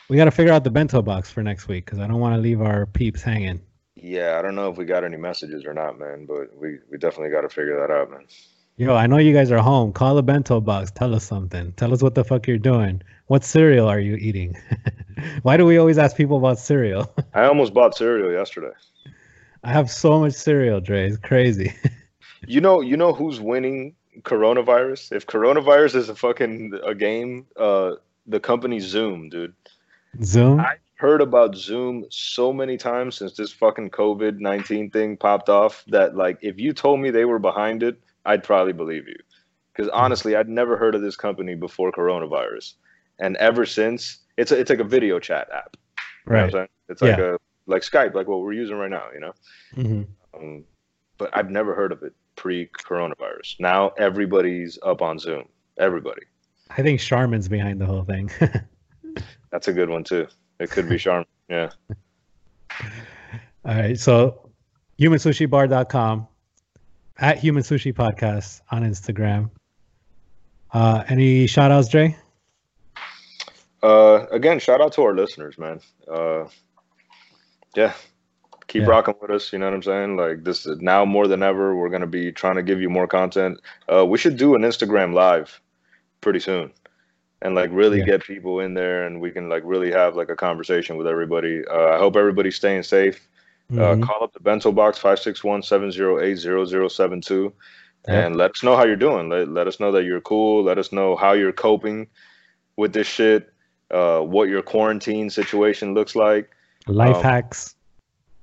we 0.08 0.16
gotta 0.16 0.30
figure 0.30 0.52
out 0.52 0.64
the 0.64 0.70
bento 0.70 1.02
box 1.02 1.30
for 1.30 1.42
next 1.42 1.68
week 1.68 1.84
because 1.84 1.98
I 1.98 2.06
don't 2.06 2.20
want 2.20 2.34
to 2.34 2.40
leave 2.40 2.60
our 2.60 2.86
peeps 2.86 3.22
hanging. 3.22 3.60
Yeah, 3.96 4.38
I 4.38 4.42
don't 4.42 4.54
know 4.54 4.70
if 4.70 4.76
we 4.76 4.84
got 4.84 5.04
any 5.04 5.16
messages 5.16 5.64
or 5.64 5.72
not, 5.72 5.98
man, 5.98 6.26
but 6.26 6.56
we, 6.56 6.78
we 6.90 6.98
definitely 6.98 7.30
got 7.30 7.42
to 7.42 7.48
figure 7.48 7.78
that 7.80 7.92
out, 7.92 8.10
man. 8.10 8.26
Yo, 8.76 8.94
I 8.94 9.06
know 9.06 9.18
you 9.18 9.32
guys 9.32 9.52
are 9.52 9.60
home. 9.60 9.92
Call 9.92 10.16
the 10.16 10.22
bento 10.22 10.60
box. 10.60 10.90
Tell 10.90 11.14
us 11.14 11.24
something. 11.24 11.72
Tell 11.72 11.92
us 11.92 12.02
what 12.02 12.16
the 12.16 12.24
fuck 12.24 12.46
you're 12.48 12.58
doing. 12.58 13.02
What 13.28 13.44
cereal 13.44 13.88
are 13.88 14.00
you 14.00 14.16
eating? 14.16 14.56
Why 15.42 15.56
do 15.56 15.64
we 15.64 15.78
always 15.78 15.96
ask 15.96 16.16
people 16.16 16.36
about 16.38 16.58
cereal? 16.58 17.14
I 17.34 17.44
almost 17.44 17.72
bought 17.72 17.96
cereal 17.96 18.32
yesterday. 18.32 18.72
I 19.62 19.72
have 19.72 19.90
so 19.90 20.18
much 20.18 20.34
cereal, 20.34 20.80
Dre. 20.80 21.08
It's 21.08 21.18
crazy. 21.18 21.72
You 22.46 22.60
know, 22.60 22.82
you 22.82 22.98
know 22.98 23.14
who's 23.14 23.40
winning 23.40 23.94
coronavirus? 24.20 25.12
If 25.12 25.26
coronavirus 25.26 25.94
is 25.94 26.08
a 26.10 26.14
fucking 26.14 26.78
a 26.84 26.94
game, 26.94 27.46
uh, 27.56 27.92
the 28.26 28.38
company 28.38 28.80
Zoom, 28.80 29.30
dude. 29.30 29.54
Zoom. 30.22 30.60
I 30.60 30.76
heard 30.96 31.20
about 31.20 31.56
Zoom 31.56 32.04
so 32.10 32.52
many 32.52 32.76
times 32.76 33.16
since 33.16 33.34
this 33.34 33.52
fucking 33.52 33.90
COVID 33.90 34.38
nineteen 34.38 34.90
thing 34.90 35.16
popped 35.16 35.48
off 35.48 35.84
that 35.88 36.16
like 36.16 36.38
if 36.40 36.58
you 36.58 36.72
told 36.72 37.00
me 37.00 37.10
they 37.10 37.24
were 37.24 37.38
behind 37.38 37.82
it, 37.82 37.98
I'd 38.24 38.42
probably 38.44 38.72
believe 38.72 39.08
you. 39.08 39.16
Because 39.74 39.90
honestly, 39.90 40.36
I'd 40.36 40.48
never 40.48 40.76
heard 40.76 40.94
of 40.94 41.02
this 41.02 41.16
company 41.16 41.54
before 41.56 41.90
coronavirus, 41.90 42.74
and 43.18 43.36
ever 43.38 43.66
since, 43.66 44.18
it's 44.36 44.52
a, 44.52 44.58
it's 44.58 44.70
like 44.70 44.78
a 44.78 44.84
video 44.84 45.18
chat 45.18 45.48
app. 45.52 45.76
You 46.26 46.32
know 46.32 46.48
right. 46.48 46.70
It's 46.88 47.02
like 47.02 47.18
a 47.18 47.38
like 47.66 47.82
Skype, 47.82 48.14
like 48.14 48.28
what 48.28 48.40
we're 48.40 48.52
using 48.52 48.76
right 48.76 48.90
now. 48.90 49.04
You 49.12 49.20
know. 49.20 49.32
hmm 49.74 50.02
Um, 50.34 50.64
but 51.18 51.30
I've 51.32 51.50
never 51.50 51.74
heard 51.74 51.92
of 51.92 52.02
it 52.02 52.12
pre-coronavirus. 52.36 53.60
Now 53.60 53.90
everybody's 53.98 54.78
up 54.82 55.02
on 55.02 55.18
Zoom. 55.18 55.48
Everybody. 55.78 56.22
I 56.70 56.82
think 56.82 57.00
Charmin's 57.00 57.48
behind 57.48 57.80
the 57.80 57.86
whole 57.86 58.04
thing. 58.04 58.30
That's 59.50 59.68
a 59.68 59.72
good 59.72 59.88
one 59.90 60.04
too. 60.04 60.26
It 60.58 60.70
could 60.70 60.88
be 60.88 60.98
Charm. 60.98 61.24
Yeah. 61.48 61.70
All 63.64 63.74
right. 63.74 63.98
So 63.98 64.50
humansushibar.com 64.98 66.26
at 67.18 67.38
human 67.38 67.62
sushi 67.62 67.92
podcast 67.94 68.60
on 68.70 68.82
Instagram. 68.82 69.50
Uh, 70.72 71.04
any 71.08 71.46
shout 71.46 71.70
outs, 71.70 71.88
Dre? 71.88 72.16
Uh, 73.82 74.26
again, 74.30 74.58
shout 74.58 74.80
out 74.80 74.92
to 74.94 75.02
our 75.02 75.14
listeners, 75.14 75.58
man. 75.58 75.78
Uh, 76.10 76.44
yeah, 77.76 77.92
keep 78.66 78.82
Yeah. 78.82 78.88
rocking 78.88 79.14
with 79.20 79.30
us. 79.30 79.52
You 79.52 79.58
know 79.58 79.66
what 79.66 79.74
I'm 79.74 79.82
saying? 79.82 80.16
Like 80.16 80.42
this 80.44 80.64
is 80.66 80.80
now 80.80 81.04
more 81.04 81.28
than 81.28 81.42
ever. 81.42 81.76
We're 81.76 81.90
gonna 81.90 82.06
be 82.06 82.32
trying 82.32 82.56
to 82.56 82.62
give 82.62 82.80
you 82.80 82.88
more 82.88 83.06
content. 83.06 83.60
Uh, 83.92 84.04
we 84.06 84.16
should 84.18 84.36
do 84.36 84.54
an 84.54 84.62
Instagram 84.62 85.12
live 85.12 85.60
pretty 86.22 86.40
soon, 86.40 86.72
and 87.44 87.54
like 87.54 87.70
really 87.72 87.98
Yeah. 87.98 88.06
get 88.06 88.24
people 88.24 88.60
in 88.60 88.74
there, 88.74 89.06
and 89.06 89.20
we 89.20 89.30
can 89.30 89.48
like 89.48 89.62
really 89.64 89.92
have 89.92 90.16
like 90.16 90.30
a 90.30 90.36
conversation 90.36 90.96
with 90.96 91.06
everybody. 91.06 91.64
Uh, 91.66 91.94
I 91.94 91.98
hope 91.98 92.16
everybody's 92.16 92.56
staying 92.56 92.82
safe. 92.82 93.28
Uh, 93.72 93.96
Mhm. 93.96 94.02
call 94.02 94.22
up 94.24 94.32
the 94.32 94.40
bento 94.40 94.72
box 94.72 94.98
561-708-0072 94.98 97.52
Yeah. 98.06 98.26
and 98.26 98.36
let 98.36 98.50
us 98.50 98.62
know 98.62 98.76
how 98.76 98.84
you're 98.84 98.96
doing. 98.96 99.28
Let, 99.28 99.48
let 99.48 99.66
us 99.66 99.80
know 99.80 99.90
that 99.92 100.04
you're 100.04 100.20
cool. 100.20 100.62
Let 100.62 100.78
us 100.78 100.92
know 100.92 101.16
how 101.16 101.32
you're 101.32 101.52
coping 101.52 102.08
with 102.76 102.92
this 102.92 103.06
shit, 103.06 103.50
uh, 103.90 104.20
what 104.20 104.48
your 104.48 104.62
quarantine 104.62 105.30
situation 105.30 105.94
looks 105.94 106.14
like. 106.14 106.50
Life 106.86 107.16
um, 107.16 107.22
hacks. 107.22 107.74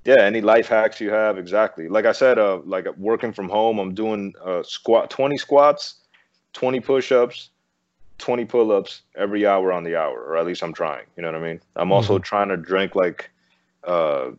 Yeah, 0.06 0.22
any 0.22 0.42
life 0.42 0.68
hacks 0.68 1.00
you 1.00 1.12
have, 1.12 1.38
exactly. 1.38 1.88
Like 1.88 2.06
I 2.06 2.14
said, 2.14 2.40
uh, 2.40 2.60
like 2.66 2.88
working 2.98 3.32
from 3.32 3.50
home, 3.50 3.78
I'm 3.78 3.94
doing 3.94 4.34
uh, 4.44 4.64
squat, 4.64 5.12
20 5.12 5.38
squats, 5.38 5.96
20 6.54 6.80
push-ups, 6.80 7.52
20 8.18 8.46
pull-ups 8.46 9.02
every 9.16 9.48
hour 9.48 9.72
on 9.74 9.84
the 9.84 9.96
hour, 9.96 10.22
or 10.24 10.38
at 10.38 10.46
least 10.46 10.64
I'm 10.64 10.74
trying. 10.74 11.06
You 11.16 11.24
know 11.24 11.32
what 11.32 11.42
I 11.42 11.44
mean? 11.44 11.62
I'm 11.76 11.92
also 11.92 12.20
trying 12.20 12.50
to 12.50 12.58
drink 12.58 12.96
like 12.96 13.30
uh, 13.84 14.32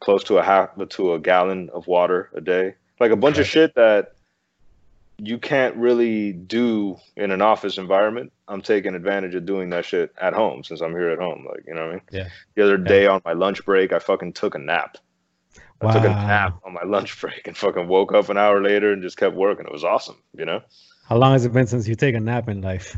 close 0.00 0.24
to 0.24 0.38
a 0.38 0.42
half 0.42 0.70
to 0.90 1.12
a 1.14 1.18
gallon 1.18 1.68
of 1.72 1.86
water 1.86 2.30
a 2.34 2.40
day, 2.40 2.74
like 2.98 3.10
a 3.10 3.16
bunch 3.16 3.38
of 3.38 3.46
shit 3.46 3.74
that 3.74 4.12
you 5.18 5.38
can't 5.38 5.74
really 5.76 6.32
do 6.32 6.96
in 7.16 7.30
an 7.30 7.40
office 7.40 7.78
environment. 7.78 8.32
I'm 8.48 8.60
taking 8.60 8.94
advantage 8.94 9.34
of 9.34 9.46
doing 9.46 9.70
that 9.70 9.84
shit 9.84 10.12
at 10.20 10.34
home 10.34 10.62
since 10.62 10.80
I'm 10.82 10.92
here 10.92 11.08
at 11.10 11.18
home. 11.18 11.46
Like, 11.48 11.64
you 11.66 11.74
know 11.74 11.82
what 11.86 11.90
I 11.90 11.94
mean? 11.94 12.02
Yeah. 12.10 12.28
The 12.54 12.62
other 12.64 12.78
Yeah. 12.78 12.84
day 12.84 13.06
on 13.06 13.22
my 13.24 13.32
lunch 13.32 13.64
break, 13.64 13.92
I 13.92 13.98
fucking 13.98 14.34
took 14.34 14.54
a 14.54 14.58
nap. 14.58 14.98
wow. 15.80 15.90
I 15.90 15.92
took 15.94 16.04
a 16.04 16.08
nap 16.08 16.58
on 16.64 16.74
my 16.74 16.82
lunch 16.86 17.18
break 17.20 17.46
and 17.46 17.56
fucking 17.56 17.88
woke 17.88 18.12
up 18.14 18.28
an 18.28 18.36
hour 18.36 18.62
later 18.62 18.92
and 18.92 19.02
just 19.02 19.16
kept 19.16 19.34
working. 19.34 19.64
It 19.66 19.72
was 19.72 19.84
awesome, 19.84 20.22
you 20.36 20.44
know? 20.44 20.60
How 21.08 21.16
long 21.16 21.32
has 21.32 21.44
it 21.44 21.52
been 21.52 21.66
since 21.66 21.86
you 21.86 21.94
take 21.94 22.14
a 22.14 22.20
nap 22.20 22.48
in 22.48 22.62
life? 22.62 22.96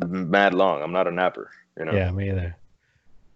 Mad 0.06 0.54
long. 0.54 0.82
I'm 0.82 0.92
not 0.92 1.06
a 1.06 1.10
napper, 1.10 1.50
you 1.78 1.84
know? 1.84 1.92
Yeah, 1.92 2.10
me 2.10 2.30
either. 2.30 2.56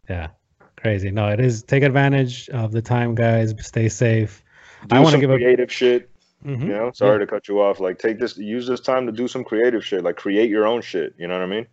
Yeah, 0.09 0.29
crazy. 0.77 1.11
No, 1.11 1.29
it 1.29 1.41
is. 1.41 1.63
Take 1.63 1.83
advantage 1.83 2.49
of 2.51 2.73
the 2.73 2.81
time, 2.81 3.15
guys. 3.15 3.55
Stay 3.61 3.89
safe. 3.89 4.43
Do 4.87 4.97
I 4.97 5.01
wanna 5.01 5.13
some 5.13 5.21
give 5.21 5.31
a- 5.31 5.37
creative 5.37 5.71
shit. 5.73 6.09
Mhm. 6.45 6.63
You 6.63 6.69
know, 6.69 6.91
sorry 6.93 7.21
to 7.21 7.27
cut 7.27 7.47
you 7.47 7.61
off. 7.61 7.79
Like, 7.79 7.99
take 7.99 8.19
this, 8.19 8.37
use 8.37 8.67
this 8.67 8.81
time 8.81 9.07
to 9.07 9.13
do 9.13 9.29
some 9.29 9.45
creative 9.45 9.85
shit. 9.85 10.03
Like, 10.03 10.17
create 10.17 10.51
your 10.51 10.67
own 10.67 10.83
shit. 10.83 11.15
You 11.19 11.29
know 11.29 11.35
what 11.35 11.43
I 11.43 11.47
mean? 11.47 11.67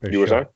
For 0.00 0.10
you 0.10 0.18
were 0.18 0.26
saying? 0.26 0.46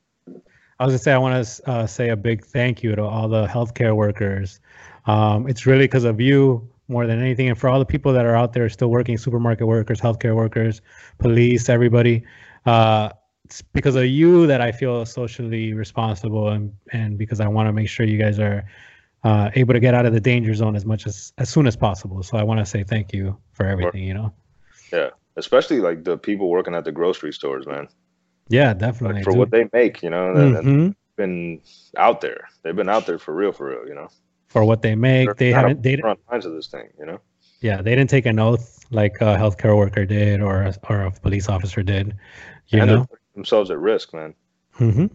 I 0.79 0.85
was 0.85 0.93
gonna 0.93 0.99
say 0.99 1.13
I 1.13 1.19
want 1.19 1.47
to 1.47 1.71
uh, 1.71 1.87
say 1.87 2.09
a 2.09 2.17
big 2.17 2.45
thank 2.45 2.83
you 2.83 2.97
to 2.97 3.03
all 3.05 3.29
the 3.29 3.47
healthcare 3.47 3.95
workers. 3.95 4.61
Um, 5.07 5.49
it's 5.49 5.65
really 5.67 5.85
because 5.85 6.05
of 6.05 6.21
you 6.21 6.69
more 6.89 7.07
than 7.07 7.21
anything, 7.21 7.49
and 7.49 7.59
for 7.59 7.69
all 7.69 7.79
the 7.79 7.87
people 7.87 8.13
that 8.13 8.25
are 8.25 8.37
out 8.37 8.53
there 8.53 8.69
still 8.69 8.89
working, 8.89 9.19
supermarket 9.19 9.67
workers, 9.67 10.01
healthcare 10.01 10.35
workers, 10.35 10.81
police, 11.19 11.69
everybody. 11.69 12.25
Uh, 12.65 13.11
it's 13.45 13.63
because 13.63 13.95
of 13.95 14.07
you 14.07 14.47
that 14.49 14.61
I 14.61 14.73
feel 14.73 15.07
socially 15.07 15.73
responsible, 15.73 16.49
and 16.49 16.73
and 16.93 17.19
because 17.19 17.41
I 17.41 17.49
want 17.49 17.69
to 17.69 17.73
make 17.73 17.89
sure 17.89 18.07
you 18.07 18.19
guys 18.19 18.39
are 18.39 18.65
uh, 19.25 19.51
able 19.55 19.75
to 19.75 19.81
get 19.81 19.95
out 19.95 20.07
of 20.07 20.13
the 20.13 20.21
danger 20.21 20.55
zone 20.55 20.77
as 20.77 20.85
much 20.85 21.07
as 21.07 21.33
as 21.39 21.49
soon 21.49 21.67
as 21.67 21.77
possible. 21.77 22.23
So 22.23 22.39
I 22.39 22.43
want 22.43 22.61
to 22.61 22.67
say 22.67 22.83
thank 22.83 23.13
you 23.13 23.37
for 23.53 23.67
everything. 23.67 24.03
You 24.03 24.15
know. 24.15 24.33
Yeah, 24.93 25.11
especially 25.37 25.81
like 25.81 26.05
the 26.05 26.19
people 26.19 26.49
working 26.51 26.75
at 26.75 26.85
the 26.85 26.93
grocery 26.93 27.33
stores, 27.33 27.67
man. 27.67 27.89
Yeah, 28.49 28.75
definitely. 28.75 29.17
Like, 29.17 29.25
for 29.25 29.35
what 29.35 29.51
they 29.51 29.69
make, 29.73 30.03
you 30.03 30.11
know, 30.11 30.35
Mhm. 30.35 30.95
been 31.17 31.61
out 31.97 32.21
there. 32.21 32.49
They've 32.63 32.77
been 32.77 32.89
out 32.89 33.07
there 33.07 33.19
for 33.19 33.35
real, 33.35 33.53
for 33.53 33.69
real. 33.71 33.89
You 33.89 33.95
know, 33.95 34.09
For 34.49 34.65
what 34.65 34.83
they 34.83 34.95
make, 34.95 35.27
They're 35.27 35.35
they 35.35 35.53
haven't. 35.53 35.83
They 35.83 35.97
the 35.97 36.03
front 36.03 36.21
lines 36.31 36.47
of 36.47 36.53
this 36.53 36.69
thing. 36.69 36.89
You 36.99 37.07
know, 37.07 37.21
Yeah, 37.61 37.83
they 37.83 37.95
didn't 37.95 38.11
take 38.11 38.27
an 38.27 38.39
oath 38.39 38.85
like 38.91 39.17
a 39.21 39.37
healthcare 39.37 39.77
worker 39.77 40.07
did 40.07 40.41
or 40.41 40.63
a, 40.63 40.75
or 40.89 41.03
a 41.03 41.11
police 41.11 41.49
officer 41.49 41.83
did. 41.83 42.15
You 42.69 42.81
and 42.81 42.91
they're 42.91 42.97
know, 42.99 43.05
putting 43.07 43.25
themselves 43.35 43.71
at 43.71 43.79
risk, 43.79 44.15
man. 44.15 44.35
mm-hmm. 44.79 45.07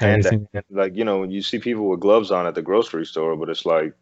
And, 0.00 0.26
and 0.26 0.48
like 0.70 0.96
you 0.96 1.04
know, 1.04 1.24
you 1.24 1.42
see 1.42 1.58
people 1.58 1.88
with 1.88 2.00
gloves 2.00 2.30
on 2.30 2.46
at 2.46 2.54
the 2.54 2.62
grocery 2.62 3.04
store, 3.04 3.36
but 3.36 3.48
it's 3.48 3.66
like 3.66 3.92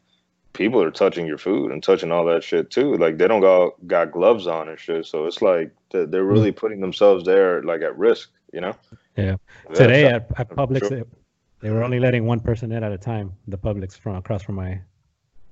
people 0.52 0.82
are 0.82 0.90
touching 0.90 1.26
your 1.26 1.38
food 1.38 1.72
and 1.72 1.82
touching 1.82 2.12
all 2.12 2.24
that 2.26 2.44
shit 2.44 2.70
too. 2.70 2.96
Like 2.96 3.16
they 3.18 3.26
don't 3.26 3.40
got 3.40 3.72
got 3.86 4.12
gloves 4.12 4.46
on 4.46 4.68
and 4.68 4.78
shit, 4.78 5.06
so 5.06 5.26
it's 5.26 5.40
like 5.40 5.70
they're, 5.90 6.06
they're 6.06 6.24
really 6.24 6.52
putting 6.52 6.80
themselves 6.80 7.24
there 7.24 7.62
like 7.62 7.82
at 7.82 7.96
risk. 7.96 8.30
You 8.52 8.60
know. 8.60 8.76
Yeah. 9.16 9.36
Today 9.74 10.06
at, 10.06 10.30
at 10.38 10.50
Publix, 10.50 10.88
Sure. 10.88 11.02
They, 11.60 11.70
were 11.70 11.82
only 11.84 11.98
letting 12.00 12.26
one 12.26 12.40
person 12.40 12.72
in 12.72 12.82
at 12.84 12.92
a 12.92 12.98
time. 12.98 13.32
The 13.48 13.58
Publix 13.58 13.98
from 13.98 14.16
across 14.16 14.42
from 14.42 14.54
my 14.56 14.80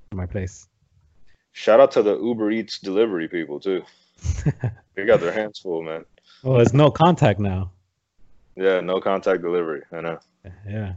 from 0.09 0.17
my 0.17 0.25
place. 0.25 0.67
Shout 1.53 1.79
out 1.79 1.91
to 1.91 2.03
the 2.03 2.17
Uber 2.19 2.51
Eats 2.51 2.79
delivery 2.79 3.27
people 3.27 3.59
too. 3.59 3.83
They 4.95 5.05
got 5.05 5.19
their 5.19 5.33
hands 5.33 5.59
full, 5.59 5.81
man. 5.83 6.05
Oh, 6.45 6.57
it's 6.59 6.71
no 6.73 6.89
contact 6.89 7.37
now. 7.39 7.71
Yeah, 8.55 8.79
no 8.79 9.01
contact 9.01 9.41
delivery. 9.41 9.81
I 9.91 9.99
know. 9.99 10.19
Yeah, 10.65 10.93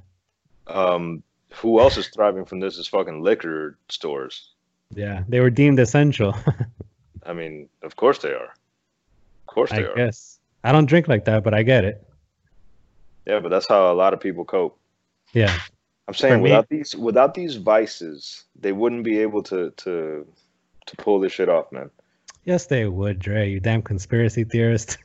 Um, 0.69 1.25
who 1.55 1.81
else 1.81 1.97
is 1.97 2.07
thriving 2.09 2.45
from 2.45 2.61
this 2.61 2.79
is 2.79 2.87
fucking 2.87 3.23
liquor 3.25 3.77
stores. 3.89 4.53
yeah. 4.95 5.25
They 5.29 5.41
were 5.41 5.51
deemed 5.51 5.81
essential. 5.81 6.33
I 7.27 7.33
mean, 7.33 7.69
of 7.83 7.97
course 7.97 8.19
they 8.19 8.31
are. 8.31 8.55
Of 9.43 9.47
course 9.47 9.73
I 9.73 9.77
they 9.81 9.87
are. 9.87 9.97
guess. 9.97 10.39
I 10.63 10.71
don't 10.71 10.87
drink 10.87 11.09
like 11.09 11.25
that, 11.25 11.43
but 11.43 11.55
I 11.55 11.65
get 11.65 11.85
it. 11.85 12.07
Yeah, 13.27 13.41
but 13.41 13.49
that's 13.49 13.67
how 13.69 13.93
a 13.93 13.95
lot 13.95 14.15
of 14.15 14.21
people 14.21 14.45
cope. 14.45 14.79
Yeah. 15.33 15.57
I'm 16.07 16.15
saying 16.15 16.43
me- 16.43 16.51
without 16.51 16.69
these 16.69 16.97
without 16.97 17.35
these 17.35 17.57
vices, 17.57 18.45
they 18.59 18.73
wouldn't 18.73 19.05
be 19.05 19.19
able 19.19 19.43
to 19.45 19.71
to 19.71 20.27
to 20.87 20.97
pull 20.97 21.21
this 21.21 21.33
shit 21.33 21.49
off, 21.49 21.71
man. 21.71 21.91
Yes, 22.45 22.67
they 22.67 22.87
would, 22.87 23.19
Dre. 23.19 23.51
You 23.51 23.61
damn 23.61 23.83
conspiracy 23.83 24.45
theorist. 24.45 24.97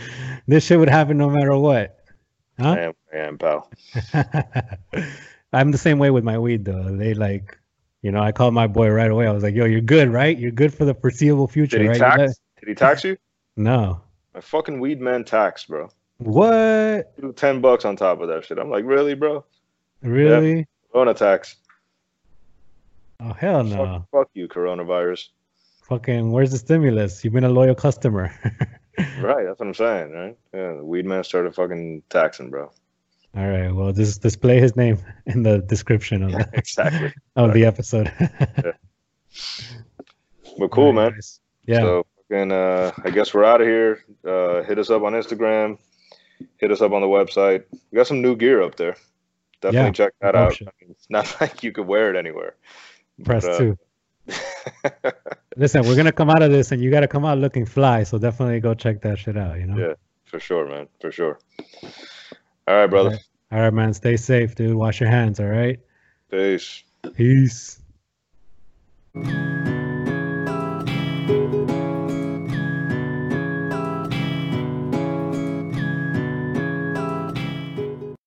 this 0.46 0.64
shit 0.66 0.78
would 0.78 0.90
happen 0.90 1.16
no 1.16 1.30
matter 1.30 1.56
what. 1.56 1.98
Huh? 2.58 2.72
I 2.72 2.78
am, 2.80 2.92
I 3.12 3.16
am, 3.16 3.38
pal. 3.38 3.70
I'm 5.52 5.70
the 5.70 5.78
same 5.78 5.98
way 5.98 6.10
with 6.10 6.24
my 6.24 6.38
weed 6.38 6.66
though. 6.66 6.94
They 6.94 7.14
like, 7.14 7.58
you 8.02 8.12
know, 8.12 8.20
I 8.20 8.32
called 8.32 8.52
my 8.52 8.66
boy 8.66 8.90
right 8.90 9.10
away. 9.10 9.26
I 9.26 9.32
was 9.32 9.42
like, 9.42 9.54
"Yo, 9.54 9.64
you're 9.64 9.80
good, 9.80 10.10
right? 10.10 10.38
You're 10.38 10.50
good 10.50 10.74
for 10.74 10.84
the 10.84 10.94
foreseeable 10.94 11.48
future, 11.48 11.78
Did 11.78 11.84
he 11.84 11.88
right?" 11.88 12.18
Tax? 12.18 12.40
Did 12.60 12.68
he 12.68 12.74
tax 12.74 13.04
you? 13.04 13.16
No. 13.56 14.00
My 14.32 14.40
fucking 14.40 14.78
weed 14.80 15.00
man 15.00 15.24
tax, 15.24 15.66
bro. 15.66 15.90
What? 16.18 17.36
Ten 17.36 17.60
bucks 17.60 17.84
on 17.84 17.96
top 17.96 18.20
of 18.20 18.28
that 18.28 18.44
shit. 18.44 18.58
I'm 18.58 18.70
like, 18.70 18.84
really, 18.84 19.14
bro? 19.14 19.44
Really? 20.02 20.66
Corona 20.92 21.14
tax. 21.14 21.56
Oh 23.20 23.32
hell 23.34 23.62
no! 23.62 23.76
Fuck, 23.76 24.10
fuck 24.10 24.30
you, 24.34 24.48
coronavirus. 24.48 25.28
Fucking, 25.88 26.30
where's 26.32 26.52
the 26.52 26.58
stimulus? 26.58 27.22
You've 27.22 27.34
been 27.34 27.44
a 27.44 27.50
loyal 27.50 27.74
customer. 27.74 28.32
Right, 29.20 29.46
that's 29.46 29.58
what 29.58 29.66
I'm 29.66 29.74
saying, 29.74 30.12
right? 30.12 30.36
Yeah, 30.52 30.74
the 30.74 30.84
weed 30.84 31.06
man 31.06 31.24
started 31.24 31.54
fucking 31.54 32.02
taxing, 32.10 32.50
bro. 32.50 32.70
All 33.36 33.48
right. 33.48 33.70
Well, 33.70 33.92
just 33.92 34.22
display 34.22 34.60
his 34.60 34.76
name 34.76 34.98
in 35.26 35.42
the 35.42 35.58
description 35.58 36.22
of 36.22 36.32
the, 36.32 36.48
exactly. 36.52 37.12
of 37.36 37.52
the 37.52 37.64
episode. 37.64 38.12
But 40.58 40.70
cool, 40.70 40.92
right, 40.92 41.12
man. 41.12 41.20
Yeah. 41.64 41.80
So 41.80 42.06
fucking, 42.28 42.52
uh, 42.52 42.90
I 43.04 43.10
guess 43.10 43.32
we're 43.32 43.44
out 43.44 43.60
of 43.60 43.66
here. 43.66 44.04
Uh, 44.26 44.62
hit 44.64 44.78
us 44.78 44.90
up 44.90 45.02
on 45.02 45.12
Instagram. 45.12 45.78
Hit 46.58 46.72
us 46.72 46.80
up 46.82 46.92
on 46.92 47.00
the 47.00 47.06
website. 47.06 47.64
We 47.90 47.96
got 47.96 48.06
some 48.06 48.20
new 48.20 48.34
gear 48.34 48.62
up 48.62 48.76
there. 48.76 48.96
Definitely 49.60 49.88
Yeah, 49.88 49.92
check 49.92 50.12
that 50.20 50.34
out. 50.34 50.56
I 50.60 50.70
mean, 50.80 50.90
it's 50.90 51.10
not 51.10 51.36
like 51.40 51.62
you 51.62 51.72
could 51.72 51.86
wear 51.86 52.10
it 52.14 52.16
anywhere. 52.16 52.56
Press 53.24 53.44
uh, 53.44 53.58
two. 53.58 53.78
Listen, 55.56 55.82
we're 55.86 55.96
gonna 55.96 56.12
come 56.12 56.30
out 56.30 56.42
of 56.42 56.50
this, 56.50 56.72
and 56.72 56.82
you 56.82 56.90
gotta 56.90 57.08
come 57.08 57.24
out 57.24 57.38
looking 57.38 57.66
fly. 57.66 58.02
So 58.04 58.18
definitely 58.18 58.60
go 58.60 58.74
check 58.74 59.02
that 59.02 59.18
shit 59.18 59.36
out. 59.36 59.58
You 59.58 59.66
know. 59.66 59.78
Yeah. 59.78 59.94
For 60.24 60.38
sure, 60.38 60.66
man. 60.68 60.86
For 61.00 61.10
sure. 61.10 61.40
All 62.68 62.76
right, 62.76 62.86
brother. 62.86 63.08
Alright. 63.08 63.24
All 63.52 63.60
right, 63.60 63.72
man. 63.72 63.92
Stay 63.92 64.16
safe, 64.16 64.54
dude. 64.54 64.76
Wash 64.76 65.00
your 65.00 65.10
hands. 65.10 65.40
All 65.40 65.46
right. 65.46 65.80
Peace. 66.30 66.84
Peace. 67.14 67.80